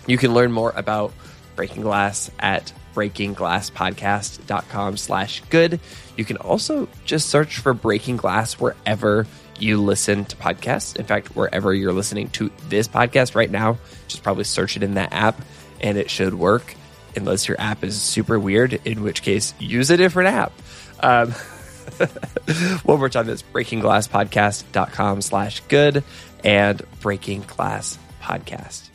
You 0.07 0.17
can 0.17 0.33
learn 0.33 0.51
more 0.51 0.73
about 0.75 1.13
Breaking 1.55 1.83
Glass 1.83 2.29
at 2.39 2.73
breakingglasspodcast.com 2.95 4.97
slash 4.97 5.41
good. 5.49 5.79
You 6.17 6.25
can 6.25 6.37
also 6.37 6.89
just 7.05 7.29
search 7.29 7.59
for 7.59 7.73
Breaking 7.73 8.17
Glass 8.17 8.59
wherever 8.59 9.25
you 9.59 9.81
listen 9.81 10.25
to 10.25 10.35
podcasts. 10.35 10.95
In 10.95 11.05
fact, 11.05 11.35
wherever 11.35 11.73
you're 11.73 11.93
listening 11.93 12.29
to 12.31 12.51
this 12.69 12.87
podcast 12.87 13.35
right 13.35 13.49
now, 13.49 13.77
just 14.07 14.23
probably 14.23 14.43
search 14.43 14.77
it 14.77 14.83
in 14.83 14.95
that 14.95 15.13
app 15.13 15.39
and 15.81 15.97
it 15.97 16.09
should 16.09 16.33
work 16.33 16.75
unless 17.15 17.47
your 17.47 17.59
app 17.59 17.83
is 17.83 18.01
super 18.01 18.39
weird, 18.39 18.73
in 18.85 19.01
which 19.01 19.21
case 19.21 19.53
use 19.59 19.89
a 19.89 19.97
different 19.97 20.29
app. 20.29 20.51
Um, 20.99 21.31
one 22.83 22.99
more 22.99 23.09
time, 23.09 23.27
that's 23.27 23.43
breakingglasspodcast.com 23.43 25.21
slash 25.21 25.61
good 25.67 26.03
and 26.43 26.81
Breaking 27.01 27.41
Glass 27.41 27.97
Podcast. 28.21 28.89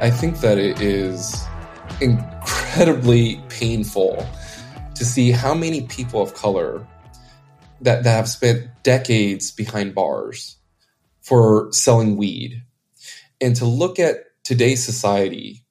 I 0.00 0.10
think 0.10 0.38
that 0.42 0.58
it 0.58 0.80
is 0.80 1.44
incredibly 2.00 3.42
painful 3.48 4.24
to 4.94 5.04
see 5.04 5.32
how 5.32 5.54
many 5.54 5.88
people 5.88 6.22
of 6.22 6.34
color 6.34 6.86
that, 7.80 8.04
that 8.04 8.10
have 8.10 8.28
spent 8.28 8.68
decades 8.84 9.50
behind 9.50 9.96
bars 9.96 10.56
for 11.20 11.72
selling 11.72 12.16
weed. 12.16 12.62
And 13.40 13.56
to 13.56 13.64
look 13.64 13.98
at 13.98 14.18
today's 14.44 14.84
society 14.84 15.64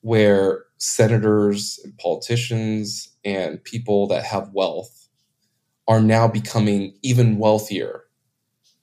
where 0.00 0.64
senators 0.78 1.80
and 1.82 1.98
politicians 1.98 3.08
and 3.24 3.62
people 3.64 4.06
that 4.06 4.22
have 4.22 4.52
wealth 4.52 5.08
are 5.88 6.00
now 6.00 6.28
becoming 6.28 6.94
even 7.02 7.36
wealthier 7.36 8.01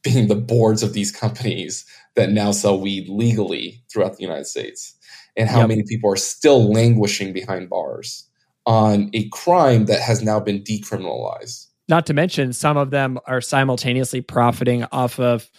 being 0.04 0.28
the 0.28 0.36
boards 0.36 0.84
of 0.84 0.94
these 0.94 1.12
companies 1.12 1.86
that 2.16 2.32
now 2.32 2.52
sell 2.52 2.80
weed 2.80 3.10
legally 3.10 3.84
throughout 3.92 4.18
the 4.18 4.24
United 4.24 4.46
States, 4.46 4.96
and 5.36 5.50
how 5.50 5.60
yep. 5.60 5.70
many 5.70 5.84
people 5.84 6.12
are 6.12 6.18
still 6.18 6.72
languishing 6.72 7.34
behind 7.34 7.70
bars 7.70 8.28
on 8.66 9.10
a 9.14 9.28
crime 9.30 9.86
that 9.86 10.02
has 10.02 10.22
now 10.22 10.40
been 10.40 10.62
decriminalized. 10.64 11.68
Not 11.88 12.06
to 12.06 12.14
mention, 12.14 12.54
some 12.54 12.78
of 12.78 12.92
them 12.92 13.20
are 13.26 13.42
simultaneously 13.42 14.22
profiting 14.22 14.86
off 14.92 15.20
of, 15.20 15.50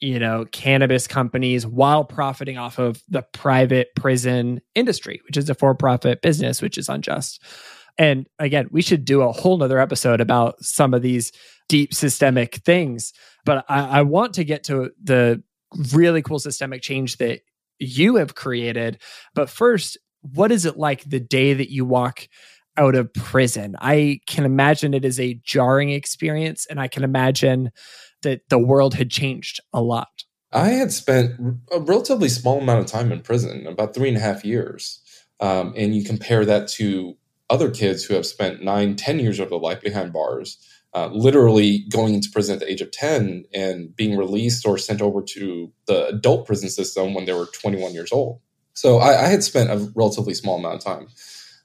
you 0.00 0.18
know, 0.18 0.44
cannabis 0.52 1.06
companies 1.06 1.66
while 1.66 2.04
profiting 2.04 2.58
off 2.58 2.78
of 2.78 3.02
the 3.08 3.22
private 3.32 3.88
prison 3.96 4.60
industry, 4.74 5.20
which 5.26 5.36
is 5.36 5.50
a 5.50 5.54
for 5.54 5.74
profit 5.74 6.22
business, 6.22 6.62
which 6.62 6.78
is 6.78 6.88
unjust. 6.88 7.42
And 7.98 8.26
again, 8.38 8.68
we 8.70 8.82
should 8.82 9.04
do 9.04 9.22
a 9.22 9.32
whole 9.32 9.58
nother 9.58 9.78
episode 9.78 10.20
about 10.20 10.62
some 10.64 10.94
of 10.94 11.02
these 11.02 11.32
deep 11.68 11.94
systemic 11.94 12.56
things. 12.56 13.12
But 13.44 13.64
I, 13.68 13.98
I 13.98 14.02
want 14.02 14.34
to 14.34 14.44
get 14.44 14.64
to 14.64 14.90
the 15.02 15.42
really 15.92 16.22
cool 16.22 16.38
systemic 16.38 16.82
change 16.82 17.18
that 17.18 17.40
you 17.78 18.16
have 18.16 18.34
created. 18.34 19.00
But 19.34 19.50
first, 19.50 19.98
what 20.20 20.52
is 20.52 20.64
it 20.64 20.76
like 20.76 21.04
the 21.04 21.20
day 21.20 21.54
that 21.54 21.70
you 21.70 21.84
walk 21.84 22.28
out 22.76 22.94
of 22.94 23.12
prison? 23.12 23.76
I 23.80 24.20
can 24.26 24.44
imagine 24.44 24.94
it 24.94 25.04
is 25.04 25.18
a 25.18 25.40
jarring 25.44 25.90
experience, 25.90 26.66
and 26.66 26.80
I 26.80 26.88
can 26.88 27.04
imagine 27.04 27.72
that 28.22 28.48
the 28.48 28.58
world 28.58 28.94
had 28.94 29.10
changed 29.10 29.60
a 29.72 29.82
lot. 29.82 30.24
I 30.52 30.68
had 30.68 30.92
spent 30.92 31.32
a 31.72 31.80
relatively 31.80 32.28
small 32.28 32.60
amount 32.60 32.80
of 32.80 32.86
time 32.86 33.10
in 33.10 33.20
prison, 33.22 33.66
about 33.66 33.94
three 33.94 34.08
and 34.08 34.16
a 34.16 34.20
half 34.20 34.44
years. 34.44 35.00
Um, 35.40 35.74
and 35.76 35.94
you 35.94 36.04
compare 36.04 36.44
that 36.44 36.68
to 36.68 37.16
other 37.52 37.70
kids 37.70 38.02
who 38.02 38.14
have 38.14 38.24
spent 38.24 38.64
nine, 38.64 38.96
ten 38.96 39.20
years 39.20 39.38
of 39.38 39.50
their 39.50 39.58
life 39.58 39.82
behind 39.82 40.12
bars 40.12 40.56
uh, 40.94 41.08
literally 41.12 41.84
going 41.90 42.14
into 42.14 42.30
prison 42.30 42.54
at 42.54 42.60
the 42.60 42.70
age 42.70 42.80
of 42.80 42.90
10 42.90 43.44
and 43.54 43.94
being 43.96 44.16
released 44.16 44.66
or 44.66 44.76
sent 44.76 45.00
over 45.00 45.22
to 45.22 45.72
the 45.86 46.06
adult 46.08 46.46
prison 46.46 46.68
system 46.68 47.14
when 47.14 47.24
they 47.24 47.32
were 47.32 47.46
21 47.46 47.94
years 47.94 48.12
old. 48.12 48.40
So 48.74 48.98
I, 48.98 49.24
I 49.24 49.28
had 49.28 49.42
spent 49.42 49.70
a 49.70 49.90
relatively 49.94 50.34
small 50.34 50.58
amount 50.58 50.76
of 50.76 50.84
time. 50.84 51.08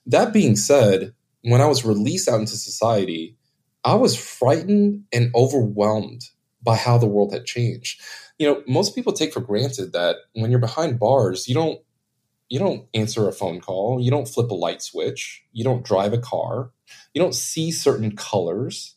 That 0.06 0.32
being 0.32 0.56
said, 0.56 1.14
when 1.42 1.62
I 1.62 1.68
was 1.68 1.86
released 1.86 2.30
out 2.30 2.40
into 2.40 2.56
society, 2.56 3.36
I 3.84 3.96
was 3.96 4.18
frightened 4.18 5.04
and 5.12 5.32
overwhelmed 5.36 6.22
by 6.62 6.76
how 6.76 6.98
the 6.98 7.08
world 7.08 7.34
had 7.34 7.46
changed. 7.46 8.02
You 8.38 8.48
know, 8.48 8.64
most 8.68 8.96
people 8.96 9.14
take 9.14 9.34
for 9.34 9.40
granted 9.42 9.94
that 9.94 10.18
when 10.34 10.52
you're 10.52 10.60
behind 10.60 11.00
bars, 11.00 11.48
you 11.48 11.54
don't 11.54 11.80
you 12.50 12.60
don't 12.60 12.88
answer 12.94 13.28
a 13.28 13.34
phone 13.34 13.60
call, 13.60 14.00
you 14.02 14.12
don't 14.12 14.28
flip 14.28 14.52
a 14.52 14.56
light 14.56 14.82
switch, 14.82 15.44
you 15.54 15.64
don't 15.64 15.86
drive 15.86 16.14
a 16.14 16.18
car, 16.18 16.72
you 17.14 17.22
don't 17.22 17.36
see 17.36 17.72
certain 17.72 18.16
colors, 18.16 18.96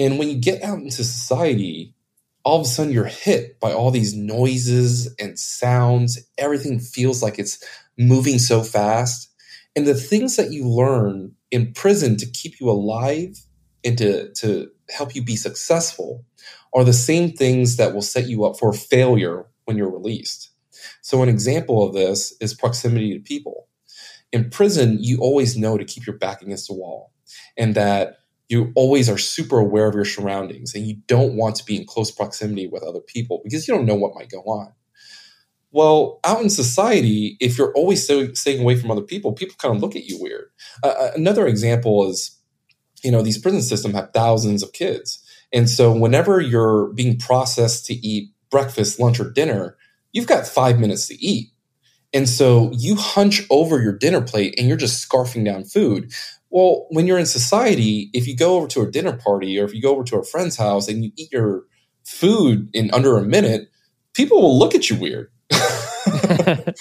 and 0.00 0.18
when 0.18 0.30
you 0.30 0.36
get 0.36 0.62
out 0.62 0.78
into 0.78 1.04
society, 1.04 1.94
all 2.42 2.60
of 2.60 2.66
a 2.66 2.68
sudden 2.68 2.92
you're 2.92 3.04
hit 3.04 3.60
by 3.60 3.72
all 3.72 3.90
these 3.90 4.14
noises 4.14 5.14
and 5.18 5.38
sounds. 5.38 6.18
Everything 6.38 6.80
feels 6.80 7.22
like 7.22 7.38
it's 7.38 7.62
moving 7.98 8.38
so 8.38 8.62
fast. 8.62 9.28
And 9.76 9.86
the 9.86 9.94
things 9.94 10.36
that 10.36 10.52
you 10.52 10.66
learn 10.66 11.34
in 11.50 11.74
prison 11.74 12.16
to 12.16 12.26
keep 12.26 12.60
you 12.60 12.70
alive 12.70 13.36
and 13.84 13.98
to, 13.98 14.32
to 14.34 14.70
help 14.88 15.14
you 15.14 15.22
be 15.22 15.36
successful 15.36 16.24
are 16.74 16.84
the 16.84 16.94
same 16.94 17.32
things 17.32 17.76
that 17.76 17.94
will 17.94 18.02
set 18.02 18.26
you 18.26 18.44
up 18.46 18.58
for 18.58 18.72
failure 18.72 19.46
when 19.66 19.76
you're 19.76 19.90
released. 19.92 20.49
So, 21.02 21.22
an 21.22 21.28
example 21.28 21.86
of 21.86 21.94
this 21.94 22.34
is 22.40 22.54
proximity 22.54 23.14
to 23.14 23.20
people. 23.20 23.68
In 24.32 24.50
prison, 24.50 24.98
you 25.00 25.18
always 25.18 25.56
know 25.56 25.76
to 25.76 25.84
keep 25.84 26.06
your 26.06 26.16
back 26.16 26.42
against 26.42 26.68
the 26.68 26.74
wall 26.74 27.12
and 27.56 27.74
that 27.74 28.18
you 28.48 28.72
always 28.74 29.08
are 29.08 29.18
super 29.18 29.58
aware 29.58 29.86
of 29.86 29.94
your 29.94 30.04
surroundings 30.04 30.74
and 30.74 30.86
you 30.86 30.96
don't 31.06 31.36
want 31.36 31.56
to 31.56 31.64
be 31.64 31.76
in 31.76 31.86
close 31.86 32.10
proximity 32.10 32.66
with 32.66 32.82
other 32.82 33.00
people 33.00 33.40
because 33.44 33.66
you 33.66 33.74
don't 33.74 33.86
know 33.86 33.94
what 33.94 34.14
might 34.14 34.30
go 34.30 34.40
on. 34.42 34.72
Well, 35.72 36.18
out 36.24 36.42
in 36.42 36.50
society, 36.50 37.36
if 37.40 37.56
you're 37.56 37.72
always 37.74 38.04
so, 38.04 38.32
staying 38.32 38.60
away 38.60 38.74
from 38.74 38.90
other 38.90 39.02
people, 39.02 39.32
people 39.32 39.54
kind 39.58 39.74
of 39.74 39.80
look 39.80 39.94
at 39.94 40.04
you 40.04 40.20
weird. 40.20 40.46
Uh, 40.82 41.10
another 41.14 41.46
example 41.46 42.08
is, 42.08 42.36
you 43.04 43.12
know, 43.12 43.22
these 43.22 43.38
prison 43.38 43.62
systems 43.62 43.94
have 43.94 44.10
thousands 44.12 44.64
of 44.64 44.72
kids. 44.72 45.24
And 45.52 45.70
so 45.70 45.96
whenever 45.96 46.40
you're 46.40 46.92
being 46.92 47.18
processed 47.18 47.86
to 47.86 47.94
eat 47.94 48.30
breakfast, 48.50 48.98
lunch, 48.98 49.20
or 49.20 49.30
dinner, 49.30 49.76
you've 50.12 50.26
got 50.26 50.46
five 50.46 50.78
minutes 50.78 51.08
to 51.08 51.14
eat. 51.24 51.50
And 52.12 52.28
so 52.28 52.72
you 52.74 52.96
hunch 52.96 53.46
over 53.50 53.80
your 53.80 53.96
dinner 53.96 54.20
plate 54.20 54.54
and 54.58 54.66
you're 54.66 54.76
just 54.76 55.08
scarfing 55.08 55.44
down 55.44 55.64
food. 55.64 56.12
Well, 56.50 56.86
when 56.90 57.06
you're 57.06 57.18
in 57.18 57.26
society, 57.26 58.10
if 58.12 58.26
you 58.26 58.36
go 58.36 58.56
over 58.56 58.66
to 58.68 58.82
a 58.82 58.90
dinner 58.90 59.16
party 59.16 59.58
or 59.58 59.64
if 59.64 59.72
you 59.72 59.80
go 59.80 59.92
over 59.92 60.02
to 60.04 60.18
a 60.18 60.24
friend's 60.24 60.56
house 60.56 60.88
and 60.88 61.04
you 61.04 61.12
eat 61.16 61.30
your 61.32 61.64
food 62.04 62.68
in 62.72 62.90
under 62.92 63.16
a 63.16 63.22
minute, 63.22 63.70
people 64.14 64.42
will 64.42 64.58
look 64.58 64.74
at 64.74 64.90
you 64.90 64.96
weird. 64.96 65.30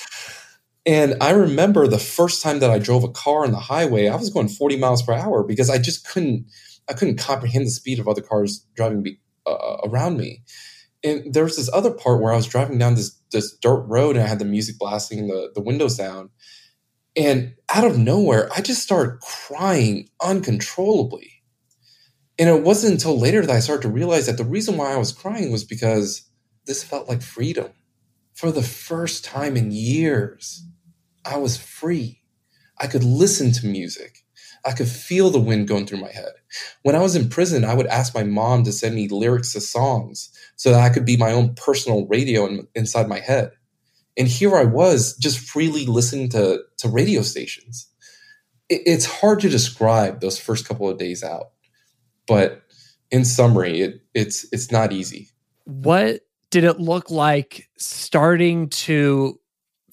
and 0.85 1.15
I 1.21 1.31
remember 1.31 1.87
the 1.87 1.99
first 1.99 2.41
time 2.41 2.59
that 2.59 2.71
I 2.71 2.79
drove 2.79 3.03
a 3.03 3.09
car 3.09 3.43
on 3.43 3.51
the 3.51 3.59
highway, 3.59 4.07
I 4.07 4.15
was 4.15 4.31
going 4.31 4.47
40 4.47 4.77
miles 4.77 5.03
per 5.03 5.13
hour 5.13 5.43
because 5.43 5.69
I 5.69 5.77
just 5.77 6.07
couldn't 6.07 6.47
I 6.89 6.93
couldn't 6.93 7.17
comprehend 7.17 7.67
the 7.67 7.71
speed 7.71 7.99
of 7.99 8.07
other 8.07 8.21
cars 8.21 8.65
driving 8.75 9.03
be, 9.03 9.19
uh, 9.45 9.77
around 9.83 10.17
me. 10.17 10.41
And 11.03 11.33
there 11.33 11.45
was 11.45 11.55
this 11.55 11.71
other 11.73 11.91
part 11.91 12.21
where 12.21 12.33
I 12.33 12.35
was 12.35 12.47
driving 12.47 12.77
down 12.77 12.95
this 12.95 13.15
this 13.31 13.55
dirt 13.57 13.85
road 13.87 14.15
and 14.15 14.25
I 14.25 14.27
had 14.27 14.39
the 14.39 14.45
music 14.45 14.77
blasting 14.77 15.27
the 15.27 15.51
the 15.55 15.61
windows 15.61 15.97
down 15.97 16.29
and 17.15 17.55
out 17.73 17.85
of 17.85 17.97
nowhere, 17.97 18.49
I 18.55 18.61
just 18.61 18.83
started 18.83 19.19
crying 19.19 20.09
uncontrollably. 20.21 21.43
And 22.37 22.47
it 22.47 22.63
wasn't 22.63 22.93
until 22.93 23.19
later 23.19 23.41
that 23.41 23.55
I 23.55 23.59
started 23.59 23.81
to 23.83 23.89
realize 23.89 24.27
that 24.27 24.37
the 24.37 24.45
reason 24.45 24.77
why 24.77 24.93
I 24.93 24.97
was 24.97 25.11
crying 25.11 25.51
was 25.51 25.65
because 25.65 26.29
this 26.65 26.83
felt 26.83 27.09
like 27.09 27.21
freedom. 27.21 27.71
For 28.33 28.51
the 28.51 28.63
first 28.63 29.25
time 29.25 29.57
in 29.57 29.71
years, 29.71 30.65
I 31.25 31.37
was 31.37 31.57
free. 31.57 32.21
I 32.79 32.87
could 32.87 33.03
listen 33.03 33.51
to 33.53 33.67
music. 33.67 34.19
I 34.65 34.71
could 34.71 34.87
feel 34.87 35.29
the 35.29 35.39
wind 35.39 35.67
going 35.67 35.85
through 35.85 35.99
my 35.99 36.11
head. 36.11 36.31
When 36.83 36.95
I 36.95 37.01
was 37.01 37.17
in 37.17 37.29
prison, 37.29 37.65
I 37.65 37.73
would 37.73 37.87
ask 37.87 38.15
my 38.15 38.23
mom 38.23 38.63
to 38.63 38.71
send 38.71 38.95
me 38.95 39.09
lyrics 39.09 39.51
to 39.53 39.61
songs 39.61 40.29
so 40.59 40.71
that 40.71 40.81
I 40.81 40.89
could 40.89 41.05
be 41.05 41.15
my 41.15 41.31
own 41.31 41.55
personal 41.55 42.05
radio 42.07 42.45
in, 42.45 42.67
inside 42.75 43.07
my 43.07 43.21
head. 43.21 43.53
And 44.17 44.27
here 44.27 44.57
I 44.57 44.65
was 44.65 45.15
just 45.15 45.39
freely 45.39 45.85
listening 45.85 46.27
to, 46.31 46.59
to 46.79 46.89
radio 46.89 47.21
stations. 47.21 47.89
It, 48.67 48.81
it's 48.85 49.05
hard 49.05 49.39
to 49.39 49.49
describe 49.49 50.19
those 50.19 50.37
first 50.37 50.67
couple 50.67 50.89
of 50.89 50.97
days 50.97 51.23
out, 51.23 51.51
but 52.27 52.61
in 53.09 53.23
summary, 53.23 53.79
it, 53.79 54.01
it's 54.13 54.45
it's 54.51 54.69
not 54.69 54.91
easy. 54.91 55.29
What 55.63 56.27
did 56.51 56.65
it 56.65 56.77
look 56.77 57.09
like 57.09 57.69
starting 57.77 58.67
to 58.69 59.39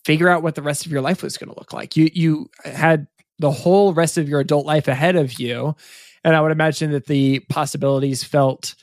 figure 0.05 0.29
out 0.29 0.43
what 0.43 0.57
the 0.57 0.62
rest 0.62 0.85
of 0.85 0.91
your 0.91 1.01
life 1.01 1.23
was 1.23 1.39
going 1.39 1.49
to 1.49 1.59
look 1.59 1.73
like? 1.73 1.97
You 1.97 2.11
you 2.12 2.51
had 2.64 3.07
the 3.39 3.53
whole 3.53 3.95
rest 3.95 4.19
of 4.19 4.29
your 4.29 4.41
adult 4.41 4.67
life 4.67 4.89
ahead 4.89 5.14
of 5.14 5.39
you, 5.39 5.77
and 6.25 6.35
I 6.35 6.41
would 6.41 6.53
imagine 6.53 6.91
that 6.91 7.07
the 7.07 7.39
possibilities 7.49 8.25
felt 8.25 8.75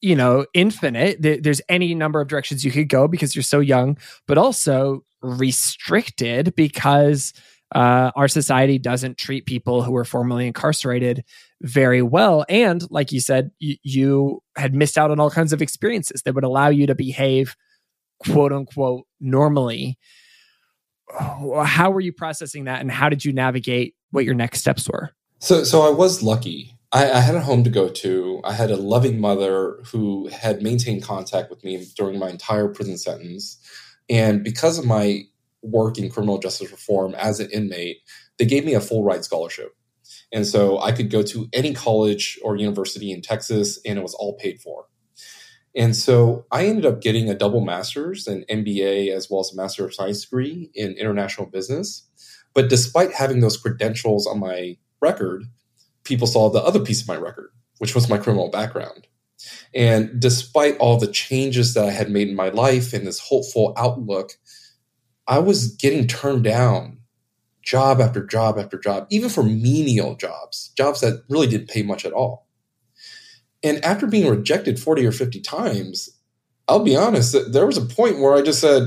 you 0.00 0.14
know, 0.14 0.46
infinite. 0.54 1.20
There's 1.20 1.60
any 1.68 1.94
number 1.94 2.20
of 2.20 2.28
directions 2.28 2.64
you 2.64 2.70
could 2.70 2.88
go 2.88 3.08
because 3.08 3.34
you're 3.34 3.42
so 3.42 3.60
young, 3.60 3.98
but 4.26 4.38
also 4.38 5.04
restricted 5.22 6.54
because 6.54 7.32
uh, 7.74 8.10
our 8.16 8.28
society 8.28 8.78
doesn't 8.78 9.18
treat 9.18 9.44
people 9.44 9.82
who 9.82 9.94
are 9.96 10.04
formerly 10.04 10.46
incarcerated 10.46 11.24
very 11.60 12.00
well. 12.02 12.44
And 12.48 12.88
like 12.90 13.12
you 13.12 13.20
said, 13.20 13.50
you 13.58 14.42
had 14.56 14.74
missed 14.74 14.96
out 14.96 15.10
on 15.10 15.20
all 15.20 15.30
kinds 15.30 15.52
of 15.52 15.60
experiences 15.60 16.22
that 16.22 16.34
would 16.34 16.44
allow 16.44 16.68
you 16.68 16.86
to 16.86 16.94
behave 16.94 17.56
quote 18.20 18.52
unquote 18.52 19.06
normally. 19.20 19.98
How 21.18 21.90
were 21.90 22.00
you 22.00 22.12
processing 22.12 22.64
that 22.64 22.80
and 22.80 22.90
how 22.90 23.08
did 23.08 23.24
you 23.24 23.32
navigate 23.32 23.94
what 24.10 24.24
your 24.24 24.34
next 24.34 24.60
steps 24.60 24.88
were? 24.88 25.10
So, 25.40 25.64
so 25.64 25.82
I 25.82 25.90
was 25.90 26.22
lucky 26.22 26.77
I, 26.92 27.10
I, 27.10 27.20
had 27.20 27.34
a 27.34 27.40
home 27.40 27.64
to 27.64 27.70
go 27.70 27.88
to. 27.88 28.40
I 28.44 28.54
had 28.54 28.70
a 28.70 28.76
loving 28.76 29.20
mother 29.20 29.78
who 29.92 30.28
had 30.28 30.62
maintained 30.62 31.02
contact 31.02 31.50
with 31.50 31.62
me 31.62 31.86
during 31.96 32.18
my 32.18 32.30
entire 32.30 32.68
prison 32.68 32.96
sentence. 32.96 33.58
And 34.08 34.42
because 34.42 34.78
of 34.78 34.86
my 34.86 35.24
work 35.62 35.98
in 35.98 36.08
criminal 36.10 36.38
justice 36.38 36.70
reform 36.70 37.14
as 37.16 37.40
an 37.40 37.50
inmate, 37.50 37.98
they 38.38 38.46
gave 38.46 38.64
me 38.64 38.74
a 38.74 38.80
full 38.80 39.04
ride 39.04 39.24
scholarship. 39.24 39.76
And 40.32 40.46
so 40.46 40.78
I 40.80 40.92
could 40.92 41.10
go 41.10 41.22
to 41.22 41.48
any 41.52 41.74
college 41.74 42.38
or 42.42 42.56
university 42.56 43.12
in 43.12 43.22
Texas, 43.22 43.78
and 43.84 43.98
it 43.98 44.02
was 44.02 44.14
all 44.14 44.36
paid 44.38 44.60
for. 44.60 44.86
And 45.76 45.94
so 45.94 46.46
I 46.50 46.66
ended 46.66 46.86
up 46.86 47.00
getting 47.00 47.28
a 47.28 47.34
double 47.34 47.60
master's, 47.60 48.26
an 48.26 48.44
MBA, 48.50 49.14
as 49.14 49.30
well 49.30 49.40
as 49.40 49.52
a 49.52 49.56
Master 49.56 49.84
of 49.84 49.94
Science 49.94 50.24
degree 50.24 50.70
in 50.74 50.92
international 50.92 51.46
business. 51.46 52.08
But 52.54 52.68
despite 52.68 53.12
having 53.12 53.40
those 53.40 53.56
credentials 53.56 54.26
on 54.26 54.40
my 54.40 54.76
record, 55.00 55.44
people 56.08 56.26
saw 56.26 56.50
the 56.50 56.62
other 56.62 56.80
piece 56.80 57.02
of 57.02 57.08
my 57.08 57.16
record, 57.16 57.50
which 57.78 57.94
was 57.94 58.08
my 58.08 58.18
criminal 58.18 58.50
background. 58.50 59.06
And 59.74 60.20
despite 60.20 60.76
all 60.78 60.98
the 60.98 61.06
changes 61.06 61.74
that 61.74 61.84
I 61.84 61.90
had 61.90 62.10
made 62.10 62.28
in 62.28 62.34
my 62.34 62.48
life 62.48 62.92
and 62.92 63.06
this 63.06 63.20
hopeful 63.20 63.74
outlook, 63.76 64.32
I 65.26 65.38
was 65.38 65.76
getting 65.76 66.08
turned 66.08 66.44
down 66.44 66.98
job 67.62 68.00
after 68.00 68.24
job 68.24 68.58
after 68.58 68.78
job, 68.78 69.06
even 69.10 69.28
for 69.28 69.42
menial 69.42 70.16
jobs, 70.16 70.72
jobs 70.76 71.02
that 71.02 71.22
really 71.28 71.46
didn't 71.46 71.68
pay 71.68 71.82
much 71.82 72.04
at 72.06 72.12
all. 72.12 72.48
And 73.62 73.84
after 73.84 74.06
being 74.06 74.28
rejected 74.28 74.80
40 74.80 75.04
or 75.04 75.12
50 75.12 75.40
times, 75.40 76.08
I'll 76.66 76.82
be 76.82 76.96
honest, 76.96 77.36
there 77.52 77.66
was 77.66 77.76
a 77.76 77.84
point 77.84 78.18
where 78.18 78.34
I 78.34 78.42
just 78.42 78.60
said, 78.60 78.84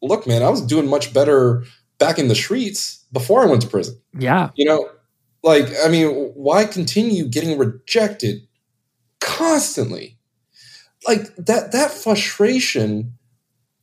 look, 0.00 0.26
man, 0.26 0.42
I 0.42 0.50
was 0.50 0.60
doing 0.60 0.88
much 0.88 1.12
better 1.12 1.64
back 1.98 2.18
in 2.18 2.28
the 2.28 2.34
streets 2.34 3.04
before 3.12 3.42
I 3.42 3.46
went 3.46 3.62
to 3.62 3.68
prison. 3.68 4.00
Yeah. 4.16 4.50
You 4.54 4.66
know, 4.66 4.88
like, 5.42 5.66
I 5.84 5.88
mean, 5.88 6.08
why 6.34 6.64
continue 6.64 7.26
getting 7.26 7.58
rejected 7.58 8.46
constantly? 9.20 10.18
Like 11.06 11.34
that 11.36 11.72
that 11.72 11.90
frustration, 11.90 13.14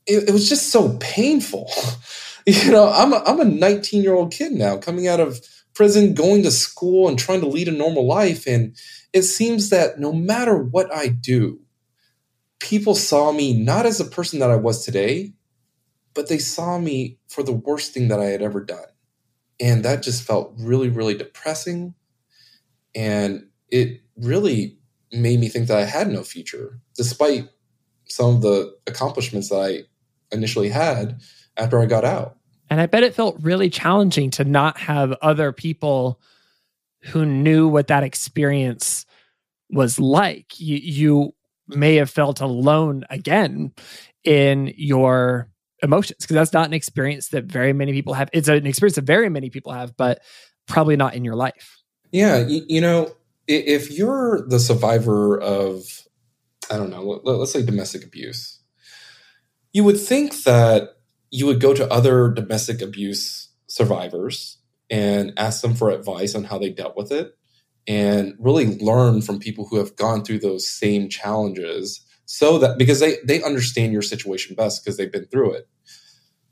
it, 0.06 0.30
it 0.30 0.32
was 0.32 0.48
just 0.48 0.70
so 0.70 0.98
painful. 1.00 1.70
you 2.46 2.72
know, 2.72 2.90
I'm 2.90 3.14
a, 3.14 3.22
I'm 3.26 3.42
a 3.42 3.46
19 3.46 4.02
year 4.04 4.14
old 4.14 4.32
kid 4.32 4.54
now 4.54 4.78
coming 4.78 5.08
out 5.08 5.20
of 5.20 5.42
prison, 5.74 6.14
going 6.14 6.44
to 6.44 6.52
school 6.52 7.08
and 7.08 7.20
trying 7.20 7.42
to 7.42 7.48
lead 7.48 7.68
a 7.68 7.72
normal 7.72 8.06
life. 8.06 8.48
And 8.48 8.76
it 9.14 9.24
seems 9.24 9.70
that 9.70 10.00
no 10.00 10.12
matter 10.14 10.58
what 10.58 10.94
I 10.94 11.08
do, 11.08 11.60
people 12.60 12.96
saw 12.96 13.32
me 13.32 13.54
not 13.54 13.86
as 13.86 13.98
the 13.98 14.06
person 14.06 14.40
that 14.40 14.52
I 14.52 14.56
was 14.56 14.86
today, 14.86 15.34
but 16.14 16.28
they 16.28 16.38
saw 16.38 16.78
me 16.78 17.18
for 17.28 17.44
the 17.44 17.54
worst 17.54 17.94
thing 17.94 18.10
that 18.10 18.20
I 18.20 18.26
had 18.26 18.42
ever 18.42 18.64
done. 18.64 18.88
And 19.60 19.84
that 19.84 20.04
just 20.04 20.24
felt 20.24 20.54
really, 20.58 20.90
really 20.90 21.16
depressing. 21.16 21.94
And 22.96 23.48
it 23.70 24.02
really 24.18 24.78
made 25.12 25.40
me 25.40 25.50
think 25.50 25.68
that 25.68 25.78
I 25.78 25.86
had 25.86 26.10
no 26.10 26.24
future, 26.24 26.80
despite 26.96 27.50
some 28.08 28.36
of 28.36 28.42
the 28.42 28.76
accomplishments 28.88 29.50
that 29.50 29.58
I 29.58 30.36
initially 30.36 30.70
had 30.70 31.22
after 31.58 31.80
I 31.80 31.86
got 31.86 32.06
out. 32.06 32.38
And 32.70 32.80
I 32.80 32.86
bet 32.86 33.04
it 33.04 33.16
felt 33.16 33.38
really 33.42 33.70
challenging 33.70 34.30
to 34.32 34.44
not 34.44 34.78
have 34.78 35.14
other 35.22 35.52
people 35.52 36.20
who 37.02 37.26
knew 37.26 37.68
what 37.68 37.88
that 37.88 38.04
experience 38.04 39.06
was 39.70 40.00
like. 40.00 40.60
You, 40.60 40.78
you 40.78 41.36
may 41.68 41.96
have 41.96 42.10
felt 42.10 42.42
alone 42.42 43.06
again 43.10 43.74
in 44.24 44.74
your 44.76 45.49
emotions 45.82 46.18
because 46.22 46.36
that's 46.36 46.54
not 46.54 46.68
an 46.68 46.74
experience 46.74 47.30
that 47.30 47.46
very 47.46 47.74
many 47.74 47.94
people 47.94 48.14
have. 48.14 48.30
It's 48.34 48.48
an 48.48 48.66
experience 48.66 48.96
that 48.96 49.06
very 49.06 49.30
many 49.30 49.50
people 49.50 49.72
have, 49.72 49.96
but 49.98 50.22
probably 50.68 50.96
not 50.96 51.16
in 51.16 51.26
your 51.26 51.36
life. 51.36 51.82
Yeah, 52.12 52.46
you, 52.48 52.64
you 52.68 52.82
know, 52.82 53.12
if 53.48 53.92
you're 53.92 54.48
the 54.48 54.60
survivor 54.60 55.40
of, 55.40 56.08
I 56.72 56.78
don't 56.78 56.90
know, 56.90 57.22
let's 57.24 57.52
say 57.52 57.64
domestic 57.64 58.04
abuse, 58.04 58.60
you 59.74 59.84
would 59.84 60.00
think 60.00 60.44
that 60.44 60.98
you 61.32 61.46
would 61.46 61.60
go 61.60 61.74
to 61.74 61.92
other 61.92 62.30
domestic 62.30 62.82
abuse 62.82 63.50
survivors 63.68 64.58
and 64.90 65.34
ask 65.38 65.62
them 65.62 65.76
for 65.76 65.92
advice 65.92 66.34
on 66.34 66.46
how 66.46 66.58
they 66.58 66.70
dealt 66.70 66.98
with 66.98 67.12
it 67.12 67.38
and 67.88 68.36
really 68.40 68.78
learn 68.80 69.22
from 69.22 69.40
people 69.40 69.68
who 69.68 69.78
have 69.78 69.96
gone 69.96 70.24
through 70.24 70.40
those 70.40 70.68
same 70.68 71.10
challenges 71.10 72.06
so 72.32 72.60
that 72.60 72.78
because 72.78 73.00
they 73.00 73.18
they 73.26 73.42
understand 73.42 73.92
your 73.92 74.04
situation 74.04 74.56
best 74.56 74.86
because 74.86 74.98
they've 74.98 75.12
been 75.12 75.26
through 75.26 75.52
it. 75.54 75.68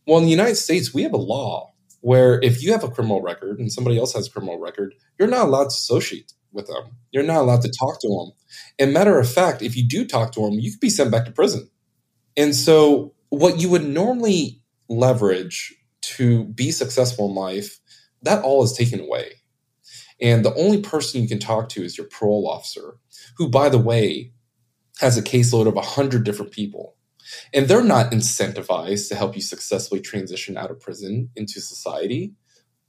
Well, 0.08 0.18
in 0.18 0.24
the 0.24 0.32
United 0.32 0.56
States, 0.56 0.92
we 0.92 1.04
have 1.04 1.14
a 1.14 1.18
law 1.18 1.72
where 2.02 2.42
if 2.42 2.64
you 2.64 2.72
have 2.72 2.84
a 2.84 2.90
criminal 2.90 3.22
record 3.22 3.60
and 3.60 3.72
somebody 3.72 4.00
else 4.00 4.14
has 4.14 4.26
a 4.26 4.32
criminal 4.32 4.58
record, 4.58 4.96
you're 5.20 5.28
not 5.28 5.46
allowed 5.46 5.66
to 5.66 5.68
associate 5.68 6.34
with 6.52 6.66
them. 6.66 6.96
You're 7.12 7.22
not 7.22 7.42
allowed 7.42 7.62
to 7.62 7.72
talk 7.80 8.02
to 8.02 8.08
them. 8.08 8.32
And 8.80 8.92
matter 8.92 9.20
of 9.20 9.30
fact, 9.30 9.62
if 9.62 9.78
you 9.78 9.88
do 9.88 10.04
talk 10.04 10.32
to 10.32 10.42
them, 10.42 10.54
you 10.54 10.72
could 10.72 10.80
be 10.80 10.90
sent 10.90 11.12
back 11.12 11.26
to 11.26 11.32
prison. 11.32 11.70
And 12.36 12.56
so, 12.56 13.14
what 13.30 13.60
you 13.60 13.70
would 13.70 13.88
normally 13.88 14.64
leverage 14.90 15.76
to 16.02 16.46
be 16.46 16.72
successful 16.72 17.30
in 17.30 17.36
life, 17.36 17.78
that 18.24 18.44
all 18.44 18.64
is 18.64 18.74
taken 18.74 19.00
away. 19.00 19.34
And 20.20 20.44
the 20.44 20.56
only 20.56 20.82
person 20.82 21.22
you 21.22 21.28
can 21.28 21.40
talk 21.40 21.70
to 21.70 21.84
is 21.84 22.00
your 22.00 22.08
parole 22.08 22.50
officer, 22.50 22.96
who, 23.38 23.48
by 23.48 23.70
the 23.70 23.78
way, 23.78 24.32
has 25.00 25.18
a 25.18 25.22
caseload 25.22 25.68
of 25.68 25.76
100 25.76 26.24
different 26.24 26.52
people. 26.52 26.96
And 27.54 27.68
they're 27.68 27.84
not 27.84 28.12
incentivized 28.12 29.10
to 29.10 29.16
help 29.16 29.36
you 29.36 29.42
successfully 29.42 30.00
transition 30.00 30.58
out 30.58 30.72
of 30.72 30.80
prison 30.80 31.30
into 31.36 31.60
society. 31.60 32.34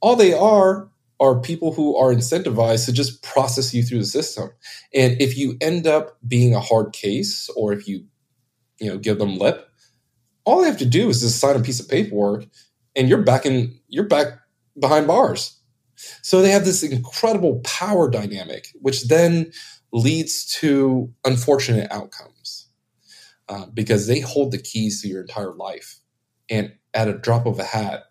All 0.01 0.15
they 0.15 0.33
are 0.33 0.89
are 1.19 1.41
people 1.41 1.73
who 1.73 1.97
are 1.97 2.13
incentivized 2.13 2.85
to 2.85 2.93
just 2.93 3.21
process 3.21 3.73
you 3.73 3.83
through 3.83 3.99
the 3.99 4.05
system. 4.05 4.49
And 4.93 5.21
if 5.21 5.37
you 5.37 5.57
end 5.59 5.85
up 5.85 6.17
being 6.25 6.55
a 6.55 6.61
hard 6.61 6.93
case 6.93 7.49
or 7.55 7.73
if 7.73 7.87
you 7.87 8.05
you 8.79 8.89
know 8.89 8.97
give 8.97 9.19
them 9.19 9.37
lip, 9.37 9.69
all 10.45 10.61
they 10.61 10.67
have 10.67 10.77
to 10.79 10.85
do 10.85 11.09
is 11.09 11.19
just 11.19 11.39
sign 11.39 11.57
a 11.57 11.59
piece 11.59 11.81
of 11.81 11.89
paperwork 11.89 12.45
and 12.95 13.09
you're 13.09 13.23
back 13.23 13.45
in 13.45 13.77
you're 13.89 14.07
back 14.07 14.27
behind 14.79 15.07
bars. 15.07 15.59
So 16.21 16.41
they 16.41 16.51
have 16.51 16.63
this 16.63 16.81
incredible 16.81 17.59
power 17.65 18.09
dynamic, 18.09 18.69
which 18.81 19.09
then 19.09 19.51
leads 19.91 20.45
to 20.59 21.13
unfortunate 21.25 21.91
outcomes 21.91 22.67
uh, 23.47 23.65
because 23.73 24.07
they 24.07 24.19
hold 24.19 24.51
the 24.51 24.61
keys 24.61 25.01
to 25.01 25.07
your 25.07 25.21
entire 25.21 25.53
life. 25.53 25.99
And 26.49 26.73
at 26.93 27.07
a 27.07 27.17
drop 27.17 27.45
of 27.45 27.59
a 27.59 27.63
hat, 27.63 28.03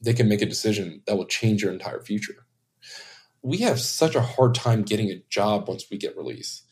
they 0.00 0.14
can 0.14 0.28
make 0.28 0.42
a 0.42 0.46
decision 0.46 1.02
that 1.06 1.16
will 1.16 1.26
change 1.26 1.62
your 1.62 1.72
entire 1.72 2.00
future. 2.00 2.46
We 3.42 3.58
have 3.58 3.80
such 3.80 4.14
a 4.14 4.22
hard 4.22 4.54
time 4.54 4.82
getting 4.82 5.10
a 5.10 5.22
job 5.28 5.68
once 5.68 5.86
we 5.90 5.98
get 5.98 6.16
released. 6.16 6.64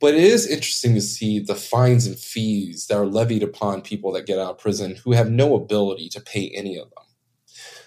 But 0.00 0.14
it 0.14 0.24
is 0.24 0.48
interesting 0.48 0.94
to 0.94 1.00
see 1.00 1.38
the 1.38 1.54
fines 1.54 2.06
and 2.06 2.18
fees 2.18 2.86
that 2.88 2.96
are 2.96 3.06
levied 3.06 3.44
upon 3.44 3.82
people 3.82 4.12
that 4.12 4.26
get 4.26 4.38
out 4.38 4.50
of 4.50 4.58
prison 4.58 4.96
who 4.96 5.12
have 5.12 5.30
no 5.30 5.54
ability 5.54 6.08
to 6.10 6.20
pay 6.20 6.50
any 6.56 6.76
of 6.76 6.90
them. 6.90 7.04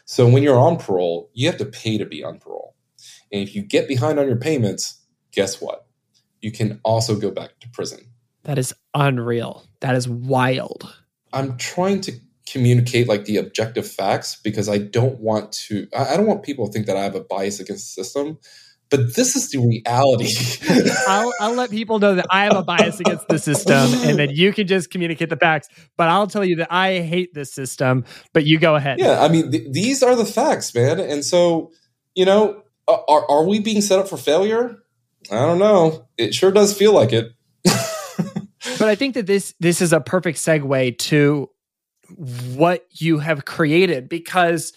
So 0.06 0.28
when 0.30 0.44
you're 0.44 0.58
on 0.58 0.78
parole, 0.78 1.30
you 1.34 1.48
have 1.48 1.58
to 1.58 1.66
pay 1.66 1.98
to 1.98 2.06
be 2.06 2.24
on 2.24 2.40
parole. 2.40 2.76
And 3.32 3.42
if 3.42 3.56
you 3.56 3.64
get 3.64 3.88
behind 3.88 4.20
on 4.20 4.28
your 4.28 4.38
payments, 4.38 5.02
guess 5.32 5.60
what? 5.60 5.85
You 6.46 6.52
can 6.52 6.80
also 6.84 7.16
go 7.16 7.32
back 7.32 7.60
to 7.62 7.70
prison. 7.70 8.06
That 8.44 8.60
is 8.60 8.72
unreal. 8.94 9.66
That 9.80 9.96
is 9.96 10.08
wild. 10.08 10.96
I'm 11.34 11.58
trying 11.58 12.02
to 12.02 12.12
communicate 12.48 13.08
like 13.08 13.26
the 13.26 13.38
objective 13.38 13.90
facts 13.90 14.36
because 14.44 14.70
I 14.70 14.78
don't 14.78 15.20
want 15.20 15.54
to 15.68 15.88
I 15.98 16.16
don't 16.16 16.28
want 16.28 16.44
people 16.44 16.68
to 16.68 16.72
think 16.72 16.86
that 16.86 16.98
I 16.98 17.02
have 17.02 17.16
a 17.16 17.22
bias 17.22 17.60
against 17.60 17.96
the 17.96 18.04
system. 18.04 18.38
But 18.92 19.16
this 19.16 19.36
is 19.36 19.50
the 19.50 19.58
reality. 19.58 20.30
I'll, 21.08 21.34
I'll 21.40 21.56
let 21.56 21.72
people 21.72 21.98
know 21.98 22.14
that 22.14 22.28
I 22.30 22.44
have 22.44 22.56
a 22.56 22.62
bias 22.62 23.00
against 23.00 23.28
the 23.28 23.40
system 23.40 23.92
and 24.08 24.20
that 24.20 24.36
you 24.36 24.54
can 24.54 24.68
just 24.68 24.92
communicate 24.92 25.32
the 25.32 25.38
facts. 25.38 25.68
But 25.98 26.10
I'll 26.10 26.28
tell 26.28 26.46
you 26.46 26.58
that 26.58 26.72
I 26.72 27.00
hate 27.00 27.34
this 27.34 27.52
system, 27.52 28.06
but 28.34 28.46
you 28.46 28.60
go 28.60 28.76
ahead. 28.76 29.00
Yeah. 29.00 29.20
I 29.20 29.30
mean, 29.30 29.50
th- 29.50 29.72
these 29.72 30.04
are 30.04 30.16
the 30.16 30.26
facts, 30.26 30.76
man. 30.76 31.00
And 31.00 31.26
so, 31.26 31.72
you 32.14 32.26
know, 32.26 32.62
are, 32.88 33.26
are 33.28 33.44
we 33.46 33.58
being 33.58 33.82
set 33.82 33.98
up 33.98 34.08
for 34.08 34.18
failure? 34.18 34.84
I 35.32 35.46
don't 35.46 35.60
know. 35.60 36.08
It 36.18 36.34
sure 36.34 36.52
does 36.52 36.78
feel 36.78 36.94
like 36.94 37.14
it. 37.14 37.32
but 37.64 38.88
I 38.88 38.96
think 38.96 39.16
that 39.16 39.26
this 39.26 39.54
this 39.60 39.82
is 39.82 39.94
a 39.94 40.00
perfect 40.00 40.38
segue 40.38 40.98
to 40.98 41.50
what 42.56 42.86
you 42.92 43.20
have 43.20 43.46
created 43.46 44.08
because 44.10 44.74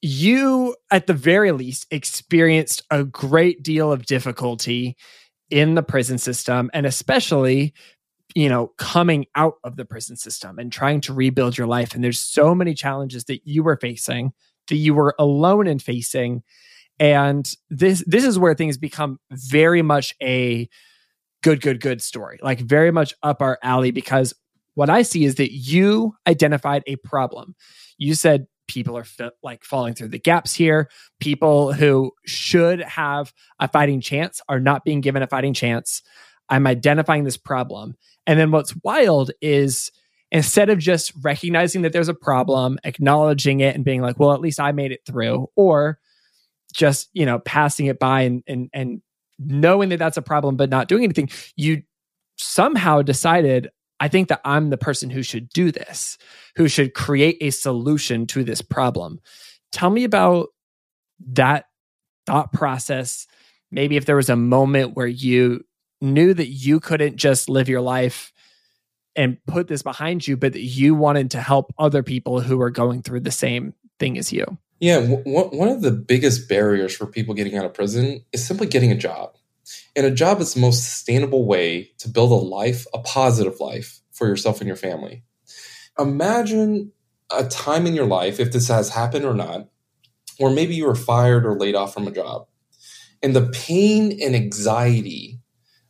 you 0.00 0.76
at 0.90 1.06
the 1.06 1.14
very 1.14 1.52
least 1.52 1.86
experienced 1.90 2.82
a 2.90 3.04
great 3.04 3.62
deal 3.62 3.92
of 3.92 4.06
difficulty 4.06 4.96
in 5.50 5.74
the 5.74 5.82
prison 5.82 6.18
system 6.18 6.70
and 6.72 6.86
especially 6.86 7.74
you 8.34 8.48
know 8.48 8.68
coming 8.78 9.26
out 9.34 9.54
of 9.64 9.76
the 9.76 9.84
prison 9.84 10.16
system 10.16 10.58
and 10.58 10.72
trying 10.72 11.00
to 11.00 11.12
rebuild 11.12 11.58
your 11.58 11.66
life 11.66 11.94
and 11.94 12.02
there's 12.02 12.20
so 12.20 12.54
many 12.54 12.74
challenges 12.74 13.24
that 13.24 13.46
you 13.46 13.62
were 13.62 13.76
facing 13.76 14.32
that 14.68 14.76
you 14.76 14.94
were 14.94 15.14
alone 15.18 15.66
in 15.66 15.78
facing 15.78 16.42
and 17.02 17.52
this 17.68 18.02
this 18.06 18.24
is 18.24 18.38
where 18.38 18.54
things 18.54 18.78
become 18.78 19.18
very 19.32 19.82
much 19.82 20.14
a 20.22 20.68
good 21.42 21.60
good 21.60 21.80
good 21.80 22.00
story 22.00 22.38
like 22.42 22.60
very 22.60 22.92
much 22.92 23.12
up 23.22 23.42
our 23.42 23.58
alley 23.62 23.90
because 23.90 24.32
what 24.74 24.90
I 24.90 25.02
see 25.02 25.24
is 25.24 25.36
that 25.36 25.52
you 25.52 26.14
identified 26.26 26.82
a 26.86 26.96
problem. 26.96 27.54
You 27.98 28.14
said 28.14 28.46
people 28.68 28.96
are 28.96 29.04
fi- 29.04 29.30
like 29.42 29.64
falling 29.64 29.94
through 29.94 30.08
the 30.08 30.18
gaps 30.18 30.54
here. 30.54 30.88
People 31.20 31.72
who 31.72 32.12
should 32.26 32.80
have 32.80 33.32
a 33.60 33.68
fighting 33.68 34.00
chance 34.00 34.40
are 34.48 34.60
not 34.60 34.84
being 34.84 35.00
given 35.00 35.22
a 35.22 35.26
fighting 35.26 35.54
chance. 35.54 36.02
I'm 36.48 36.66
identifying 36.66 37.24
this 37.24 37.36
problem. 37.36 37.96
And 38.26 38.38
then 38.38 38.50
what's 38.50 38.74
wild 38.82 39.30
is 39.40 39.90
instead 40.30 40.70
of 40.70 40.78
just 40.78 41.12
recognizing 41.22 41.82
that 41.82 41.92
there's 41.92 42.08
a 42.08 42.14
problem, 42.14 42.78
acknowledging 42.84 43.60
it 43.60 43.74
and 43.74 43.84
being 43.84 44.00
like, 44.00 44.18
well, 44.18 44.32
at 44.32 44.40
least 44.40 44.60
I 44.60 44.72
made 44.72 44.92
it 44.92 45.00
through, 45.06 45.48
or 45.56 45.98
just, 46.72 47.08
you 47.12 47.26
know, 47.26 47.38
passing 47.40 47.86
it 47.86 47.98
by 47.98 48.22
and 48.22 48.42
and 48.46 48.70
and 48.72 49.02
knowing 49.38 49.88
that 49.90 49.98
that's 49.98 50.16
a 50.16 50.22
problem 50.22 50.56
but 50.56 50.70
not 50.70 50.88
doing 50.88 51.04
anything, 51.04 51.30
you 51.56 51.82
somehow 52.36 53.02
decided 53.02 53.70
I 54.00 54.08
think 54.08 54.28
that 54.28 54.40
I'm 54.44 54.70
the 54.70 54.76
person 54.76 55.10
who 55.10 55.22
should 55.22 55.48
do 55.50 55.70
this, 55.70 56.18
who 56.56 56.66
should 56.66 56.92
create 56.92 57.36
a 57.40 57.50
solution 57.50 58.26
to 58.28 58.42
this 58.42 58.60
problem. 58.60 59.20
Tell 59.70 59.90
me 59.90 60.02
about 60.02 60.48
that 61.34 61.66
thought 62.26 62.52
process. 62.52 63.28
Maybe 63.70 63.96
if 63.96 64.04
there 64.04 64.16
was 64.16 64.28
a 64.28 64.34
moment 64.34 64.96
where 64.96 65.06
you 65.06 65.64
knew 66.00 66.34
that 66.34 66.48
you 66.48 66.80
couldn't 66.80 67.14
just 67.14 67.48
live 67.48 67.68
your 67.68 67.80
life 67.80 68.32
and 69.14 69.38
put 69.46 69.68
this 69.68 69.82
behind 69.82 70.26
you, 70.26 70.36
but 70.36 70.52
that 70.54 70.62
you 70.62 70.96
wanted 70.96 71.30
to 71.30 71.40
help 71.40 71.72
other 71.78 72.02
people 72.02 72.40
who 72.40 72.60
are 72.60 72.70
going 72.70 73.02
through 73.02 73.20
the 73.20 73.30
same 73.30 73.72
thing 74.00 74.18
as 74.18 74.32
you. 74.32 74.44
Yeah, 74.82 75.00
w- 75.00 75.22
one 75.24 75.68
of 75.70 75.82
the 75.82 75.92
biggest 75.92 76.48
barriers 76.48 76.96
for 76.96 77.06
people 77.06 77.34
getting 77.34 77.56
out 77.56 77.64
of 77.66 77.74
prison 77.74 78.24
is 78.32 78.46
simply 78.46 78.66
getting 78.66 78.92
a 78.92 78.96
job. 78.96 79.36
And 79.96 80.06
a 80.06 80.12
job 80.12 80.40
is 80.40 80.54
the 80.54 80.60
most 80.60 80.84
sustainable 80.84 81.46
way 81.46 81.92
to 81.98 82.08
build 82.08 82.32
a 82.32 82.36
life, 82.36 82.86
a 82.94 83.00
positive 83.00 83.60
life 83.60 84.00
for 84.12 84.28
yourself 84.28 84.60
and 84.60 84.68
your 84.68 84.76
family. 84.76 85.24
Imagine 85.98 86.92
a 87.36 87.44
time 87.44 87.86
in 87.86 87.94
your 87.94 88.06
life, 88.06 88.40
if 88.40 88.52
this 88.52 88.68
has 88.68 88.90
happened 88.90 89.24
or 89.24 89.34
not, 89.34 89.68
or 90.40 90.50
maybe 90.50 90.74
you 90.74 90.86
were 90.86 90.96
fired 90.96 91.46
or 91.46 91.58
laid 91.58 91.76
off 91.76 91.94
from 91.94 92.08
a 92.08 92.12
job, 92.12 92.48
and 93.22 93.36
the 93.36 93.48
pain 93.50 94.18
and 94.22 94.36
anxiety 94.36 95.40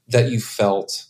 that 0.09 0.31
you 0.31 0.41
felt 0.41 1.07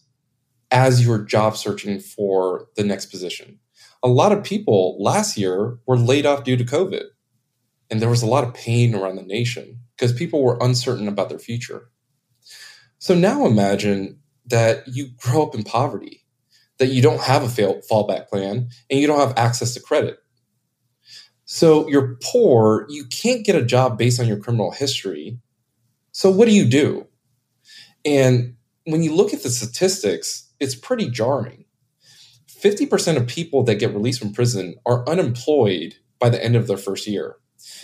as 0.70 1.02
you 1.02 1.10
were 1.10 1.24
job 1.24 1.56
searching 1.56 2.00
for 2.00 2.68
the 2.76 2.84
next 2.84 3.06
position. 3.06 3.58
A 4.02 4.08
lot 4.08 4.32
of 4.32 4.44
people 4.44 4.96
last 5.02 5.36
year 5.38 5.78
were 5.86 5.98
laid 5.98 6.26
off 6.26 6.44
due 6.44 6.56
to 6.56 6.64
COVID, 6.64 7.04
and 7.92 8.00
there 8.00 8.08
was 8.08 8.22
a 8.22 8.26
lot 8.26 8.42
of 8.42 8.54
pain 8.54 8.94
around 8.94 9.16
the 9.16 9.22
nation 9.22 9.78
because 9.94 10.14
people 10.14 10.42
were 10.42 10.56
uncertain 10.62 11.08
about 11.08 11.28
their 11.28 11.38
future. 11.38 11.90
So 12.98 13.14
now 13.14 13.44
imagine 13.44 14.18
that 14.46 14.88
you 14.88 15.10
grow 15.18 15.42
up 15.42 15.54
in 15.54 15.62
poverty, 15.62 16.24
that 16.78 16.86
you 16.86 17.02
don't 17.02 17.20
have 17.20 17.42
a 17.42 17.50
fail, 17.50 17.82
fallback 17.90 18.28
plan, 18.28 18.70
and 18.88 18.98
you 18.98 19.06
don't 19.06 19.20
have 19.20 19.36
access 19.36 19.74
to 19.74 19.80
credit. 19.80 20.20
So 21.44 21.86
you're 21.86 22.16
poor, 22.22 22.86
you 22.88 23.04
can't 23.04 23.44
get 23.44 23.56
a 23.56 23.64
job 23.64 23.98
based 23.98 24.18
on 24.18 24.26
your 24.26 24.38
criminal 24.38 24.70
history. 24.70 25.38
So 26.12 26.30
what 26.30 26.48
do 26.48 26.54
you 26.54 26.64
do? 26.64 27.06
And 28.06 28.56
when 28.86 29.02
you 29.02 29.14
look 29.14 29.34
at 29.34 29.42
the 29.42 29.50
statistics, 29.50 30.50
it's 30.60 30.74
pretty 30.74 31.10
jarring. 31.10 31.66
50% 32.48 33.18
of 33.18 33.26
people 33.26 33.64
that 33.64 33.74
get 33.74 33.92
released 33.92 34.20
from 34.20 34.32
prison 34.32 34.76
are 34.86 35.06
unemployed 35.06 35.96
by 36.18 36.30
the 36.30 36.42
end 36.42 36.56
of 36.56 36.68
their 36.68 36.78
first 36.78 37.06
year. 37.06 37.36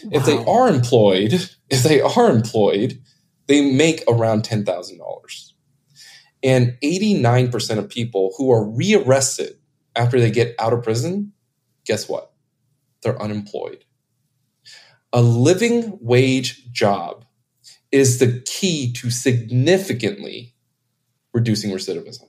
Wow. 0.05 0.11
If 0.13 0.27
they 0.27 0.45
are 0.45 0.69
employed, 0.69 1.33
if 1.71 1.83
they 1.83 2.01
are 2.01 2.31
employed, 2.31 3.03
they 3.47 3.73
make 3.73 4.03
around 4.09 4.43
$10,000. 4.43 5.53
And 6.43 6.77
89% 6.83 7.79
of 7.79 7.89
people 7.89 8.35
who 8.37 8.53
are 8.53 8.65
rearrested 8.71 9.59
after 9.97 10.21
they 10.21 10.31
get 10.31 10.55
out 10.59 10.73
of 10.73 10.85
prison, 10.85 11.33
guess 11.85 12.09
what? 12.09 12.33
They're 13.03 13.21
unemployed. 13.21 13.85
A 15.13 15.23
living 15.23 15.99
wage 16.01 16.71
job 16.71 17.25
is 17.91 18.19
the 18.19 18.43
key 18.45 18.93
to 18.93 19.11
significantly 19.11 20.55
reducing 21.33 21.71
recidivism. 21.71 22.29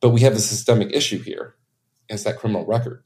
But 0.00 0.10
we 0.10 0.20
have 0.20 0.34
a 0.34 0.40
systemic 0.40 0.92
issue 0.92 1.18
here, 1.18 1.56
and 2.08 2.16
it's 2.16 2.24
that 2.24 2.38
criminal 2.38 2.66
record. 2.66 3.02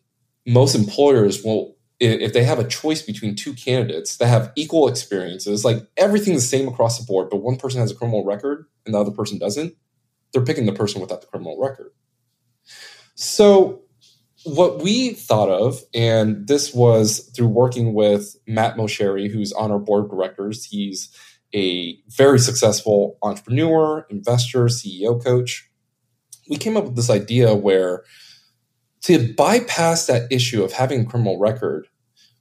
Most 0.47 0.75
employers 0.75 1.45
will 1.45 1.77
if 2.01 2.33
they 2.33 2.45
have 2.45 2.59
a 2.59 2.67
choice 2.67 3.03
between 3.03 3.37
two 3.37 3.53
candidates 3.53 4.17
that 4.17 4.27
have 4.27 4.53
equal 4.57 4.89
experiences, 4.89 5.65
like 5.65 5.87
everything's 5.99 6.43
the 6.43 6.57
same 6.57 6.67
across 6.67 6.99
the 6.99 7.05
board, 7.05 7.29
but 7.31 7.43
one 7.43 7.57
person 7.57 7.81
has 7.81 7.93
a 7.93 7.95
criminal 7.95 8.25
record 8.25 8.67
and 8.87 8.95
the 8.95 8.99
other 8.99 9.11
person 9.11 9.39
doesn't, 9.39 9.75
they're 10.33 10.45
picking 10.45 10.67
the 10.67 10.73
person 10.73 11.01
without 11.01 11.21
the 11.21 11.27
criminal 11.27 11.61
record. 11.61 11.93
So, 13.15 13.83
what 14.45 14.83
we 14.83 15.11
thought 15.11 15.51
of, 15.51 15.83
and 15.93 16.49
this 16.49 16.73
was 16.73 17.31
through 17.37 17.49
working 17.49 17.93
with 17.93 18.37
Matt 18.47 18.77
Mosheri, 18.77 19.31
who's 19.31 19.53
on 19.53 19.71
our 19.71 19.79
board 19.79 20.07
of 20.07 20.11
directors, 20.11 20.65
he's 20.65 21.15
a 21.55 21.99
very 22.09 22.39
successful 22.39 23.19
entrepreneur, 23.23 24.07
investor, 24.09 24.65
CEO 24.67 25.23
coach. 25.23 25.69
We 26.49 26.57
came 26.57 26.79
up 26.79 26.85
with 26.85 26.97
this 26.97 27.11
idea 27.11 27.55
where 27.55 28.05
to 29.03 29.33
bypass 29.35 30.07
that 30.07 30.31
issue 30.31 30.63
of 30.63 30.73
having 30.73 31.03
a 31.03 31.05
criminal 31.05 31.39
record, 31.39 31.89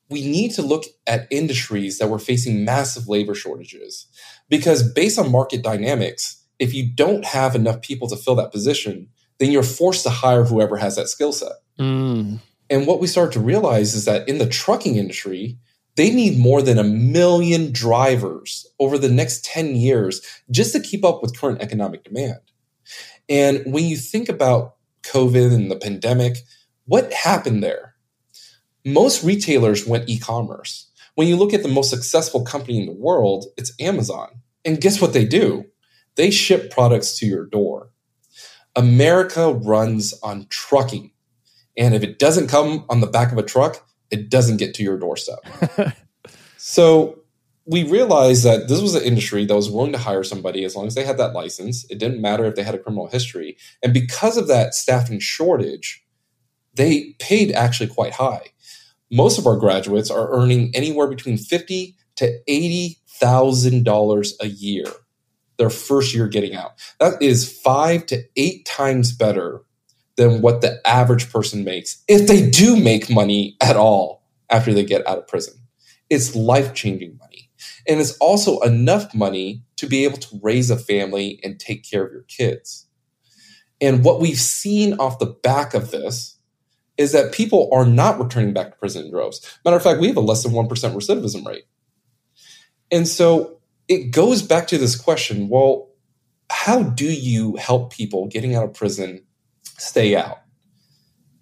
we 0.10 0.26
need 0.26 0.52
to 0.54 0.62
look 0.62 0.86
at 1.08 1.28
industries 1.30 2.00
that 2.00 2.10
were 2.10 2.20
facing 2.20 2.66
massive 2.66 3.08
labor 3.08 3.36
shortages. 3.36 4.08
Because 4.50 4.92
based 4.92 5.20
on 5.20 5.32
market 5.32 5.64
dynamics, 5.64 6.44
if 6.58 6.74
you 6.74 6.90
don't 6.92 7.26
have 7.26 7.56
enough 7.56 7.82
people 7.82 8.08
to 8.10 8.16
fill 8.16 8.36
that 8.36 8.52
position, 8.52 9.08
then 9.40 9.52
you're 9.52 9.64
forced 9.64 10.04
to 10.04 10.10
hire 10.10 10.44
whoever 10.44 10.78
has 10.78 10.96
that 10.96 11.08
skill 11.08 11.32
set. 11.32 11.54
Mm. 11.80 12.40
And 12.70 12.88
what 12.88 13.00
we 13.00 13.08
start 13.08 13.32
to 13.34 13.40
realize 13.40 13.96
is 13.96 14.06
that 14.06 14.28
in 14.28 14.38
the 14.38 14.50
trucking 14.50 14.98
industry, 14.98 15.58
they 15.96 16.12
need 16.12 16.40
more 16.40 16.62
than 16.62 16.78
a 16.78 16.84
million 16.84 17.72
drivers 17.72 18.68
over 18.80 18.98
the 18.98 19.10
next 19.10 19.44
10 19.46 19.76
years 19.76 20.22
just 20.52 20.74
to 20.74 20.80
keep 20.80 21.04
up 21.04 21.22
with 21.22 21.40
current 21.40 21.62
economic 21.62 22.04
demand. 22.04 22.40
And 23.28 23.62
when 23.66 23.86
you 23.86 23.98
think 23.98 24.30
about 24.30 24.76
COVID 25.04 25.54
and 25.54 25.70
the 25.70 25.76
pandemic, 25.76 26.38
what 26.86 27.12
happened 27.14 27.64
there? 27.64 27.89
Most 28.94 29.24
retailers 29.24 29.86
went 29.86 30.10
e 30.10 30.20
commerce. 30.20 30.90
When 31.16 31.28
you 31.28 31.36
look 31.36 31.54
at 31.54 31.64
the 31.64 31.70
most 31.70 31.90
successful 31.90 32.44
company 32.44 32.80
in 32.80 32.86
the 32.86 32.94
world, 32.94 33.46
it's 33.58 33.74
Amazon. 33.80 34.30
And 34.64 34.82
guess 34.82 35.02
what 35.02 35.14
they 35.14 35.26
do? 35.26 35.66
They 36.16 36.32
ship 36.32 36.72
products 36.72 37.18
to 37.20 37.26
your 37.26 37.46
door. 37.46 37.92
America 38.76 39.52
runs 39.54 40.14
on 40.22 40.48
trucking. 40.50 41.12
And 41.78 41.94
if 41.94 42.04
it 42.04 42.20
doesn't 42.20 42.48
come 42.48 42.86
on 42.90 43.02
the 43.02 43.08
back 43.08 43.32
of 43.32 43.38
a 43.38 43.44
truck, 43.44 43.86
it 44.12 44.30
doesn't 44.30 44.58
get 44.58 44.74
to 44.76 44.84
your 44.84 44.98
doorstep. 44.98 45.40
so 46.58 47.20
we 47.66 47.84
realized 47.84 48.44
that 48.44 48.68
this 48.68 48.82
was 48.82 48.96
an 48.96 49.04
industry 49.04 49.46
that 49.46 49.56
was 49.56 49.70
willing 49.70 49.92
to 49.92 49.98
hire 49.98 50.24
somebody 50.24 50.66
as 50.66 50.76
long 50.76 50.88
as 50.88 50.96
they 50.96 51.06
had 51.06 51.18
that 51.18 51.34
license. 51.34 51.86
It 51.90 52.00
didn't 52.00 52.22
matter 52.22 52.46
if 52.46 52.56
they 52.56 52.64
had 52.64 52.76
a 52.76 52.80
criminal 52.80 53.08
history. 53.08 53.58
And 53.84 53.94
because 53.94 54.38
of 54.38 54.48
that 54.48 54.74
staffing 54.74 55.20
shortage, 55.20 56.04
they 56.74 57.16
paid 57.20 57.52
actually 57.52 57.90
quite 57.90 58.14
high. 58.14 58.48
Most 59.12 59.40
of 59.40 59.48
our 59.48 59.58
graduates 59.58 60.12
are 60.12 60.32
earning 60.32 60.72
anywhere 60.76 61.08
between 61.08 61.38
fifty 61.38 61.96
to 62.16 62.40
eighty 62.48 62.98
thousand 63.08 63.84
dollars 63.84 64.36
a 64.42 64.48
year 64.48 64.86
their 65.60 65.70
first 65.70 66.16
year 66.16 66.28
getting 66.28 66.56
out. 66.56 66.74
That 67.00 67.22
is 67.22 67.62
five 67.62 68.08
to 68.08 68.24
eight 68.36 68.66
times 68.66 69.12
better 69.12 69.62
than 70.16 70.42
what 70.42 70.62
the 70.62 70.80
average 70.88 71.32
person 71.32 71.64
makes 71.64 72.04
if 72.08 72.28
they 72.28 72.50
do 72.50 72.76
make 72.76 73.10
money 73.10 73.56
at 73.62 73.76
all 73.76 74.24
after 74.50 74.74
they 74.74 74.84
get 74.84 75.08
out 75.08 75.20
of 75.20 75.28
prison. 75.28 75.54
It's 76.10 76.36
life 76.36 76.74
changing 76.74 77.18
money. 77.18 77.52
And 77.88 78.00
it's 78.00 78.18
also 78.18 78.60
enough 78.62 79.14
money 79.14 79.64
to 79.78 79.86
be 79.86 80.06
able 80.06 80.18
to 80.18 80.40
raise 80.42 80.72
a 80.72 80.78
family 80.78 81.40
and 81.44 81.60
take 81.60 81.90
care 81.90 82.06
of 82.06 82.12
your 82.12 82.24
kids. 82.24 82.88
And 83.82 84.04
what 84.04 84.20
we've 84.20 84.40
seen 84.40 84.94
off 84.94 85.20
the 85.20 85.26
back 85.26 85.74
of 85.74 85.92
this 85.92 86.38
is 87.00 87.14
that 87.14 87.32
people 87.32 87.70
are 87.72 87.86
not 87.86 88.20
returning 88.20 88.54
back 88.54 88.72
to 88.72 88.78
prison 88.78 89.06
in 89.06 89.12
droves. 89.12 89.58
Matter 89.64 89.78
of 89.78 89.82
fact, 89.82 90.02
we 90.02 90.08
have 90.08 90.18
a 90.18 90.20
less 90.20 90.44
than 90.44 90.52
1% 90.52 90.68
recidivism 90.68 91.48
rate. 91.48 91.64
And 92.92 93.08
so 93.08 93.62
it 93.88 94.12
goes 94.12 94.42
back 94.42 94.68
to 94.68 94.78
this 94.78 95.00
question 95.00 95.48
well, 95.48 95.88
how 96.52 96.84
do 96.84 97.06
you 97.06 97.56
help 97.56 97.94
people 97.94 98.28
getting 98.28 98.54
out 98.54 98.66
of 98.66 98.74
prison 98.74 99.26
stay 99.64 100.16
out? 100.16 100.40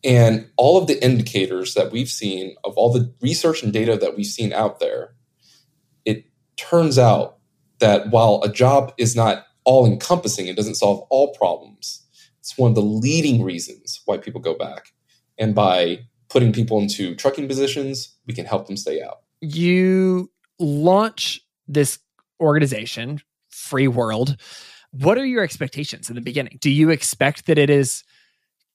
And 0.03 0.47
all 0.57 0.77
of 0.77 0.85
the 0.85 1.03
indicators 1.03 1.73
that 1.73 1.91
we've 1.91 2.09
seen, 2.09 2.55
of 2.63 2.77
all 2.77 2.93
the 2.93 3.11
research 3.21 3.63
and 3.63 3.73
data 3.73 3.97
that 3.97 4.15
we've 4.15 4.27
seen 4.27 4.53
out 4.53 4.79
there, 4.79 5.15
it 6.05 6.25
turns 6.55 6.99
out 6.99 7.39
that 7.79 8.11
while 8.11 8.41
a 8.43 8.51
job 8.51 8.93
is 8.97 9.15
not 9.15 9.45
all 9.63 9.87
encompassing, 9.87 10.45
it 10.45 10.55
doesn't 10.55 10.75
solve 10.75 11.07
all 11.09 11.33
problems. 11.33 12.05
It's 12.39 12.57
one 12.57 12.71
of 12.71 12.75
the 12.75 12.81
leading 12.81 13.41
reasons 13.41 14.01
why 14.05 14.17
people 14.17 14.39
go 14.39 14.53
back. 14.53 14.91
And 15.37 15.53
by 15.53 15.99
putting 16.29 16.53
people 16.53 16.79
into 16.79 17.15
trucking 17.15 17.47
positions, 17.47 18.15
we 18.25 18.33
can 18.33 18.45
help 18.45 18.67
them 18.67 18.77
stay 18.77 19.01
out. 19.01 19.21
You 19.41 20.31
launch 20.59 21.41
this 21.67 21.99
organization, 22.39 23.21
Free 23.49 23.87
World. 23.87 24.37
What 24.91 25.17
are 25.17 25.25
your 25.25 25.43
expectations 25.43 26.09
in 26.09 26.15
the 26.15 26.21
beginning? 26.21 26.57
Do 26.61 26.69
you 26.69 26.89
expect 26.89 27.45
that 27.47 27.57
it 27.57 27.69
is 27.69 28.03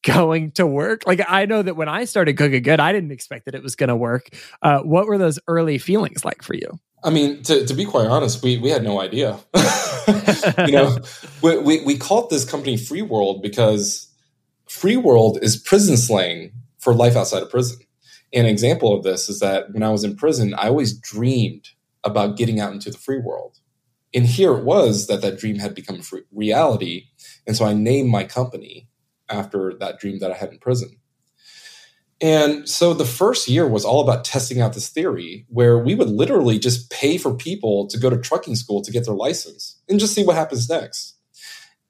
going 0.05 0.53
to 0.53 0.67
work? 0.67 1.07
Like 1.07 1.21
I 1.27 1.47
know 1.47 1.63
that 1.63 1.77
when 1.77 1.89
I 1.89 2.05
started 2.05 2.37
Cooking 2.37 2.63
Good, 2.63 2.81
I 2.81 2.93
didn't 2.93 3.13
expect 3.13 3.47
that 3.47 3.55
it 3.55 3.63
was 3.63 3.77
going 3.77 3.89
to 3.89 3.97
work. 3.97 4.29
Uh, 4.61 4.81
what 4.81 5.07
were 5.07 5.19
those 5.19 5.39
early 5.49 5.79
feelings 5.79 6.25
like 6.25 6.43
for 6.43 6.55
you? 6.55 6.79
I 7.05 7.11
mean, 7.11 7.43
to, 7.45 7.67
to 7.67 7.75
be 7.75 7.85
quite 7.85 8.07
honest, 8.07 8.43
we, 8.43 8.59
we 8.59 8.71
had 8.71 8.85
no 8.85 9.01
idea. 9.01 9.39
you 10.67 10.73
know, 10.73 10.99
we, 11.43 11.59
we, 11.59 11.85
we 11.85 11.97
called 11.97 12.31
this 12.31 12.45
company 12.45 12.77
Free 12.77 13.03
World 13.03 13.43
because 13.43 14.12
Free 14.73 14.97
World 14.97 15.39
is 15.43 15.57
prison 15.57 15.97
slang 15.97 16.51
for 16.79 16.95
life 16.95 17.15
outside 17.15 17.43
of 17.43 17.51
prison. 17.51 17.79
An 18.33 18.47
example 18.47 18.97
of 18.97 19.05
this 19.05 19.29
is 19.29 19.39
that 19.41 19.71
when 19.73 19.83
I 19.83 19.91
was 19.91 20.03
in 20.03 20.17
prison, 20.17 20.55
I 20.55 20.69
always 20.69 20.99
dreamed 20.99 21.69
about 22.05 22.37
getting 22.37 22.59
out 22.59 22.73
into 22.73 22.91
the 22.91 22.99
free 22.99 23.21
world. 23.21 23.59
And 24.15 24.27
here 24.27 24.57
it 24.57 24.65
was 24.65 25.07
that 25.07 25.21
that 25.21 25.39
dream 25.39 25.59
had 25.59 25.75
become 25.75 26.01
reality. 26.33 27.05
And 27.47 27.57
so 27.57 27.67
I 27.67 27.75
named 27.75 28.11
my 28.11 28.25
company 28.25 28.89
after 29.29 29.75
that 29.79 30.01
dream 30.01 30.19
that 30.21 30.33
I 30.33 30.37
had 30.37 30.51
in 30.51 30.59
prison. 30.59 30.97
And 32.21 32.69
so 32.69 32.95
the 32.95 33.05
first 33.05 33.49
year 33.49 33.69
was 33.69 33.85
all 33.85 34.01
about 34.01 34.25
testing 34.25 34.61
out 34.61 34.73
this 34.73 34.89
theory 34.89 35.45
where 35.49 35.79
we 35.79 35.95
would 35.95 36.09
literally 36.09 36.59
just 36.59 36.91
pay 36.91 37.19
for 37.19 37.35
people 37.35 37.87
to 37.89 37.99
go 37.99 38.09
to 38.11 38.19
trucking 38.19 38.57
school 38.57 38.81
to 38.83 38.91
get 38.91 39.05
their 39.05 39.15
license 39.15 39.79
and 39.89 40.01
just 40.01 40.15
see 40.15 40.25
what 40.25 40.37
happens 40.37 40.69
next. 40.69 41.15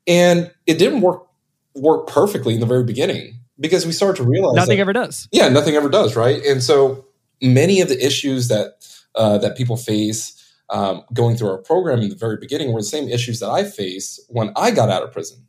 And 0.06 0.50
it 0.66 0.78
didn't 0.78 1.00
work 1.00 1.28
work 1.74 2.06
perfectly 2.06 2.54
in 2.54 2.60
the 2.60 2.66
very 2.66 2.84
beginning 2.84 3.40
because 3.58 3.86
we 3.86 3.92
started 3.92 4.22
to 4.22 4.28
realize 4.28 4.54
nothing 4.54 4.76
that, 4.76 4.82
ever 4.82 4.92
does. 4.92 5.28
Yeah, 5.32 5.48
nothing 5.48 5.74
ever 5.74 5.88
does, 5.88 6.16
right? 6.16 6.44
And 6.44 6.62
so 6.62 7.06
many 7.40 7.80
of 7.80 7.88
the 7.88 8.04
issues 8.04 8.48
that 8.48 8.86
uh, 9.14 9.38
that 9.38 9.56
people 9.56 9.76
face 9.76 10.38
um, 10.70 11.04
going 11.12 11.36
through 11.36 11.50
our 11.50 11.58
program 11.58 12.00
in 12.00 12.08
the 12.08 12.16
very 12.16 12.38
beginning 12.38 12.72
were 12.72 12.80
the 12.80 12.86
same 12.86 13.08
issues 13.08 13.40
that 13.40 13.50
I 13.50 13.64
faced 13.64 14.20
when 14.28 14.52
I 14.56 14.70
got 14.70 14.88
out 14.88 15.02
of 15.02 15.12
prison. 15.12 15.46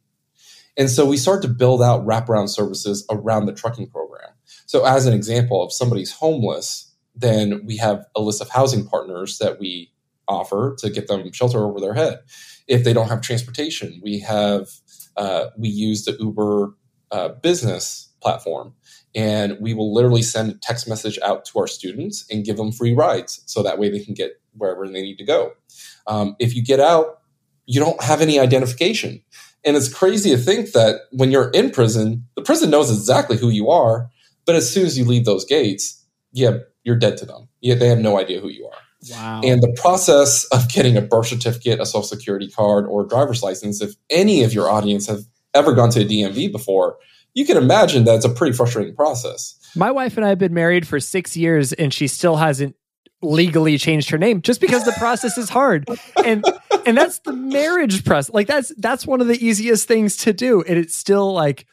And 0.76 0.89
so 0.89 1.05
we 1.05 1.17
start 1.17 1.41
to 1.43 1.47
build 1.47 1.82
out 1.82 2.05
wraparound 2.05 2.49
services 2.49 3.05
around 3.09 3.45
the 3.45 3.53
trucking 3.53 3.88
program. 3.88 4.32
So, 4.65 4.86
as 4.86 5.05
an 5.05 5.13
example, 5.13 5.65
if 5.65 5.71
somebody's 5.71 6.11
homeless, 6.11 6.91
then 7.15 7.65
we 7.65 7.78
have 7.78 8.05
a 8.15 8.21
list 8.21 8.41
of 8.41 8.49
housing 8.49 8.86
partners 8.86 9.38
that 9.38 9.59
we 9.59 9.91
offer 10.28 10.76
to 10.80 10.89
get 10.89 11.07
them 11.07 11.32
shelter 11.32 11.63
over 11.63 11.80
their 11.80 11.93
head. 11.93 12.19
If 12.67 12.84
they 12.84 12.93
don't 12.93 13.09
have 13.09 13.21
transportation, 13.21 14.01
we 14.03 14.19
have 14.19 14.69
uh, 15.18 15.47
we 15.57 15.70
use 15.70 16.05
the 16.05 16.16
Uber 16.20 16.74
uh, 17.11 17.30
business 17.30 18.09
platform. 18.22 18.74
And 19.16 19.57
we 19.61 19.76
will 19.76 19.93
literally 19.93 20.24
send 20.24 20.51
a 20.51 20.55
text 20.55 20.88
message 20.88 21.20
out 21.24 21.45
to 21.45 21.59
our 21.59 21.68
students 21.68 22.26
and 22.32 22.43
give 22.43 22.57
them 22.57 22.72
free 22.72 22.93
rides 22.93 23.43
so 23.45 23.61
that 23.61 23.78
way 23.78 23.89
they 23.89 24.03
can 24.03 24.16
get 24.16 24.41
wherever 24.53 24.88
they 24.88 25.01
need 25.01 25.18
to 25.18 25.26
go. 25.26 25.53
Um, 26.07 26.36
if 26.39 26.55
you 26.55 26.64
get 26.64 26.80
out 26.80 27.20
you 27.66 27.80
don't 27.80 28.01
have 28.03 28.22
any 28.22 28.39
identification. 28.39 29.22
And 29.66 29.78
it's 29.78 29.93
crazy 29.93 30.32
to 30.32 30.38
think 30.38 30.72
that 30.74 31.01
when 31.11 31.32
you're 31.32 31.49
in 31.51 31.72
prison 31.72 32.26
the 32.36 32.41
prison 32.41 32.70
knows 32.70 32.91
exactly 32.91 33.38
who 33.38 33.49
you 33.49 33.70
are 33.70 34.09
but 34.45 34.55
as 34.55 34.72
soon 34.72 34.86
as 34.86 34.97
you 34.97 35.05
leave 35.05 35.26
those 35.26 35.45
gates 35.45 36.03
yeah 36.34 36.57
you're 36.84 36.97
dead 36.97 37.18
to 37.18 37.26
them. 37.26 37.47
Yeah 37.61 37.76
they 37.76 37.88
have 37.88 37.99
no 37.99 38.20
idea 38.20 38.41
who 38.41 38.49
you 38.49 38.68
are 38.68 38.80
Wow. 39.12 39.41
And 39.43 39.62
the 39.62 39.76
process 39.80 40.45
of 40.45 40.70
getting 40.70 40.97
a 40.97 41.01
birth 41.01 41.28
certificate, 41.28 41.80
a 41.80 41.86
social 41.86 42.04
security 42.04 42.49
card, 42.49 42.86
or 42.86 43.04
a 43.04 43.08
driver's 43.08 43.43
license, 43.43 43.82
if 43.82 43.95
any 44.10 44.43
of 44.43 44.54
your 44.54 44.70
audience 44.70 45.08
have 45.08 45.22
ever 45.54 45.74
gone 45.74 45.89
to 45.91 46.01
a 46.01 46.06
DMV 46.06 46.51
before, 46.51 46.97
you 47.34 47.45
can 47.45 47.58
imagine 47.58 48.04
that 48.06 48.16
it's 48.16 48.26
a 48.26 48.30
pretty 48.30 48.56
frustrating 48.56 48.95
process. 48.95 49.58
My 49.76 49.91
wife 49.91 50.18
and 50.18 50.26
I 50.26 50.30
have 50.30 50.38
been 50.38 50.54
married 50.54 50.88
for 50.88 50.99
six 50.99 51.36
years, 51.36 51.74
and 51.74 51.93
she 51.93 52.08
still 52.08 52.36
hasn't 52.36 52.76
legally 53.24 53.78
changed 53.78 54.10
her 54.10 54.18
name 54.18 54.41
just 54.41 54.62
because 54.62 54.84
the 54.84 54.91
process 54.93 55.38
is 55.38 55.49
hard. 55.49 55.88
And 56.24 56.45
and 56.86 56.97
that's 56.97 57.20
the 57.20 57.34
marriage 57.34 58.04
process. 58.04 58.34
Like 58.34 58.47
that's 58.47 58.74
that's 58.78 59.08
one 59.08 59.22
of 59.22 59.28
the 59.28 59.45
easiest 59.45 59.88
things 59.88 60.18
to 60.18 60.34
do. 60.34 60.62
And 60.62 60.78
it's 60.78 60.95
still 60.95 61.34
like 61.34 61.66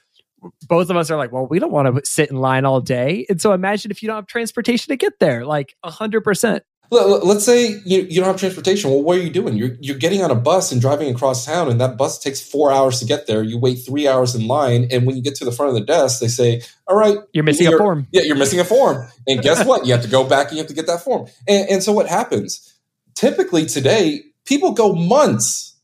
both 0.69 0.89
of 0.89 0.97
us 0.97 1.11
are 1.11 1.19
like 1.19 1.33
well 1.33 1.47
we 1.47 1.59
don't 1.59 1.73
want 1.73 1.95
to 1.95 2.09
sit 2.09 2.31
in 2.31 2.37
line 2.37 2.65
all 2.65 2.81
day. 2.81 3.27
And 3.29 3.41
so 3.41 3.53
imagine 3.53 3.91
if 3.91 4.03
you 4.03 4.07
don't 4.07 4.17
have 4.17 4.27
transportation 4.27 4.91
to 4.91 4.97
get 4.97 5.19
there 5.19 5.45
like 5.45 5.75
100% 5.85 6.61
let's 6.91 7.45
say 7.45 7.81
you, 7.85 8.01
you 8.03 8.17
don't 8.17 8.25
have 8.25 8.37
transportation. 8.37 8.91
Well, 8.91 9.03
what 9.03 9.17
are 9.19 9.23
you 9.23 9.31
doing? 9.31 9.57
You're, 9.57 9.77
you're 9.81 9.99
getting 9.99 10.23
on 10.23 10.31
a 10.31 10.35
bus 10.35 10.73
and 10.73 10.81
driving 10.81 11.15
across 11.15 11.47
town, 11.47 11.71
and 11.71 11.81
that 11.81 11.97
bus 11.97 12.19
takes 12.19 12.41
four 12.41 12.73
hours 12.73 12.99
to 12.99 13.05
get 13.05 13.27
there. 13.27 13.43
You 13.43 13.59
wait 13.59 13.77
three 13.77 14.09
hours 14.09 14.35
in 14.35 14.49
line, 14.49 14.89
and 14.91 15.07
when 15.07 15.17
you 15.17 15.23
get 15.23 15.37
to 15.37 15.45
the 15.45 15.53
front 15.53 15.69
of 15.69 15.75
the 15.75 15.85
desk, 15.85 16.21
they 16.21 16.29
say, 16.29 16.63
"All 16.89 16.97
right, 16.97 17.19
you're 17.33 17.45
missing 17.45 17.67
you're, 17.67 17.77
a 17.77 17.79
form." 17.79 18.07
Yeah, 18.11 18.23
you're 18.23 18.37
missing 18.37 18.59
a 18.59 18.65
form. 18.65 19.09
And 19.29 19.41
guess 19.41 19.65
what? 19.65 19.87
You 19.87 19.93
have 19.93 20.03
to 20.03 20.09
go 20.09 20.25
back 20.25 20.49
and 20.49 20.57
you 20.57 20.59
have 20.59 20.69
to 20.69 20.75
get 20.75 20.87
that 20.89 21.03
form. 21.03 21.29
And, 21.47 21.69
and 21.71 21.83
so 21.83 21.93
what 21.93 22.09
happens? 22.09 22.75
Typically 23.15 23.67
today, 23.67 24.23
people 24.45 24.73
go 24.73 24.93
months 24.95 25.77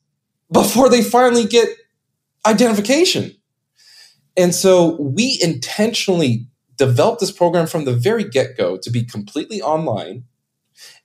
before 0.50 0.88
they 0.88 1.02
finally 1.02 1.44
get 1.44 1.68
identification. 2.44 3.36
And 4.36 4.54
so 4.54 5.00
we 5.00 5.38
intentionally 5.42 6.46
developed 6.76 7.20
this 7.20 7.32
program 7.32 7.66
from 7.66 7.84
the 7.84 7.94
very 7.94 8.24
get 8.24 8.56
go 8.56 8.76
to 8.76 8.90
be 8.90 9.04
completely 9.04 9.62
online 9.62 10.24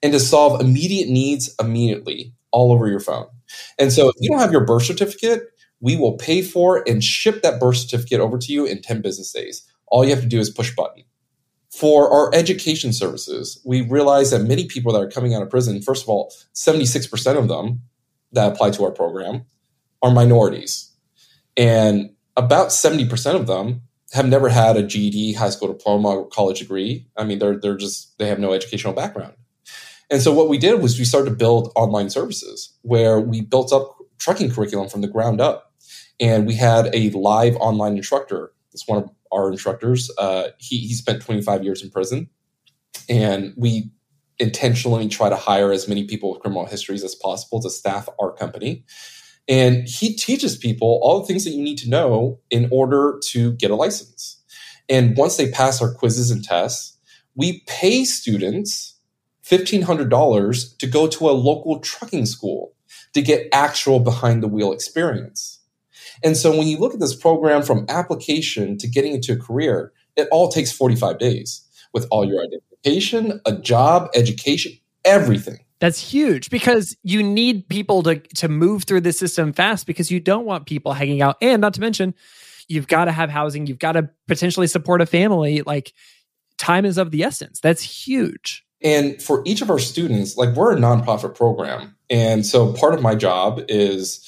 and 0.02 0.14
to 0.14 0.20
solve 0.20 0.62
immediate 0.62 1.10
needs 1.10 1.54
immediately 1.60 2.34
all 2.52 2.72
over 2.72 2.88
your 2.88 3.00
phone. 3.00 3.28
And 3.80 3.92
so 3.92 4.10
if 4.10 4.16
you 4.20 4.30
don't 4.30 4.40
have 4.40 4.52
your 4.52 4.66
birth 4.66 4.84
certificate, 4.84 5.44
we 5.80 5.96
will 5.96 6.18
pay 6.18 6.42
for 6.42 6.88
and 6.88 7.04
ship 7.04 7.42
that 7.42 7.60
birth 7.60 7.78
certificate 7.78 8.20
over 8.20 8.38
to 8.38 8.54
you 8.54 8.66
in 8.66 8.82
10 8.82 9.02
business 9.02 9.32
days. 9.32 9.68
All 9.88 10.04
you 10.04 10.12
have 10.12 10.22
to 10.22 10.28
do 10.28 10.40
is 10.40 10.50
push 10.50 10.74
button. 10.76 11.04
For 11.72 12.12
our 12.12 12.34
education 12.34 12.94
services, 12.94 13.62
we 13.66 13.82
realize 13.82 14.32
that 14.32 14.40
many 14.40 14.68
people 14.68 14.94
that 14.94 15.02
are 15.02 15.10
coming 15.10 15.34
out 15.34 15.42
of 15.42 15.50
prison, 15.50 15.82
first 15.82 16.04
of 16.04 16.10
all, 16.10 16.34
76% 16.54 17.38
of 17.38 17.48
them 17.48 17.82
that 18.34 18.52
apply 18.52 18.72
to 18.72 18.84
our 18.84 18.92
program 18.92 19.46
are 20.02 20.12
minorities. 20.12 20.92
And 21.58 22.12
about 22.36 22.70
70% 22.70 23.36
of 23.36 23.48
them 23.48 23.82
have 24.12 24.28
never 24.28 24.50
had 24.50 24.76
a 24.76 24.84
GED, 24.84 25.34
high 25.34 25.50
school 25.50 25.70
diploma, 25.70 26.10
or 26.10 26.28
college 26.28 26.60
degree. 26.60 27.08
I 27.16 27.24
mean, 27.24 27.40
they're, 27.40 27.58
they're 27.58 27.78
just, 27.78 28.18
they 28.18 28.28
have 28.28 28.40
no 28.40 28.52
educational 28.52 28.94
background. 28.94 29.34
And 30.12 30.22
so 30.22 30.34
what 30.34 30.50
we 30.50 30.58
did 30.58 30.82
was 30.82 31.00
we 31.00 31.06
started 31.06 31.30
to 31.30 31.36
build 31.36 31.72
online 31.76 32.10
services 32.10 32.78
where 32.82 33.20
we 33.20 33.42
built 33.42 33.72
up 33.72 33.98
trucking 34.20 34.52
curriculum 34.52 34.90
from 34.90 35.02
the 35.02 35.08
ground 35.08 35.40
up. 35.40 35.74
And 36.20 36.46
we 36.46 36.54
had 36.54 36.94
a 36.94 37.10
live 37.12 37.56
online 37.56 37.98
instructor. 37.98 38.52
It's 38.74 38.88
one 38.88 39.04
of 39.04 39.10
our 39.32 39.50
instructors. 39.50 40.12
Uh, 40.18 40.50
he, 40.60 40.80
he 40.80 40.94
spent 40.94 41.24
25 41.24 41.64
years 41.64 41.82
in 41.82 41.90
prison. 41.90 42.30
and 43.10 43.54
we 43.58 43.90
intentionally 44.38 45.08
try 45.08 45.30
to 45.30 45.36
hire 45.36 45.72
as 45.72 45.88
many 45.88 46.06
people 46.06 46.32
with 46.32 46.42
criminal 46.42 46.66
histories 46.66 47.04
as 47.04 47.14
possible 47.16 47.62
to 47.62 47.70
staff 47.70 48.10
our 48.20 48.34
company. 48.34 48.84
And 49.48 49.88
he 49.88 50.16
teaches 50.16 50.58
people 50.58 51.00
all 51.04 51.20
the 51.20 51.28
things 51.28 51.44
that 51.44 51.52
you 51.52 51.62
need 51.62 51.78
to 51.80 51.90
know 51.90 52.40
in 52.50 52.68
order 52.72 53.20
to 53.30 53.54
get 53.54 53.72
a 53.72 53.76
license. 53.76 54.42
And 54.90 55.16
once 55.16 55.38
they 55.38 55.52
pass 55.52 55.82
our 55.82 55.94
quizzes 55.94 56.32
and 56.32 56.44
tests, 56.44 56.98
we 57.36 57.64
pay 57.68 58.04
students 58.04 58.91
$1,500 59.52 60.78
to 60.78 60.88
go 60.88 61.08
to 61.08 61.30
a 61.30 61.32
local 61.32 61.80
trucking 61.80 62.26
school 62.26 62.74
to 63.14 63.22
get 63.22 63.48
actual 63.52 64.00
behind 64.00 64.42
the 64.42 64.48
wheel 64.48 64.72
experience. 64.72 65.60
And 66.24 66.38
so 66.38 66.56
when 66.56 66.68
you 66.68 66.78
look 66.78 66.94
at 66.94 67.00
this 67.00 67.16
program 67.16 67.64
from 67.64 67.86
application 67.90 68.78
to 68.78 68.88
getting 68.88 69.14
into 69.14 69.34
a 69.34 69.38
career, 69.38 69.92
it 70.16 70.28
all 70.32 70.50
takes 70.50 70.72
45 70.72 71.20
days 71.20 71.66
with 71.94 72.08
all 72.12 72.26
your 72.26 72.44
identification, 72.44 73.42
a 73.46 73.54
job, 73.54 74.10
education, 74.16 74.74
everything. 75.04 75.60
That's 75.80 76.00
huge 76.00 76.52
because 76.52 76.96
you 77.04 77.24
need 77.24 77.68
people 77.68 78.04
to 78.04 78.20
to 78.20 78.48
move 78.48 78.84
through 78.84 79.02
the 79.02 79.12
system 79.12 79.52
fast 79.52 79.88
because 79.88 80.12
you 80.12 80.20
don't 80.20 80.46
want 80.46 80.68
people 80.68 80.94
hanging 80.94 81.24
out. 81.24 81.38
And 81.42 81.60
not 81.60 81.74
to 81.74 81.82
mention, 81.82 82.14
you've 82.68 82.88
got 82.88 83.06
to 83.06 83.12
have 83.12 83.32
housing, 83.32 83.66
you've 83.66 83.80
got 83.80 83.94
to 83.94 84.08
potentially 84.28 84.68
support 84.68 85.02
a 85.02 85.08
family. 85.08 85.64
Like 85.64 85.94
time 86.60 86.86
is 86.86 87.00
of 87.00 87.10
the 87.10 87.24
essence. 87.24 87.60
That's 87.60 87.82
huge. 87.82 88.64
And 88.84 89.22
for 89.22 89.44
each 89.46 89.62
of 89.62 89.70
our 89.70 89.80
students, 89.80 90.38
like 90.38 90.56
we're 90.56 90.74
a 90.74 90.78
nonprofit 90.78 91.36
program. 91.36 91.96
And 92.10 92.46
so 92.46 92.74
part 92.74 92.94
of 92.94 93.02
my 93.02 93.16
job 93.16 93.62
is 93.68 94.28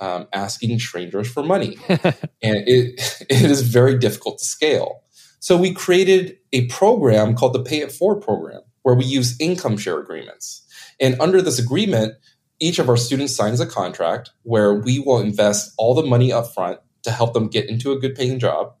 um, 0.00 0.26
asking 0.32 0.78
strangers 0.78 1.28
for 1.28 1.42
money. 1.42 1.76
and 1.88 2.04
it, 2.42 3.26
it 3.28 3.50
is 3.50 3.62
very 3.62 3.98
difficult 3.98 4.38
to 4.38 4.44
scale. 4.44 5.02
So 5.38 5.56
we 5.56 5.72
created 5.72 6.36
a 6.52 6.66
program 6.66 7.34
called 7.34 7.54
the 7.54 7.62
Pay 7.62 7.80
It 7.80 7.92
Forward 7.92 8.22
program, 8.22 8.60
where 8.82 8.94
we 8.94 9.04
use 9.04 9.36
income 9.40 9.76
share 9.76 9.98
agreements. 9.98 10.62
And 10.98 11.18
under 11.20 11.40
this 11.40 11.58
agreement, 11.58 12.14
each 12.58 12.78
of 12.78 12.88
our 12.88 12.96
students 12.96 13.34
signs 13.34 13.60
a 13.60 13.66
contract 13.66 14.30
where 14.42 14.74
we 14.74 14.98
will 14.98 15.18
invest 15.18 15.72
all 15.78 15.94
the 15.94 16.02
money 16.02 16.32
up 16.32 16.52
front 16.52 16.78
to 17.02 17.10
help 17.10 17.32
them 17.32 17.48
get 17.48 17.68
into 17.68 17.92
a 17.92 17.98
good 17.98 18.14
paying 18.14 18.38
job. 18.38 18.74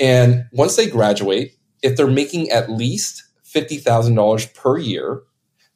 And 0.00 0.46
once 0.52 0.76
they 0.76 0.88
graduate, 0.88 1.52
if 1.82 1.96
they're 1.96 2.08
making 2.08 2.50
at 2.50 2.70
least 2.70 3.22
$50,000 3.54 4.54
per 4.54 4.78
year, 4.78 5.22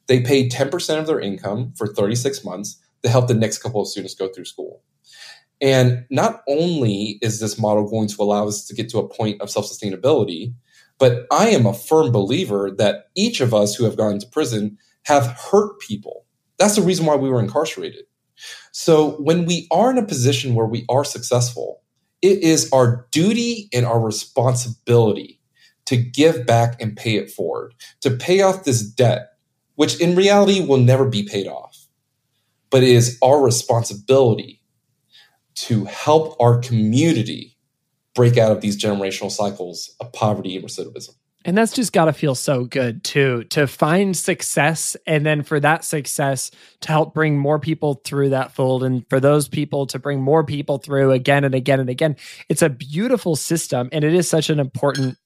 they 0.06 0.20
paid 0.20 0.52
10% 0.52 0.98
of 0.98 1.06
their 1.06 1.20
income 1.20 1.72
for 1.76 1.86
36 1.86 2.44
months 2.44 2.80
to 3.02 3.08
help 3.08 3.28
the 3.28 3.34
next 3.34 3.58
couple 3.58 3.80
of 3.80 3.88
students 3.88 4.14
go 4.14 4.28
through 4.28 4.44
school. 4.44 4.82
And 5.60 6.04
not 6.10 6.42
only 6.48 7.18
is 7.22 7.40
this 7.40 7.58
model 7.58 7.88
going 7.88 8.08
to 8.08 8.22
allow 8.22 8.46
us 8.46 8.66
to 8.66 8.74
get 8.74 8.88
to 8.90 8.98
a 8.98 9.08
point 9.08 9.40
of 9.40 9.50
self 9.50 9.66
sustainability, 9.66 10.54
but 10.98 11.26
I 11.32 11.48
am 11.48 11.66
a 11.66 11.74
firm 11.74 12.12
believer 12.12 12.70
that 12.78 13.06
each 13.14 13.40
of 13.40 13.54
us 13.54 13.74
who 13.74 13.84
have 13.84 13.96
gone 13.96 14.18
to 14.18 14.26
prison 14.26 14.78
have 15.04 15.26
hurt 15.26 15.80
people. 15.80 16.24
That's 16.58 16.76
the 16.76 16.82
reason 16.82 17.06
why 17.06 17.16
we 17.16 17.28
were 17.28 17.40
incarcerated. 17.40 18.04
So 18.72 19.12
when 19.12 19.46
we 19.46 19.68
are 19.70 19.90
in 19.90 19.98
a 19.98 20.06
position 20.06 20.54
where 20.54 20.66
we 20.66 20.84
are 20.88 21.04
successful, 21.04 21.82
it 22.20 22.42
is 22.42 22.70
our 22.72 23.06
duty 23.10 23.68
and 23.72 23.86
our 23.86 24.00
responsibility 24.00 25.40
to 25.86 25.96
give 25.96 26.46
back 26.46 26.80
and 26.80 26.96
pay 26.96 27.16
it 27.16 27.30
forward, 27.30 27.74
to 28.00 28.10
pay 28.10 28.40
off 28.42 28.64
this 28.64 28.82
debt, 28.82 29.32
which 29.74 30.00
in 30.00 30.16
reality 30.16 30.64
will 30.64 30.78
never 30.78 31.04
be 31.04 31.22
paid 31.22 31.46
off. 31.46 31.86
But 32.70 32.82
it 32.82 32.90
is 32.90 33.18
our 33.22 33.42
responsibility 33.42 34.62
to 35.54 35.84
help 35.84 36.36
our 36.40 36.58
community 36.58 37.56
break 38.14 38.38
out 38.38 38.52
of 38.52 38.60
these 38.60 38.80
generational 38.80 39.30
cycles 39.30 39.94
of 40.00 40.12
poverty 40.12 40.56
and 40.56 40.64
recidivism. 40.64 41.14
And 41.44 41.58
that's 41.58 41.74
just 41.74 41.92
got 41.92 42.06
to 42.06 42.12
feel 42.14 42.34
so 42.34 42.64
good 42.64 43.04
too, 43.04 43.44
to 43.50 43.66
find 43.66 44.16
success 44.16 44.96
and 45.06 45.26
then 45.26 45.42
for 45.42 45.60
that 45.60 45.84
success 45.84 46.50
to 46.80 46.88
help 46.88 47.12
bring 47.12 47.36
more 47.36 47.58
people 47.58 48.00
through 48.04 48.30
that 48.30 48.52
fold 48.52 48.82
and 48.82 49.04
for 49.10 49.20
those 49.20 49.46
people 49.46 49.86
to 49.88 49.98
bring 49.98 50.22
more 50.22 50.42
people 50.42 50.78
through 50.78 51.12
again 51.12 51.44
and 51.44 51.54
again 51.54 51.80
and 51.80 51.90
again. 51.90 52.16
It's 52.48 52.62
a 52.62 52.70
beautiful 52.70 53.36
system 53.36 53.90
and 53.92 54.04
it 54.04 54.14
is 54.14 54.28
such 54.28 54.48
an 54.48 54.58
important 54.58 55.18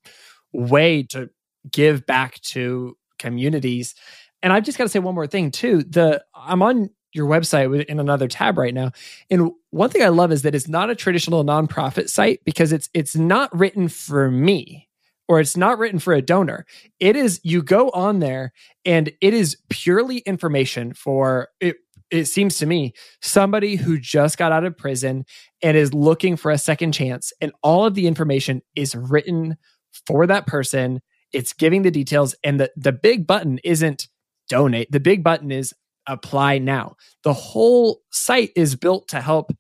way 0.52 1.02
to 1.04 1.30
give 1.70 2.06
back 2.06 2.40
to 2.40 2.96
communities. 3.18 3.94
And 4.42 4.52
I've 4.52 4.64
just 4.64 4.78
got 4.78 4.84
to 4.84 4.88
say 4.88 4.98
one 4.98 5.14
more 5.14 5.26
thing 5.26 5.50
too. 5.50 5.82
The 5.82 6.22
I'm 6.34 6.62
on 6.62 6.90
your 7.12 7.26
website 7.26 7.84
in 7.86 8.00
another 8.00 8.28
tab 8.28 8.58
right 8.58 8.74
now. 8.74 8.92
And 9.30 9.50
one 9.70 9.90
thing 9.90 10.02
I 10.02 10.08
love 10.08 10.30
is 10.32 10.42
that 10.42 10.54
it's 10.54 10.68
not 10.68 10.90
a 10.90 10.94
traditional 10.94 11.44
nonprofit 11.44 12.08
site 12.08 12.40
because 12.44 12.72
it's 12.72 12.88
it's 12.94 13.16
not 13.16 13.56
written 13.56 13.88
for 13.88 14.30
me 14.30 14.88
or 15.26 15.40
it's 15.40 15.56
not 15.56 15.78
written 15.78 15.98
for 15.98 16.14
a 16.14 16.22
donor. 16.22 16.66
It 17.00 17.16
is 17.16 17.40
you 17.42 17.62
go 17.62 17.90
on 17.90 18.20
there 18.20 18.52
and 18.84 19.10
it 19.20 19.34
is 19.34 19.56
purely 19.68 20.18
information 20.18 20.94
for 20.94 21.48
it 21.60 21.76
it 22.10 22.24
seems 22.24 22.56
to 22.56 22.64
me 22.66 22.94
somebody 23.20 23.76
who 23.76 23.98
just 23.98 24.38
got 24.38 24.52
out 24.52 24.64
of 24.64 24.76
prison 24.76 25.26
and 25.62 25.76
is 25.76 25.92
looking 25.92 26.36
for 26.36 26.50
a 26.50 26.56
second 26.56 26.92
chance 26.92 27.32
and 27.40 27.52
all 27.62 27.84
of 27.84 27.94
the 27.94 28.06
information 28.06 28.62
is 28.74 28.94
written 28.94 29.58
for 30.06 30.26
that 30.26 30.46
person 30.46 31.00
it's 31.32 31.52
giving 31.52 31.82
the 31.82 31.90
details 31.90 32.34
and 32.42 32.60
the 32.60 32.70
the 32.76 32.92
big 32.92 33.26
button 33.26 33.58
isn't 33.64 34.08
donate 34.48 34.90
the 34.90 35.00
big 35.00 35.22
button 35.22 35.50
is 35.50 35.74
apply 36.06 36.58
now 36.58 36.96
the 37.22 37.34
whole 37.34 38.00
site 38.10 38.50
is 38.56 38.74
built 38.74 39.08
to 39.08 39.20
help 39.20 39.52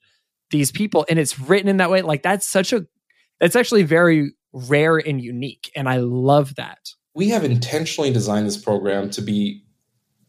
these 0.50 0.72
people 0.72 1.04
and 1.10 1.18
it's 1.18 1.38
written 1.38 1.68
in 1.68 1.76
that 1.76 1.90
way 1.90 2.00
like 2.00 2.22
that's 2.22 2.48
such 2.48 2.72
a 2.72 2.86
that's 3.40 3.56
actually 3.56 3.82
very 3.82 4.32
rare 4.52 4.96
and 4.96 5.20
unique. 5.20 5.70
And 5.76 5.88
I 5.88 5.98
love 5.98 6.54
that. 6.56 6.90
We 7.14 7.28
have 7.30 7.44
intentionally 7.44 8.12
designed 8.12 8.46
this 8.46 8.56
program 8.56 9.10
to 9.10 9.22
be 9.22 9.64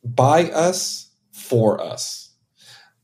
by 0.03 0.49
us, 0.51 1.11
for 1.31 1.81
us. 1.81 2.33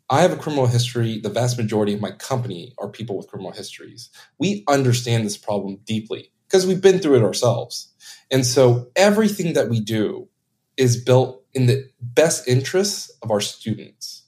I 0.10 0.22
have 0.22 0.32
a 0.32 0.38
criminal 0.38 0.68
history. 0.68 1.20
The 1.20 1.30
vast 1.30 1.58
majority 1.58 1.94
of 1.94 2.02
my 2.02 2.12
company 2.12 2.74
are 2.78 2.90
people 2.90 3.18
with 3.18 3.28
criminal 3.28 3.52
histories. 3.52 4.10
We 4.38 4.64
understand 4.68 5.26
this 5.26 5.38
problem 5.38 5.80
deeply 5.86 6.32
because 6.56 6.66
we've 6.66 6.80
been 6.80 7.00
through 7.00 7.18
it 7.18 7.24
ourselves. 7.24 7.92
And 8.32 8.46
so 8.46 8.90
everything 8.96 9.54
that 9.54 9.68
we 9.68 9.82
do 9.82 10.30
is 10.78 11.04
built 11.04 11.44
in 11.54 11.66
the 11.66 11.90
best 12.00 12.48
interests 12.48 13.12
of 13.22 13.30
our 13.30 13.42
students. 13.42 14.24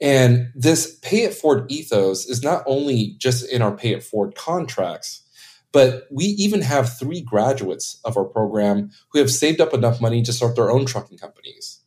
And 0.00 0.50
this 0.56 0.98
pay 1.00 1.22
it 1.22 1.32
forward 1.32 1.70
ethos 1.70 2.26
is 2.26 2.42
not 2.42 2.64
only 2.66 3.14
just 3.18 3.48
in 3.48 3.62
our 3.62 3.70
pay 3.70 3.92
it 3.92 4.02
forward 4.02 4.34
contracts, 4.34 5.22
but 5.70 6.08
we 6.10 6.24
even 6.24 6.60
have 6.62 6.98
three 6.98 7.20
graduates 7.20 8.00
of 8.04 8.16
our 8.16 8.24
program 8.24 8.90
who 9.12 9.20
have 9.20 9.30
saved 9.30 9.60
up 9.60 9.72
enough 9.72 10.00
money 10.00 10.22
to 10.22 10.32
start 10.32 10.56
their 10.56 10.72
own 10.72 10.86
trucking 10.86 11.18
companies. 11.18 11.84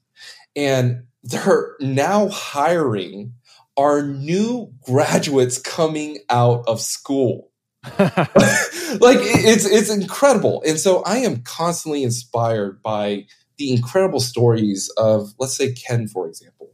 And 0.55 1.07
they're 1.23 1.75
now 1.81 2.29
hiring 2.29 3.34
our 3.75 4.01
new 4.01 4.71
graduates 4.86 5.57
coming 5.57 6.19
out 6.29 6.63
of 6.69 6.79
school. 6.79 7.49
like 7.99 9.17
it's 9.21 9.65
it's 9.65 9.89
incredible. 9.89 10.63
And 10.65 10.79
so 10.79 11.03
I 11.03 11.17
am 11.17 11.41
constantly 11.43 12.03
inspired 12.03 12.81
by 12.81 13.25
the 13.57 13.73
incredible 13.73 14.19
stories 14.19 14.89
of 14.97 15.34
let's 15.39 15.55
say 15.55 15.73
Ken 15.73 16.07
for 16.07 16.27
example. 16.27 16.71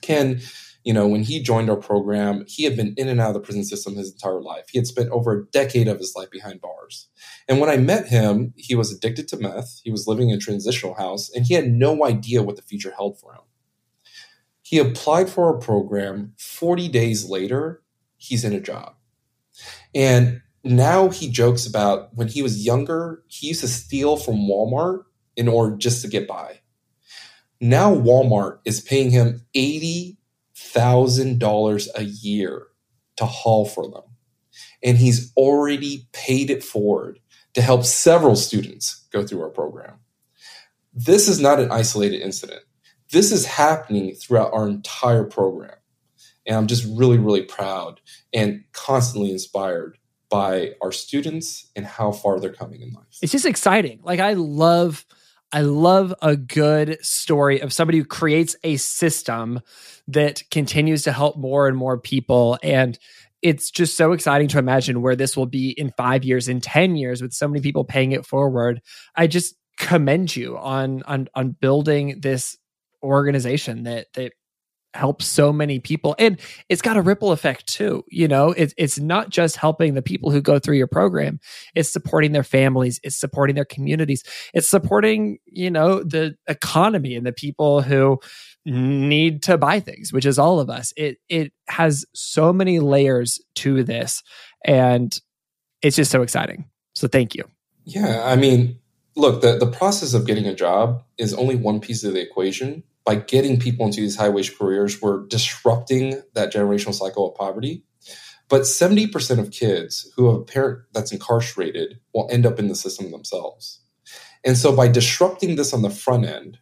Ken 0.00 0.40
you 0.84 0.92
know, 0.92 1.08
when 1.08 1.22
he 1.22 1.42
joined 1.42 1.70
our 1.70 1.76
program, 1.76 2.44
he 2.46 2.64
had 2.64 2.76
been 2.76 2.94
in 2.98 3.08
and 3.08 3.18
out 3.18 3.28
of 3.28 3.34
the 3.34 3.40
prison 3.40 3.64
system 3.64 3.96
his 3.96 4.12
entire 4.12 4.40
life. 4.40 4.66
He 4.70 4.78
had 4.78 4.86
spent 4.86 5.08
over 5.08 5.32
a 5.32 5.46
decade 5.46 5.88
of 5.88 5.98
his 5.98 6.14
life 6.14 6.30
behind 6.30 6.60
bars. 6.60 7.08
And 7.48 7.58
when 7.58 7.70
I 7.70 7.78
met 7.78 8.08
him, 8.08 8.52
he 8.56 8.74
was 8.74 8.92
addicted 8.92 9.26
to 9.28 9.38
meth. 9.38 9.80
He 9.82 9.90
was 9.90 10.06
living 10.06 10.28
in 10.28 10.36
a 10.36 10.40
transitional 10.40 10.94
house, 10.94 11.30
and 11.34 11.46
he 11.46 11.54
had 11.54 11.70
no 11.70 12.04
idea 12.04 12.42
what 12.42 12.56
the 12.56 12.62
future 12.62 12.92
held 12.94 13.18
for 13.18 13.32
him. 13.32 13.40
He 14.60 14.78
applied 14.78 15.30
for 15.30 15.46
our 15.46 15.58
program. 15.58 16.34
40 16.38 16.88
days 16.88 17.28
later, 17.28 17.82
he's 18.18 18.44
in 18.44 18.52
a 18.52 18.60
job. 18.60 18.94
And 19.94 20.42
now 20.62 21.08
he 21.08 21.30
jokes 21.30 21.66
about 21.66 22.14
when 22.14 22.28
he 22.28 22.42
was 22.42 22.64
younger, 22.64 23.22
he 23.28 23.48
used 23.48 23.60
to 23.60 23.68
steal 23.68 24.16
from 24.16 24.46
Walmart 24.48 25.04
in 25.36 25.48
order 25.48 25.76
just 25.76 26.02
to 26.02 26.08
get 26.08 26.26
by. 26.26 26.60
Now 27.60 27.94
Walmart 27.94 28.58
is 28.64 28.80
paying 28.80 29.10
him 29.10 29.44
80 29.54 30.18
$1,000 30.54 31.88
a 31.94 32.04
year 32.04 32.66
to 33.16 33.26
haul 33.26 33.66
for 33.66 33.90
them. 33.90 34.02
And 34.82 34.98
he's 34.98 35.32
already 35.36 36.08
paid 36.12 36.50
it 36.50 36.62
forward 36.62 37.18
to 37.54 37.62
help 37.62 37.84
several 37.84 38.36
students 38.36 39.06
go 39.12 39.24
through 39.24 39.42
our 39.42 39.50
program. 39.50 39.94
This 40.92 41.28
is 41.28 41.40
not 41.40 41.60
an 41.60 41.70
isolated 41.70 42.20
incident. 42.20 42.62
This 43.10 43.32
is 43.32 43.46
happening 43.46 44.14
throughout 44.14 44.52
our 44.52 44.68
entire 44.68 45.24
program. 45.24 45.76
And 46.46 46.56
I'm 46.56 46.66
just 46.66 46.84
really, 46.96 47.18
really 47.18 47.42
proud 47.42 48.00
and 48.32 48.64
constantly 48.72 49.30
inspired 49.30 49.98
by 50.28 50.72
our 50.82 50.92
students 50.92 51.70
and 51.76 51.86
how 51.86 52.12
far 52.12 52.40
they're 52.40 52.52
coming 52.52 52.82
in 52.82 52.92
life. 52.92 53.04
It's 53.22 53.32
just 53.32 53.46
exciting. 53.46 54.00
Like, 54.02 54.20
I 54.20 54.34
love. 54.34 55.04
I 55.52 55.60
love 55.60 56.12
a 56.20 56.36
good 56.36 56.98
story 57.04 57.60
of 57.60 57.72
somebody 57.72 57.98
who 57.98 58.04
creates 58.04 58.56
a 58.64 58.76
system 58.76 59.60
that 60.08 60.42
continues 60.50 61.02
to 61.02 61.12
help 61.12 61.36
more 61.36 61.68
and 61.68 61.76
more 61.76 61.96
people. 61.96 62.58
And 62.60 62.98
it's 63.40 63.70
just 63.70 63.96
so 63.96 64.10
exciting 64.10 64.48
to 64.48 64.58
imagine 64.58 65.00
where 65.00 65.14
this 65.14 65.36
will 65.36 65.46
be 65.46 65.70
in 65.70 65.92
five 65.96 66.24
years, 66.24 66.48
in 66.48 66.60
10 66.60 66.96
years, 66.96 67.22
with 67.22 67.32
so 67.32 67.46
many 67.46 67.60
people 67.60 67.84
paying 67.84 68.10
it 68.10 68.26
forward. 68.26 68.82
I 69.14 69.28
just, 69.28 69.54
commend 69.78 70.34
you 70.34 70.56
on 70.56 71.02
on 71.04 71.28
on 71.34 71.50
building 71.50 72.20
this 72.20 72.56
organization 73.02 73.84
that 73.84 74.06
that 74.14 74.32
helps 74.94 75.26
so 75.26 75.52
many 75.52 75.78
people. 75.80 76.14
And 76.18 76.40
it's 76.68 76.82
got 76.82 76.96
a 76.96 77.02
ripple 77.02 77.32
effect 77.32 77.66
too 77.66 78.04
you 78.08 78.28
know? 78.28 78.50
It's 78.50 78.74
it's 78.76 78.98
not 78.98 79.30
just 79.30 79.56
helping 79.56 79.94
the 79.94 80.02
people 80.02 80.30
who 80.30 80.40
go 80.40 80.58
through 80.58 80.76
your 80.76 80.86
program. 80.86 81.40
It's 81.74 81.90
supporting 81.90 82.32
their 82.32 82.44
families. 82.44 83.00
It's 83.02 83.16
supporting 83.16 83.56
their 83.56 83.64
communities. 83.64 84.22
It's 84.52 84.68
supporting 84.68 85.38
you 85.46 85.70
know 85.70 86.02
the 86.02 86.36
economy 86.46 87.14
and 87.16 87.26
the 87.26 87.32
people 87.32 87.82
who 87.82 88.20
need 88.66 89.42
to 89.42 89.58
buy 89.58 89.78
things 89.78 90.10
which 90.10 90.24
is 90.24 90.38
all 90.38 90.60
of 90.60 90.70
us. 90.70 90.92
It 90.96 91.18
it 91.28 91.52
has 91.68 92.04
so 92.14 92.52
many 92.52 92.80
layers 92.80 93.40
to 93.56 93.82
this 93.82 94.22
and 94.64 95.18
it's 95.82 95.96
just 95.96 96.10
so 96.10 96.22
exciting. 96.22 96.70
So 96.94 97.08
thank 97.08 97.34
you. 97.34 97.44
Yeah 97.84 98.22
i 98.24 98.36
mean 98.36 98.78
look 99.16 99.42
the, 99.42 99.58
the 99.58 99.66
process 99.66 100.14
of 100.14 100.26
getting 100.26 100.46
a 100.46 100.54
job 100.54 101.02
is 101.18 101.34
only 101.34 101.56
one 101.56 101.80
piece 101.80 102.04
of 102.04 102.14
the 102.14 102.20
equation 102.20 102.82
by 103.04 103.16
getting 103.16 103.60
people 103.60 103.86
into 103.86 104.00
these 104.00 104.16
high 104.16 104.28
wage 104.28 104.56
careers, 104.56 105.00
we're 105.00 105.26
disrupting 105.26 106.22
that 106.34 106.52
generational 106.52 106.94
cycle 106.94 107.28
of 107.28 107.36
poverty. 107.36 107.84
But 108.48 108.62
70% 108.62 109.38
of 109.38 109.50
kids 109.50 110.10
who 110.16 110.26
have 110.26 110.40
a 110.40 110.44
parent 110.44 110.80
that's 110.92 111.12
incarcerated 111.12 111.98
will 112.12 112.28
end 112.30 112.46
up 112.46 112.58
in 112.58 112.68
the 112.68 112.74
system 112.74 113.10
themselves. 113.10 113.80
And 114.44 114.56
so 114.56 114.74
by 114.74 114.88
disrupting 114.88 115.56
this 115.56 115.72
on 115.72 115.82
the 115.82 115.90
front 115.90 116.26
end, 116.26 116.58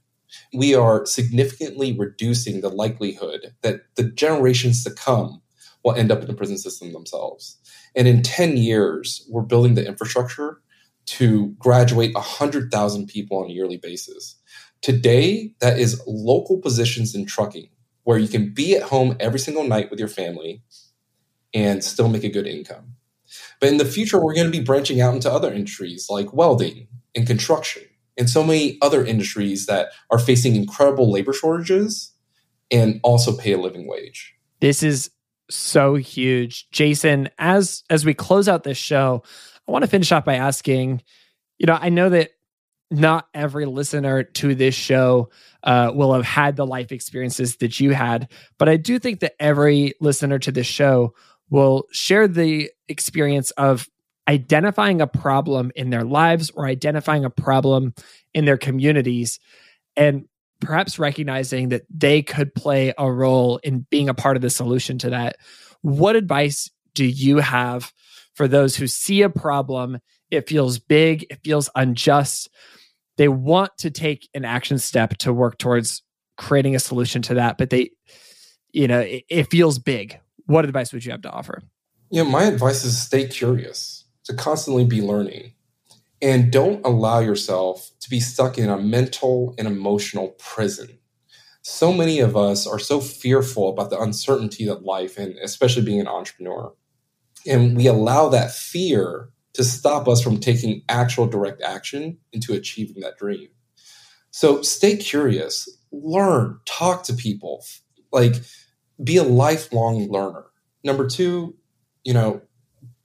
we 0.55 0.75
are 0.75 1.05
significantly 1.07 1.97
reducing 1.97 2.61
the 2.61 2.69
likelihood 2.69 3.55
that 3.63 3.83
the 3.97 4.05
generations 4.05 4.85
to 4.85 4.91
come 4.91 5.43
will 5.85 5.95
end 5.95 6.13
up 6.13 6.21
in 6.21 6.29
the 6.29 6.35
prison 6.35 6.59
system 6.59 6.93
themselves. 6.93 7.59
And 7.97 8.07
in 8.07 8.23
10 8.23 8.57
years, 8.57 9.27
we're 9.29 9.43
building 9.43 9.75
the 9.75 9.87
infrastructure 9.87 10.61
to 11.05 11.49
graduate 11.59 12.15
100,000 12.15 13.07
people 13.09 13.39
on 13.43 13.51
a 13.51 13.53
yearly 13.53 13.77
basis. 13.77 14.37
Today, 14.83 15.55
that 15.61 15.79
is 15.79 16.03
local 16.07 16.59
positions 16.59 17.15
in 17.15 17.25
trucking 17.25 17.69
where 18.05 18.19
you 18.19 18.29
can 18.29 18.53
be 18.53 18.75
at 18.77 18.83
home 18.83 19.17
every 19.21 19.39
single 19.39 19.65
night 19.65 19.91
with 19.91 19.99
your 19.99 20.09
family 20.09 20.63
and 21.55 21.85
still 21.85 22.09
make 22.09 22.25
a 22.25 22.29
good 22.29 22.47
income. 22.47 22.97
But 23.61 23.69
in 23.69 23.79
the 23.79 23.85
future, 23.85 24.23
we're 24.23 24.35
going 24.35 24.51
to 24.51 24.59
be 24.59 24.65
branching 24.65 25.01
out 25.01 25.15
into 25.15 25.31
other 25.31 25.53
industries 25.53 26.09
like 26.11 26.33
welding 26.33 26.89
and 27.15 27.27
construction 27.27 27.85
and 28.19 28.29
so 28.29 28.43
many 28.43 28.79
other 28.83 29.05
industries 29.05 29.67
that 29.67 29.89
are 30.11 30.19
facing 30.19 30.57
incredible 30.57 31.11
labor 31.11 31.33
shortages 31.33 32.13
and 32.71 33.01
also 33.03 33.37
pay 33.37 33.53
a 33.53 33.59
living 33.59 33.87
wage. 33.87 34.35
This 34.61 34.83
is 34.83 35.11
so 35.51 35.95
huge. 35.95 36.69
Jason, 36.71 37.29
as 37.39 37.85
as 37.91 38.05
we 38.05 38.15
close 38.15 38.49
out 38.49 38.65
this 38.65 38.79
show, 38.79 39.23
I 39.69 39.73
want 39.73 39.83
to 39.83 39.91
finish 39.91 40.11
off 40.13 40.25
by 40.25 40.37
asking, 40.37 41.03
you 41.59 41.67
know, 41.67 41.79
I 41.81 41.89
know 41.89 42.09
that 42.11 42.31
not 42.93 43.29
every 43.35 43.67
listener 43.67 44.23
to 44.23 44.55
this 44.55 44.75
show 44.75 45.31
uh, 45.63 45.91
will 45.95 46.13
have 46.13 46.25
had 46.25 46.57
the 46.57 46.67
life 46.67 46.93
experiences 46.93 47.57
that 47.57 47.81
you 47.81 47.93
had, 47.93 48.31
but 48.59 48.69
I 48.69 48.77
do 48.77 48.99
think 48.99 49.21
that 49.21 49.35
every 49.41 49.95
listener 50.01 50.39
to 50.41 50.53
this 50.53 50.67
show 50.67 51.15
will 51.51 51.85
share 51.91 52.29
the 52.29 52.71
experience 52.89 53.51
of 53.53 53.89
identifying 54.29 55.01
a 55.01 55.07
problem 55.07 55.73
in 55.75 55.91
their 55.91 56.05
lives 56.05 56.51
or 56.51 56.67
identifying 56.67 57.25
a 57.25 57.31
problem 57.31 57.95
in 58.35 58.45
their 58.45 58.57
communities 58.57 59.41
and 59.97 60.27
perhaps 60.61 60.99
recognizing 60.99 61.71
that 61.71 61.83
they 61.91 62.23
could 62.23 62.55
play 62.55 62.95
a 62.97 63.11
role 63.11 63.59
in 63.59 63.85
being 63.91 64.09
a 64.09 64.15
part 64.15 64.37
of 64.37 64.43
the 64.43 64.51
solution 64.51 64.97
to 64.99 65.11
that. 65.11 65.37
What 65.83 66.15
advice 66.15 66.71
do 66.95 67.05
you 67.05 67.39
have 67.39 67.93
for 68.35 68.47
those 68.47 68.77
who 68.77 68.87
see 68.87 69.23
a 69.23 69.29
problem? 69.29 69.99
It 70.31 70.49
feels 70.49 70.79
big, 70.79 71.27
it 71.29 71.41
feels 71.43 71.69
unjust, 71.75 72.49
they 73.17 73.29
want 73.29 73.73
to 73.79 73.91
take 73.91 74.29
an 74.35 74.45
action 74.45 74.79
step 74.79 75.17
to 75.19 75.33
work 75.33 75.59
towards 75.59 76.03
creating 76.37 76.75
a 76.75 76.79
solution 76.79 77.23
to 77.23 77.35
that 77.35 77.59
but 77.59 77.71
they 77.71 77.91
you 78.73 78.89
know 78.89 79.01
it, 79.01 79.25
it 79.29 79.51
feels 79.51 79.79
big. 79.79 80.19
What 80.47 80.65
advice 80.65 80.93
would 80.93 81.05
you 81.05 81.13
have 81.13 81.23
to 81.23 81.31
offer? 81.31 81.63
Know 82.11 82.25
my 82.25 82.45
advice 82.45 82.85
is 82.85 83.01
stay 83.01 83.27
curious 83.27 84.05
to 84.25 84.35
constantly 84.35 84.85
be 84.85 85.01
learning 85.01 85.53
and 86.21 86.53
don't 86.53 86.85
allow 86.85 87.21
yourself 87.21 87.91
to 88.01 88.11
be 88.11 88.21
stuck 88.21 88.59
in 88.59 88.69
a 88.69 88.79
mental 88.79 89.55
and 89.59 89.67
emotional 89.67 90.29
prison. 90.39 90.99
So 91.63 91.93
many 91.93 92.19
of 92.19 92.37
us 92.37 92.67
are 92.67 92.79
so 92.79 93.01
fearful 93.01 93.69
about 93.69 93.91
the 93.91 94.01
uncertainty 94.01 94.69
of 94.69 94.83
life 94.83 95.17
and 95.17 95.37
especially 95.39 95.85
being 95.85 96.01
an 96.01 96.09
entrepreneur 96.09 96.75
and 97.47 97.77
we 97.77 97.87
allow 97.87 98.29
that 98.29 98.53
fear 98.53 99.29
to 99.55 99.65
stop 99.65 100.09
us 100.09 100.23
from 100.23 100.39
taking 100.39 100.83
actual 100.89 101.27
direct 101.27 101.63
action 101.63 102.19
into 102.33 102.55
achieving 102.55 103.03
that 103.03 103.19
dream. 103.19 103.49
So 104.31 104.63
stay 104.63 104.97
curious, 104.97 105.69
learn, 105.91 106.59
talk 106.65 107.05
to 107.05 107.15
people, 107.15 107.65
like 108.13 108.37
be 109.03 109.17
a 109.17 109.23
lifelong 109.23 110.09
learner. 110.11 110.47
Number 110.85 111.07
two, 111.07 111.55
you 112.05 112.15
know, 112.15 112.41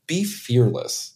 be 0.07 0.23
fearless. 0.23 1.13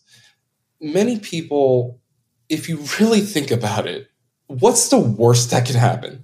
Many 0.82 1.20
people, 1.20 2.02
if 2.50 2.68
you 2.68 2.84
really 3.00 3.22
think 3.22 3.52
about 3.52 3.88
it, 3.88 4.08
what's 4.48 4.90
the 4.90 5.00
worst 5.00 5.52
that 5.52 5.66
can 5.66 5.76
happen? 5.76 6.24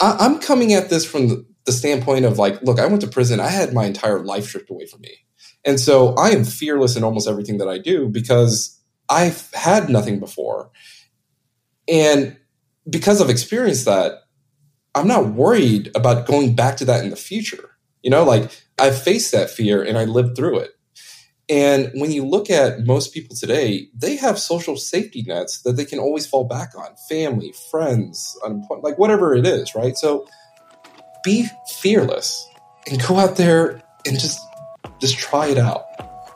I, 0.00 0.24
am 0.24 0.38
coming 0.38 0.72
at 0.72 0.88
this 0.88 1.04
from 1.04 1.28
the, 1.28 1.46
the 1.68 1.72
standpoint 1.72 2.24
of 2.24 2.38
like, 2.38 2.62
look, 2.62 2.80
I 2.80 2.86
went 2.86 3.02
to 3.02 3.06
prison. 3.06 3.40
I 3.40 3.48
had 3.48 3.74
my 3.74 3.84
entire 3.84 4.20
life 4.20 4.46
stripped 4.46 4.70
away 4.70 4.86
from 4.86 5.02
me. 5.02 5.14
And 5.64 5.78
so 5.78 6.14
I 6.14 6.30
am 6.30 6.44
fearless 6.44 6.96
in 6.96 7.04
almost 7.04 7.28
everything 7.28 7.58
that 7.58 7.68
I 7.68 7.76
do 7.76 8.08
because 8.08 8.80
I've 9.10 9.52
had 9.52 9.90
nothing 9.90 10.18
before. 10.18 10.70
And 11.86 12.38
because 12.88 13.20
I've 13.20 13.28
experienced 13.28 13.84
that, 13.84 14.22
I'm 14.94 15.06
not 15.06 15.34
worried 15.34 15.90
about 15.94 16.26
going 16.26 16.56
back 16.56 16.78
to 16.78 16.86
that 16.86 17.04
in 17.04 17.10
the 17.10 17.16
future. 17.16 17.76
You 18.02 18.10
know, 18.10 18.24
like 18.24 18.50
I've 18.78 19.00
faced 19.00 19.32
that 19.32 19.50
fear 19.50 19.82
and 19.82 19.98
I 19.98 20.04
lived 20.04 20.36
through 20.36 20.60
it. 20.60 20.70
And 21.50 21.90
when 21.94 22.12
you 22.12 22.26
look 22.26 22.50
at 22.50 22.86
most 22.86 23.12
people 23.12 23.36
today, 23.36 23.88
they 23.94 24.16
have 24.16 24.38
social 24.38 24.76
safety 24.76 25.22
nets 25.26 25.62
that 25.62 25.72
they 25.72 25.84
can 25.84 25.98
always 25.98 26.26
fall 26.26 26.44
back 26.44 26.70
on 26.76 26.94
family, 27.08 27.54
friends, 27.70 28.38
unemployment, 28.44 28.84
like 28.84 28.98
whatever 28.98 29.34
it 29.34 29.46
is, 29.46 29.74
right? 29.74 29.96
So 29.96 30.26
be 31.22 31.48
fearless 31.66 32.48
and 32.90 33.00
go 33.06 33.16
out 33.16 33.36
there 33.36 33.82
and 34.06 34.18
just 34.18 34.40
just 35.00 35.18
try 35.18 35.48
it 35.48 35.58
out. 35.58 35.84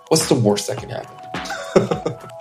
What's 0.08 0.28
the 0.28 0.34
worst 0.34 0.68
that 0.68 0.78
can 0.78 0.90
happen? 0.90 2.18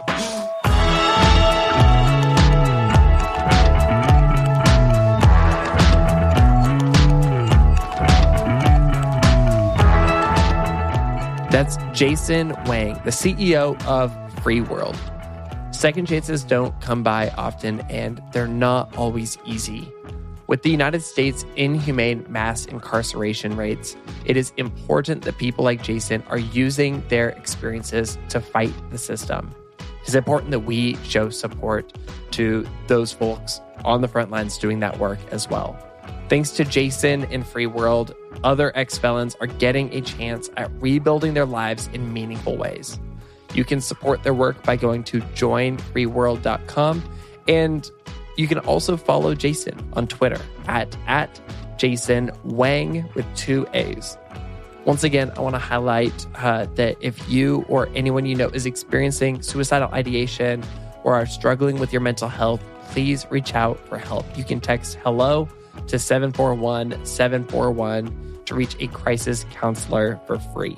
That's 11.52 11.78
Jason 11.92 12.56
Wang, 12.66 12.94
the 13.04 13.12
CEO 13.12 13.82
of 13.86 14.16
Free 14.42 14.62
World. 14.62 14.97
Second 15.72 16.08
chances 16.08 16.43
don't 16.43 16.80
come 16.80 17.04
by 17.04 17.30
often, 17.32 17.82
and 17.89 18.22
they're 18.32 18.47
not 18.47 18.96
always 18.96 19.38
easy. 19.46 19.92
With 20.51 20.63
the 20.63 20.69
United 20.69 21.01
States' 21.01 21.45
inhumane 21.55 22.25
mass 22.28 22.65
incarceration 22.65 23.55
rates, 23.55 23.95
it 24.25 24.36
is 24.36 24.51
important 24.57 25.21
that 25.21 25.37
people 25.37 25.63
like 25.63 25.82
Jason 25.82 26.21
are 26.28 26.39
using 26.39 27.01
their 27.07 27.29
experiences 27.29 28.17
to 28.28 28.41
fight 28.41 28.73
the 28.91 28.97
system. 28.97 29.55
It's 30.01 30.13
important 30.13 30.51
that 30.51 30.59
we 30.59 30.97
show 31.05 31.29
support 31.29 31.93
to 32.32 32.67
those 32.87 33.13
folks 33.13 33.61
on 33.86 34.01
the 34.01 34.09
front 34.09 34.29
lines 34.29 34.57
doing 34.57 34.82
that 34.82 34.99
work 34.99 35.19
as 35.32 35.49
well. 35.49 35.79
Thanks 36.28 36.49
to 36.49 36.65
Jason 36.65 37.23
and 37.32 37.47
Free 37.47 37.67
World, 37.67 38.13
other 38.43 38.73
ex 38.75 38.97
felons 38.97 39.37
are 39.39 39.47
getting 39.47 39.93
a 39.93 40.01
chance 40.01 40.49
at 40.57 40.69
rebuilding 40.82 41.33
their 41.33 41.45
lives 41.45 41.89
in 41.93 42.11
meaningful 42.11 42.57
ways. 42.57 42.99
You 43.53 43.63
can 43.63 43.79
support 43.79 44.21
their 44.21 44.33
work 44.33 44.61
by 44.63 44.75
going 44.75 45.05
to 45.05 45.21
joinfreeworld.com 45.21 47.03
and 47.47 47.91
you 48.42 48.47
can 48.47 48.58
also 48.59 48.97
follow 48.97 49.36
Jason 49.36 49.78
on 49.93 50.08
Twitter 50.08 50.42
at, 50.68 50.97
at 51.05 51.39
Jason 51.78 52.32
Wang 52.43 53.08
with 53.13 53.26
two 53.36 53.68
A's. 53.74 54.18
Once 54.86 55.04
again, 55.04 55.32
I 55.38 55.42
want 55.42 55.54
to 55.54 55.59
highlight 55.59 56.26
uh, 56.36 56.66
that 56.74 56.97
if 57.01 57.30
you 57.30 57.66
or 57.70 57.88
anyone 57.93 58.26
you 58.26 58.36
know 58.36 58.50
is 58.50 58.66
experiencing 58.66 59.43
suicidal 59.43 59.89
ideation 59.93 60.63
or 61.04 61.13
are 61.13 61.28
struggling 61.28 61.80
with 61.80 61.93
your 61.93 62.01
mental 62.01 62.28
health, 62.28 62.63
please 62.89 63.28
reach 63.30 63.54
out 63.54 63.80
for 63.88 64.00
help. 64.00 64.26
You 64.36 64.43
can 64.43 64.59
text 64.59 64.97
hello 65.04 65.47
to 65.86 66.00
741 66.00 67.05
741 67.05 68.39
to 68.46 68.55
reach 68.55 68.76
a 68.80 68.88
crisis 68.88 69.46
counselor 69.51 70.20
for 70.26 70.39
free. 70.39 70.78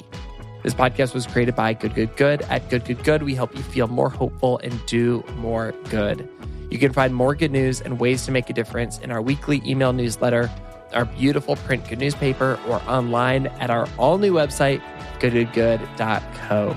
This 0.64 0.74
podcast 0.74 1.14
was 1.14 1.26
created 1.26 1.56
by 1.56 1.74
Good 1.74 1.96
Good 1.96 2.16
Good. 2.18 2.42
At 2.44 2.70
Good 2.70 2.84
Good 2.84 3.04
Good, 3.06 3.24
we 3.24 3.36
help 3.36 3.56
you 3.56 3.64
feel 3.64 3.88
more 3.88 4.10
hopeful 4.10 4.60
and 4.60 4.86
do 4.86 5.24
more 5.38 5.74
good. 5.90 6.28
You 6.74 6.80
can 6.80 6.92
find 6.92 7.14
more 7.14 7.36
good 7.36 7.52
news 7.52 7.82
and 7.82 8.00
ways 8.00 8.26
to 8.26 8.32
make 8.32 8.50
a 8.50 8.54
difference 8.54 8.98
in 8.98 9.12
our 9.12 9.22
weekly 9.22 9.62
email 9.64 9.94
newsletter, 9.94 10.50
our 10.92 11.06
beautiful 11.06 11.56
print 11.56 11.88
good 11.88 12.00
newspaper, 12.00 12.60
or 12.68 12.82
online 12.88 13.46
at 13.46 13.70
our 13.70 13.88
all 14.00 14.18
new 14.18 14.34
website, 14.34 14.82
goodgoodgood.co. 15.20 16.76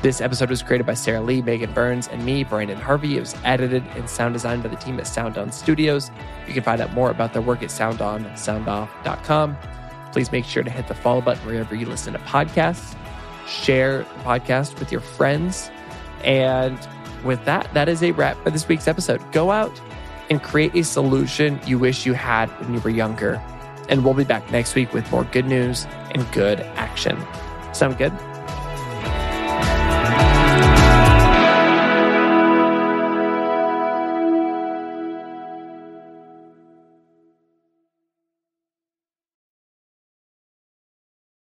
This 0.00 0.22
episode 0.22 0.48
was 0.48 0.62
created 0.62 0.86
by 0.86 0.94
Sarah 0.94 1.20
Lee, 1.20 1.42
Megan 1.42 1.70
Burns, 1.74 2.08
and 2.08 2.24
me, 2.24 2.44
Branden 2.44 2.76
Harvey. 2.76 3.18
It 3.18 3.20
was 3.20 3.36
edited 3.44 3.84
and 3.88 4.08
sound 4.08 4.32
designed 4.32 4.62
by 4.62 4.70
the 4.70 4.76
team 4.76 4.98
at 4.98 5.06
Sound 5.06 5.36
On 5.36 5.52
Studios. 5.52 6.10
You 6.48 6.54
can 6.54 6.62
find 6.62 6.80
out 6.80 6.94
more 6.94 7.10
about 7.10 7.34
their 7.34 7.42
work 7.42 7.62
at 7.62 7.68
soundonsoundoff.com. 7.68 9.56
Please 10.12 10.32
make 10.32 10.46
sure 10.46 10.62
to 10.62 10.70
hit 10.70 10.88
the 10.88 10.94
follow 10.94 11.20
button 11.20 11.46
wherever 11.46 11.74
you 11.74 11.84
listen 11.84 12.14
to 12.14 12.18
podcasts. 12.20 12.96
Share 13.46 13.98
the 13.98 14.24
podcast 14.24 14.78
with 14.78 14.90
your 14.90 15.02
friends. 15.02 15.70
And 16.24 16.78
with 17.24 17.44
that, 17.44 17.72
that 17.74 17.88
is 17.88 18.02
a 18.02 18.12
wrap 18.12 18.42
for 18.42 18.50
this 18.50 18.66
week's 18.68 18.88
episode. 18.88 19.20
Go 19.32 19.50
out 19.50 19.80
and 20.30 20.42
create 20.42 20.74
a 20.74 20.82
solution 20.82 21.60
you 21.66 21.78
wish 21.78 22.06
you 22.06 22.12
had 22.12 22.48
when 22.60 22.74
you 22.74 22.80
were 22.80 22.90
younger. 22.90 23.42
And 23.88 24.04
we'll 24.04 24.14
be 24.14 24.24
back 24.24 24.50
next 24.50 24.74
week 24.74 24.92
with 24.92 25.10
more 25.10 25.24
good 25.24 25.46
news 25.46 25.86
and 26.14 26.30
good 26.32 26.60
action. 26.60 27.16
Sound 27.72 27.98
good? 27.98 28.12